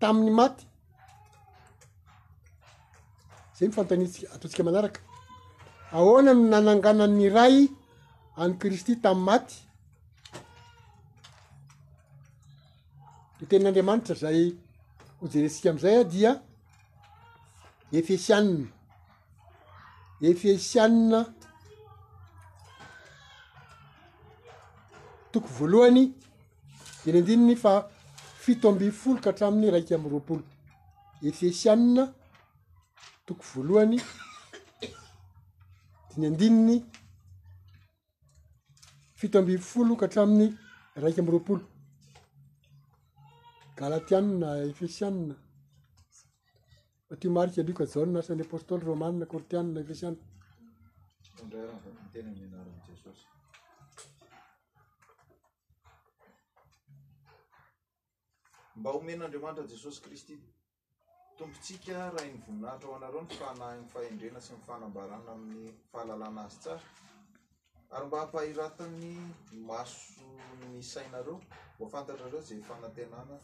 tamin'ny 0.00 0.32
maty 0.38 0.62
zay 3.56 3.66
mifanontanitsika 3.68 4.26
atotsika 4.34 4.62
manaraka 4.68 5.00
ahoana 5.96 6.30
ny 6.38 6.44
nananganany 6.52 7.26
ray 7.36 7.54
any 8.42 8.54
kristy 8.62 8.94
tamin'ny 9.04 9.28
maty 9.30 9.56
ny 13.40 13.46
tenin'andriamanitra 13.46 14.14
zay 14.16 14.54
hojeresika 15.20 15.70
am'izay 15.70 15.96
a 16.00 16.04
dia 16.12 16.30
efesianina 17.98 18.68
efesianina 20.28 21.20
toko 25.32 25.48
voalohany 25.58 26.04
diny 27.04 27.18
andininy 27.18 27.56
fa 27.56 27.88
fito 28.42 28.68
ambyfolo 28.68 29.20
ka 29.20 29.30
hatraminy 29.30 29.70
raiky 29.72 29.94
amy 29.94 30.10
roapolo 30.10 30.42
efesianina 31.22 32.04
toko 33.26 33.42
voalohany 33.54 33.96
diny 36.16 36.26
andininy 36.26 36.84
fito 39.14 39.38
ambyfolo 39.38 39.96
ka 39.96 40.06
hatraminy 40.06 40.46
raiky 40.96 41.20
amy 41.20 41.30
roapolo 41.30 41.62
galatianna 43.80 44.48
efesianne 44.70 45.34
fa 47.08 47.14
tio 47.22 47.30
marika 47.36 47.60
aliko 47.62 47.84
jan 47.94 48.08
nasan'ny 48.16 48.42
apostoly 48.46 48.82
romana 48.90 49.24
kortianna 49.32 49.78
efeiana 49.84 50.20
mba 58.78 58.88
omen'adramanitra 58.98 59.64
jesosy 59.72 59.98
kristy 60.04 60.34
tompotsika 61.36 61.92
raha 62.14 62.28
nyvoninahitra 62.34 62.88
o 62.92 62.96
anareo 62.98 63.22
ny 63.26 63.30
fanahny 63.40 63.82
fahendrena 63.92 64.40
sy 64.46 64.52
ny 64.54 64.60
fanambarana 64.66 65.30
amin'ny 65.36 65.68
fahalalana 65.90 66.40
azy 66.46 66.58
tsara 66.62 66.84
ary 67.94 68.04
mba 68.08 68.16
hampahiratany 68.22 69.04
maso 69.68 70.24
nisainareo 70.76 71.36
mba 71.76 71.86
fantatra 71.94 72.26
reo 72.32 72.42
zay 72.48 72.60
fanatenana 72.70 73.36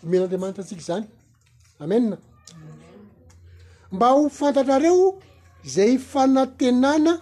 homen'andriamanitra 0.02 0.62
atsika 0.64 0.82
zany 0.88 1.06
amenna 1.82 2.16
mba 3.94 4.06
ho 4.14 4.20
fantatrareo 4.38 5.08
zay 5.74 5.92
fanantenana 6.10 7.12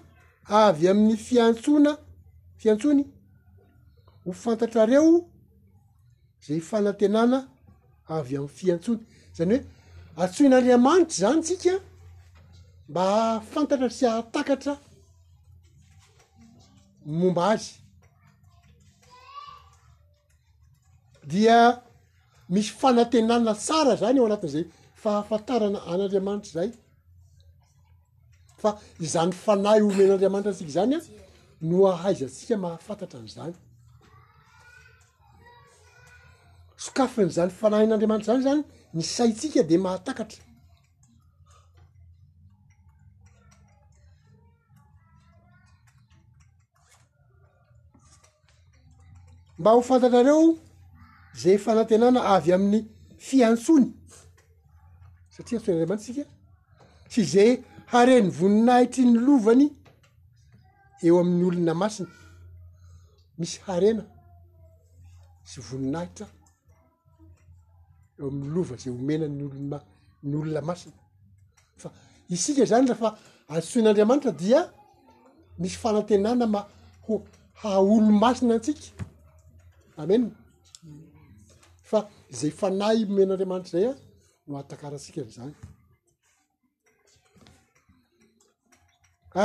avy 0.63 0.85
amin'ny 0.93 1.17
fiantsona 1.27 1.93
fiantsony 2.61 3.03
ho 4.25 4.31
fantatrareo 4.43 5.13
zay 6.47 6.61
fanantenana 6.71 7.39
avy 8.17 8.35
am'y 8.39 8.49
fiantsony 8.59 9.01
zany 9.37 9.55
hoe 9.57 9.67
atsoin'andriamanitra 10.17 11.15
zany 11.23 11.41
tsika 11.45 11.75
mba 12.89 13.03
hahafantatra 13.17 13.89
sy 13.99 14.05
hahatakatra 14.07 14.73
momba 17.21 17.45
azy 17.55 17.69
dia 21.31 21.59
misy 22.55 22.71
fanantenana 22.81 23.53
tsara 23.65 23.95
zany 24.03 24.17
eo 24.21 24.27
anatin'zay 24.29 24.65
fahafantarana 25.03 25.79
an'andriamanitra 25.93 26.53
zay 26.59 26.71
fa 28.63 28.71
izany 29.07 29.33
fanay 29.45 29.79
omen'andriamanitra 29.89 30.53
tsika 30.59 30.73
zany 30.79 30.93
a 30.99 31.01
no 31.69 31.79
ahaizantsika 31.93 32.55
mahafantatra 32.65 33.19
an'izany 33.23 33.53
sokafin'zany 36.85 37.51
fanahy 37.61 37.85
n'andriamanitra 37.89 38.33
zany 38.35 38.45
zany 38.49 38.63
ny 38.95 39.03
saitsika 39.03 39.63
de 39.69 39.77
mahatakatra 39.79 40.45
mba 49.59 49.71
ho 49.71 49.83
fantatrareo 49.83 50.59
zay 51.43 51.59
fanantenana 51.59 52.21
avy 52.35 52.53
amin'ny 52.55 52.85
fiantsony 53.27 53.87
satria 55.35 55.61
tony 55.61 55.75
andriamany 55.75 56.03
sika 56.07 56.25
sy 57.13 57.21
zay 57.33 57.51
hareny 57.93 58.29
voninahitry 58.39 59.05
ny 59.05 59.17
lovany 59.27 59.67
eo 61.05 61.21
amin'nyolona 61.21 61.75
masiny 61.83 62.11
misy 63.39 63.59
harena 63.67 64.05
sy 65.51 65.59
voninahitra 65.69 66.27
eomlova 68.23 68.75
zay 68.77 68.93
omena 68.93 69.27
nolonany 69.29 70.35
olona 70.41 70.61
masina 70.69 70.99
fa 71.83 71.89
isika 72.35 72.63
zany 72.71 72.87
lahfa 72.91 73.09
asoin'andriamanitra 73.55 74.33
dia 74.41 74.61
misy 75.61 75.77
fanatenana 75.83 76.47
ma 76.55 76.61
ho 77.07 77.15
haolo 77.61 78.11
masina 78.23 78.55
ntsika 78.59 78.87
amena 80.01 80.29
fa 81.91 81.99
zay 82.39 82.53
fanay 82.61 82.99
omen'andriamanitra 83.13 83.73
zay 83.75 83.87
a 83.91 83.95
no 84.49 84.53
atakaransika 84.63 85.21
zany 85.37 85.55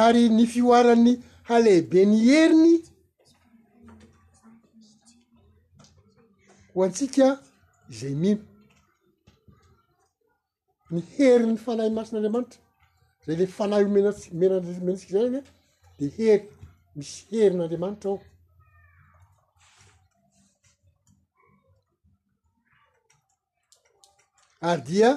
ary 0.03 0.23
ny 0.37 0.43
fioaran'ny 0.51 1.13
halehibeny 1.47 2.13
heriny 2.29 2.73
ho 6.71 6.79
antsika 6.85 7.25
zay 7.99 8.15
miny 8.23 8.41
nyheriny 10.95 11.57
fanahy 11.65 11.89
masin'andriamanitra 11.97 12.61
zay 13.25 13.35
le 13.39 13.45
fanay 13.57 13.83
omementsika 13.89 15.13
zany 15.15 15.29
nye 15.35 15.43
de 15.99 16.05
hery 16.17 16.43
misy 16.97 17.19
herin'andriamanitra 17.39 18.09
ao 18.11 18.19
a 24.69 24.71
dia 24.87 25.09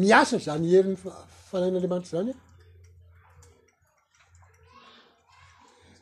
miasa 0.00 0.36
zanyherin'ny 0.48 0.98
fanain'andramanitra 1.48 2.12
zany 2.18 2.32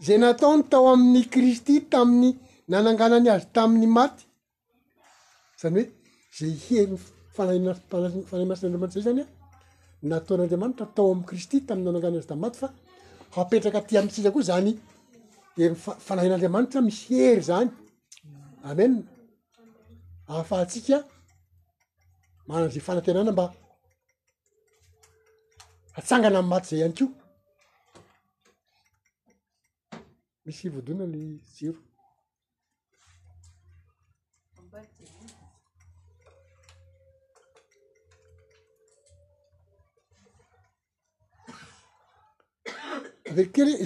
zay 0.06 0.18
nataony 0.22 0.62
tao 0.70 0.84
amin'ny 0.94 1.22
kristy 1.34 1.74
tamin'ny 1.92 2.30
nananganany 2.70 3.28
azy 3.34 3.46
tamin'ny 3.56 3.88
maty 3.98 4.22
zany 5.62 5.80
hoe 5.82 6.38
zay 6.38 6.54
heriny 6.66 6.98
fanahay 7.36 7.58
nafanay 7.66 8.46
masin'andriamanitra 8.50 9.00
zay 9.06 9.06
zany 9.08 9.20
a 9.24 9.26
nataon'andriamanitra 10.12 10.84
atao 10.88 11.06
ami'y 11.12 11.26
kristy 11.30 11.56
tamin'ny 11.66 11.86
nanangany 11.88 12.16
azy 12.20 12.28
tam' 12.30 12.42
maty 12.44 12.58
fa 12.62 12.68
hapetraka 13.36 13.80
ty 13.88 13.94
am'tsiza 14.00 14.30
koa 14.34 14.44
zany 14.50 14.72
defa 15.56 15.90
fanahain'andriamanitra 16.06 16.78
misy 16.86 17.14
hery 17.22 17.42
zany 17.50 17.68
amena 18.68 18.98
ahafahantsika 20.32 20.96
manan'zay 22.48 22.82
fanantenana 22.88 23.30
mba 23.34 23.44
hatsangana 25.96 26.36
am'n 26.40 26.50
maty 26.52 26.66
zay 26.70 26.80
ihany 26.82 26.96
keo 26.98 27.08
misy 30.46 30.66
voadona 30.74 31.04
le 31.14 31.22
jero 31.56 31.80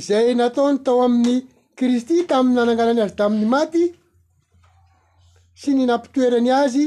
zay 0.08 0.34
nataony 0.34 0.78
tao 0.84 0.98
amin'ny 1.06 1.36
kristy 1.78 2.14
tami'ny 2.30 2.54
nananganany 2.56 3.00
azy 3.04 3.14
tamin'ny 3.20 3.48
maty 3.54 3.84
sy 5.60 5.70
ny 5.76 5.84
nampitoerany 5.90 6.50
azy 6.62 6.84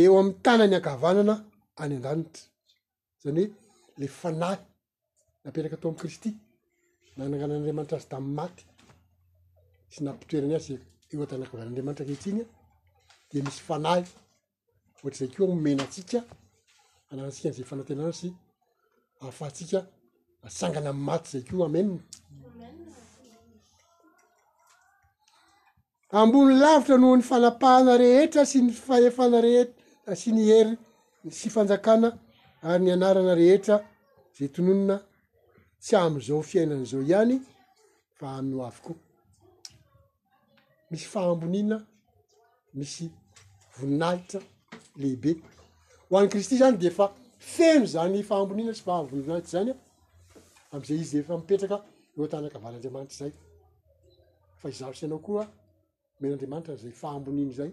eo 0.00 0.12
am'y 0.20 0.32
tana 0.44 0.64
ny 0.70 0.76
akavanana 0.80 1.34
any 1.82 1.94
an-danitra 1.96 2.42
zany 3.22 3.42
hoe 3.92 3.98
la 4.00 4.06
fanahy 4.20 4.60
napetraka 5.42 5.76
atao 5.78 5.90
am 5.92 5.96
kristy 6.02 6.28
nananganan'andriamanitra 7.16 7.96
azy 7.98 8.08
tami'y 8.12 8.34
maty 8.40 8.62
sy 9.92 10.00
nampitoerany 10.06 10.54
azy 10.58 10.74
eo 11.12 11.22
atan 11.24 11.44
akavanandriamanitra 11.44 12.04
keitsina 12.08 12.44
de 13.30 13.36
misy 13.44 13.60
fanahy 13.68 14.02
ohatrazay 14.98 15.28
keoa 15.34 15.52
omenatsika 15.56 16.18
anahatsika 17.10 17.48
nzay 17.50 17.66
fanatenana 17.70 18.12
sy 18.20 18.26
ahafahasika 19.20 19.80
asangana 20.48 20.90
ammaty 20.96 21.26
zay 21.32 21.42
keo 21.46 21.62
amena 21.68 21.94
ambony 26.18 26.52
lavitra 26.62 26.96
noho 27.00 27.14
ny 27.18 27.24
fanapahana 27.30 27.92
rehetra 28.02 28.42
sy 28.50 28.58
ny 28.66 28.72
faefana 28.86 29.38
rehetra 29.46 29.74
ah, 30.10 30.16
sy 30.20 30.30
ny 30.36 30.42
hery 30.50 30.74
sy 31.38 31.48
fanjakana 31.54 32.08
ary 32.70 32.80
ny 32.84 32.90
anarana 32.96 33.34
rehetra 33.42 33.76
zay 34.36 34.48
tononona 34.54 34.96
tsy 35.84 35.92
am'izao 36.04 36.42
fiainana 36.50 36.84
zao 36.90 37.02
ihany 37.10 37.36
fa 38.18 38.26
amin'ny 38.38 38.54
ho 38.58 38.62
avokoa 38.68 38.96
misy 40.90 41.06
fahambonina 41.12 41.76
misy 42.78 43.04
voninahitra 43.76 44.40
lehibe 45.00 45.32
ho 46.08 46.12
an'ny 46.18 46.30
kristy 46.32 46.54
zany 46.62 46.76
de 46.82 46.88
fa 46.98 47.06
feno 47.54 47.84
zany 47.94 48.18
fahambonina 48.30 48.72
sy 48.76 48.82
fahavononalitra 48.88 49.52
zany 49.56 49.70
a 49.72 49.74
ah. 49.76 49.86
ami'izay 50.72 50.96
izy 51.00 51.14
rehefa 51.16 51.36
mipetraka 51.40 51.76
eo 52.16 52.22
atanakavalyandriamanitra 52.26 53.16
zay 53.20 53.32
fa 54.60 54.66
hizarosyianao 54.70 55.18
koa 55.26 55.44
omen'andriamanitra 56.18 56.74
zay 56.82 56.92
faambon'iny 57.02 57.52
zay 57.58 57.72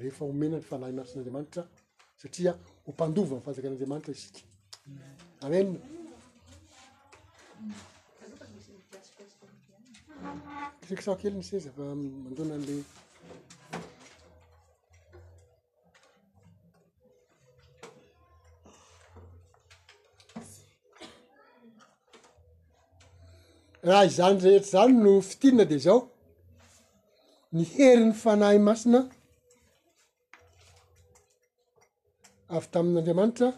rehefa 0.00 0.22
homenany 0.28 0.64
fa 0.70 0.76
nahy 0.80 0.92
naritrin'andriamanitra 0.96 1.62
satria 2.22 2.52
ho 2.84 2.88
mpandova 2.94 3.34
mnifansakan'andriamanitra 3.34 4.12
isika 4.16 4.40
aenina 5.42 5.80
krikosaa 10.84 11.20
kely 11.20 11.34
ny 11.38 11.44
seza 11.50 11.70
famandona 11.76 12.54
n'lay 12.60 12.80
raha 23.86 24.04
izany 24.10 24.36
rehetra 24.44 24.68
zany 24.72 24.92
no 25.04 25.12
fitinina 25.28 25.64
de 25.70 25.76
zao 25.86 25.98
ni 27.54 27.62
herin'ny 27.72 28.12
fanay 28.22 28.56
masina 28.66 29.00
avy 32.56 32.68
tamin'n'andriamanitra 32.72 33.48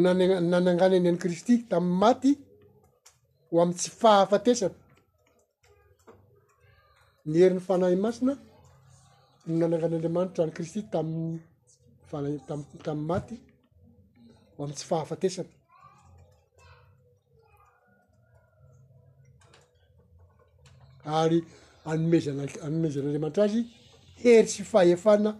nnnnanangany 0.00 0.94
eny 0.98 1.08
any 1.10 1.20
kristy 1.24 1.54
tami'y 1.70 1.94
maty 2.02 2.30
ho 3.50 3.54
am 3.64 3.70
tsy 3.78 3.88
fahafatesany 4.00 4.74
niherin'ny 7.30 7.64
fanahy 7.68 7.96
masina 8.04 8.32
ny 9.46 9.54
nananganandriamanitra 9.60 10.40
anykristy 10.44 10.80
tamiyfanaam 10.92 12.60
tam'y 12.86 13.04
maty 13.12 13.36
ho 14.54 14.58
am 14.66 14.72
tsy 14.76 14.84
fahafatesany 14.90 15.50
ary 21.06 21.44
anomezna- 21.86 22.60
anomezan'andriamanitra 22.66 23.42
azy 23.42 23.62
hery 24.22 24.48
sy 24.48 24.62
fahefana 24.64 25.36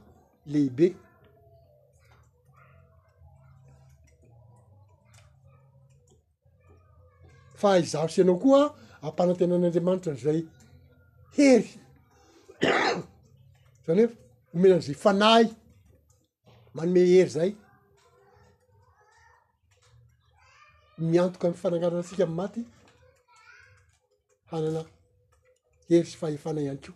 lehibe 0.46 0.86
fa 7.60 7.76
izahosy 7.78 8.20
ianao 8.20 8.38
koa 8.42 8.62
ampanatenan'andriamanitra 9.06 10.12
n'zay 10.12 10.40
hery 11.36 11.68
zany 13.86 14.00
efa 14.04 14.16
homenan'zay 14.52 14.96
fanay 15.04 15.44
manome 16.74 17.00
hery 17.14 17.30
zay 17.36 17.50
miantoka 21.10 21.44
am'fanangarana 21.48 22.02
atsika 22.04 22.24
am 22.26 22.34
maty 22.40 22.60
hanana 24.50 24.80
ei 25.90 26.05
sy 26.05 26.16
fahefana 26.19 26.61
ihany 26.62 26.78
keo 26.81 26.94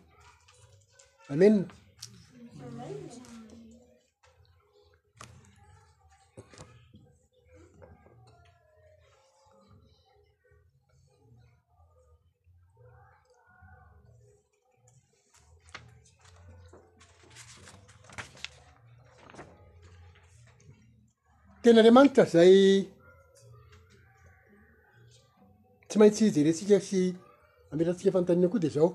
amenina 1.28 1.66
tena 21.62 21.80
anreamanitra 21.82 22.24
zay 22.34 22.58
tsy 25.88 25.96
maintsy 26.00 26.30
zere 26.36 26.52
sika 26.52 26.80
sy 26.90 27.00
amerantsika 27.72 28.10
fanontanina 28.14 28.48
koa 28.50 28.60
di 28.62 28.68
zao 28.76 28.90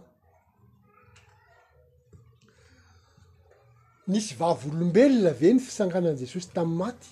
nisy 4.11 4.29
vavolombelona 4.39 5.31
ve 5.41 5.49
ny 5.55 5.59
fisanganan' 5.65 6.19
jesosy 6.21 6.47
tamn'y 6.55 6.77
maty 6.81 7.09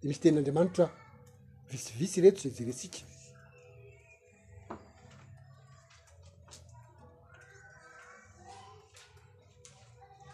de 0.00 0.04
misy 0.08 0.20
tenandriamanitro 0.22 0.84
aho 0.86 0.94
visivisy 1.70 2.18
reto 2.24 2.40
zay 2.42 2.52
jerentsika 2.58 3.00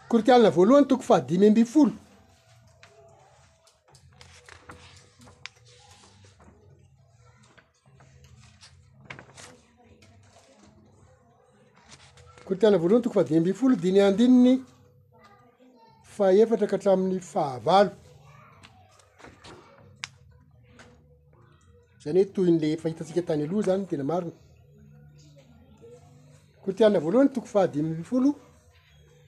kortialna 0.09 0.49
voalohany 0.57 0.87
toko 0.89 1.03
fahadimy 1.09 1.49
mbyfolo 1.51 1.93
kotiana 12.59 12.77
volohany 12.77 13.01
toko 13.03 13.13
fahadimy 13.13 13.39
mbifolo 13.39 13.75
di 13.75 13.91
ny 13.91 13.99
andininy 14.03 14.61
faefatra 16.03 16.67
ka 16.67 16.75
atramin'ny 16.75 17.19
fahavalo 17.21 17.91
zany 22.01 22.19
hoe 22.23 22.25
toyny 22.33 22.59
lay 22.59 22.77
fahitantsika 22.77 23.21
tany 23.27 23.43
aloha 23.43 23.61
zany 23.63 23.81
ny 23.81 23.85
tena 23.87 24.03
mariny 24.03 24.33
ko 26.63 26.71
tiana 26.73 26.99
voalohany 26.99 27.29
toko 27.33 27.47
fahadiymbifolo 27.47 28.29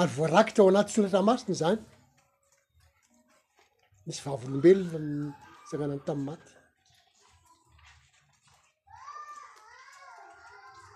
ary 0.00 0.08
voarakitra 0.16 0.60
ao 0.62 0.68
anaty 0.70 0.92
tsolatra 0.92 1.22
masiny 1.28 1.54
zany 1.62 1.78
misy 4.06 4.20
vavolombelona 4.24 5.26
isagnana 5.64 5.94
an 5.96 6.04
tam'y 6.06 6.24
maty 6.28 6.50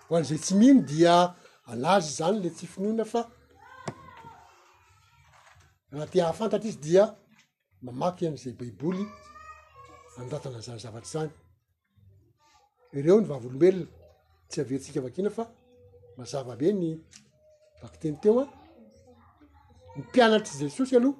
ho 0.07 0.11
an'izay 0.15 0.41
tsy 0.45 0.53
mihiny 0.59 0.81
dia 0.89 1.15
anazy 1.71 2.09
zany 2.17 2.37
le 2.43 2.49
tsy 2.55 2.65
finoina 2.73 3.05
fa 3.13 3.21
raha 5.91 6.07
tia 6.11 6.23
afantatra 6.31 6.69
izy 6.69 6.79
dia 6.87 7.03
mamaky 7.85 8.23
amizay 8.27 8.53
baiboly 8.59 9.03
andratana 10.19 10.57
anzazavatra 10.59 11.11
zany 11.13 11.31
ireo 12.97 13.17
ny 13.21 13.27
vavolombelona 13.31 13.85
tsy 14.49 14.57
averitsika 14.61 14.99
makina 15.05 15.29
fa 15.37 15.45
mazavabe 16.17 16.67
ny 16.81 16.89
bakiteny 17.81 18.17
teoa 18.23 18.45
ny 19.97 20.03
mpianatry 20.03 20.53
za 20.57 20.69
sosy 20.69 20.95
aloha 20.97 21.17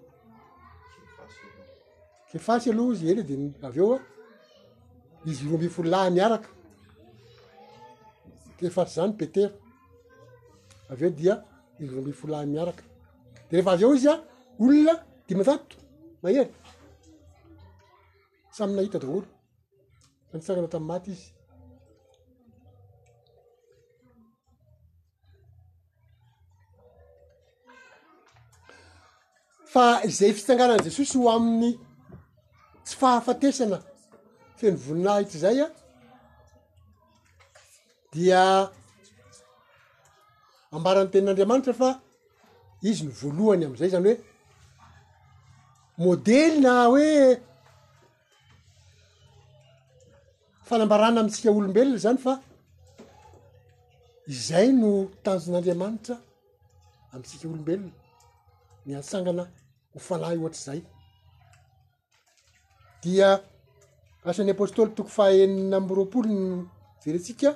kefasy 2.31 2.69
aloha 2.71 2.93
izy 2.93 3.07
ely 3.11 3.23
de 3.29 3.35
avy 3.67 3.79
eo 3.83 3.93
a 3.95 3.99
izy 5.29 5.43
roambi 5.49 5.69
folahy 5.75 6.09
miaraka 6.17 6.49
kefasy 8.57 8.93
zany 8.95 9.13
petera 9.19 9.51
avy 10.91 11.03
eo 11.05 11.11
dia 11.19 11.33
izy 11.81 11.91
roambi 11.95 12.13
foolahy 12.19 12.47
miaraka 12.53 12.83
de 13.49 13.53
rehefa 13.55 13.71
azy 13.73 13.83
eo 13.85 13.93
izy 13.97 14.09
a 14.13 14.15
olona 14.61 14.93
dimatanto 15.27 15.75
mahery 16.21 16.49
samynahita 18.57 18.99
daoro 19.03 19.27
fanisarana 20.29 20.67
tam 20.73 20.83
maty 20.91 21.11
izy 21.11 21.36
fa 29.73 29.83
izay 30.07 30.33
fitsangarana 30.37 30.81
jesosy 30.85 31.17
ho 31.19 31.29
amin'ny 31.37 31.71
tsy 32.85 32.95
fahafatesana 33.01 33.77
feno 34.59 34.77
voninahitra 34.83 35.37
zay 35.43 35.57
a 35.65 35.69
dia 38.13 38.41
ambarany 40.75 41.09
tenin'andriamanitra 41.11 41.73
fa 41.81 41.89
izy 42.89 43.03
ny 43.07 43.11
voalohany 43.19 43.63
ami'izay 43.67 43.91
zany 43.93 44.07
hoe 44.09 44.15
modely 46.05 46.57
na 46.65 46.71
hoe 46.91 47.11
fanambarana 50.67 51.19
amitsika 51.21 51.49
olombelona 51.57 52.03
zany 52.05 52.19
fa 52.25 52.33
izay 54.35 54.67
no 54.81 54.89
tanjon'andriamanitra 55.25 56.15
amitsika 57.13 57.45
olombelona 57.51 57.96
ny 58.87 58.95
atsangana 58.95 59.43
hofalay 59.93 60.37
ohatra 60.41 60.63
zay 60.67 60.81
dia 63.03 63.29
asan'ny 64.29 64.51
apostoly 64.53 64.91
toko 64.95 65.09
fahenina 65.17 65.77
amby 65.79 65.93
roapolo 65.97 66.29
no 66.33 66.69
zeryntsika 67.03 67.49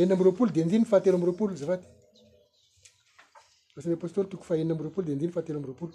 enina 0.00 0.14
mbyroapolo 0.16 0.50
de 0.54 0.62
andinoo 0.62 0.90
fahatelo 0.90 1.16
amby 1.16 1.28
roapolo 1.30 1.54
zavaty 1.62 1.86
asan'ny 3.78 3.96
apostoly 3.98 4.28
toko 4.32 4.44
fahaena 4.48 4.74
mbi 4.74 4.84
roapolo 4.84 5.06
de 5.06 5.12
andino 5.12 5.32
fahatelo 5.34 5.56
ambyroapolo 5.58 5.94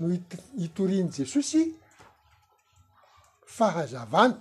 no 0.00 0.06
hitoriany 0.62 1.10
jesosy 1.16 1.60
fahazavana 3.56 4.38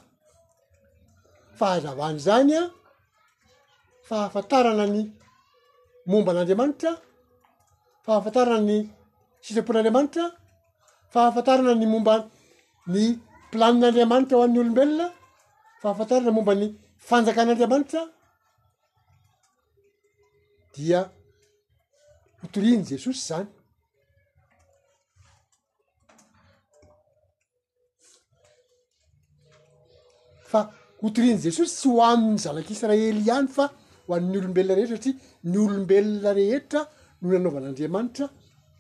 fahazavany 1.60 2.18
zany 2.28 2.54
a 2.62 2.64
fahafatarana 4.08 4.86
ny 4.94 5.00
momban'andriamanitra 6.10 6.92
fahafatarana 8.06 8.62
ny 8.70 8.78
sitraporan'andriamanitra 9.46 10.24
fahafatarana 11.14 11.74
ny 11.82 11.86
mombany 11.94 13.06
planin'andriamanitra 13.52 14.36
ho 14.38 14.42
ain'ny 14.46 14.60
olombelona 14.64 15.08
fahafatarana 15.82 16.32
momban'ny 16.38 16.68
fanjakan'andriamanitra 17.10 18.02
dia 20.76 21.00
hitoriany 22.42 22.84
jesosy 22.92 23.22
zany 23.30 23.50
fa 30.52 30.60
hotoriny 31.02 31.38
jesosy 31.46 31.74
tsy 31.80 31.88
ho 31.94 32.00
anin'ny 32.10 32.38
zanak'israely 32.46 33.22
ihany 33.30 33.50
fa 33.58 33.66
ho 34.06 34.12
an'ny 34.18 34.38
olombelona 34.40 34.78
rehetra 34.78 34.98
satria 34.98 35.16
ny 35.52 35.58
olombelona 35.66 36.32
rehetra 36.40 36.82
no 37.20 37.26
nanaovan'andriamanitra 37.38 38.26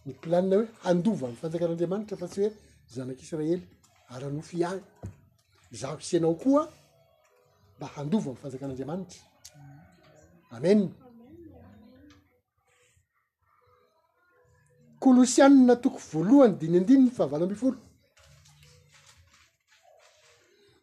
ny 0.07 0.13
planina 0.23 0.55
hoe 0.59 0.67
handova 0.85 1.25
mnifanjakan'andriamanitra 1.31 2.15
fa 2.21 2.27
tsy 2.31 2.39
hoe 2.45 2.53
zanak'israely 2.95 3.57
aranofy 4.15 4.55
ihany 4.63 4.81
zaho 5.81 5.97
sianao 6.09 6.33
koa 6.43 6.61
mba 7.77 7.87
handova 7.95 8.29
mn' 8.31 8.41
fanjakan'andriamanitra 8.43 9.19
amen 10.57 10.79
kolosianna 15.03 15.73
toko 15.83 15.99
voalohany 16.11 16.55
diny 16.61 16.75
andinyny 16.81 17.11
fahavalo 17.17 17.43
ambifolo 17.47 17.77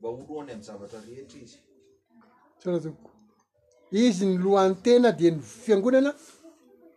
mba 0.00 0.08
oloany 0.08 0.50
amin'y 0.52 0.64
zavatra 0.66 0.98
rehetra 1.08 1.38
izy 1.44 1.56
sona 2.62 2.78
toko 2.84 3.08
izy 4.02 4.24
ny 4.26 4.36
lohantena 4.44 5.08
di 5.18 5.28
ny 5.30 5.40
fiangonana 5.62 6.10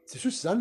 jesosy 0.10 0.40
zany 0.44 0.58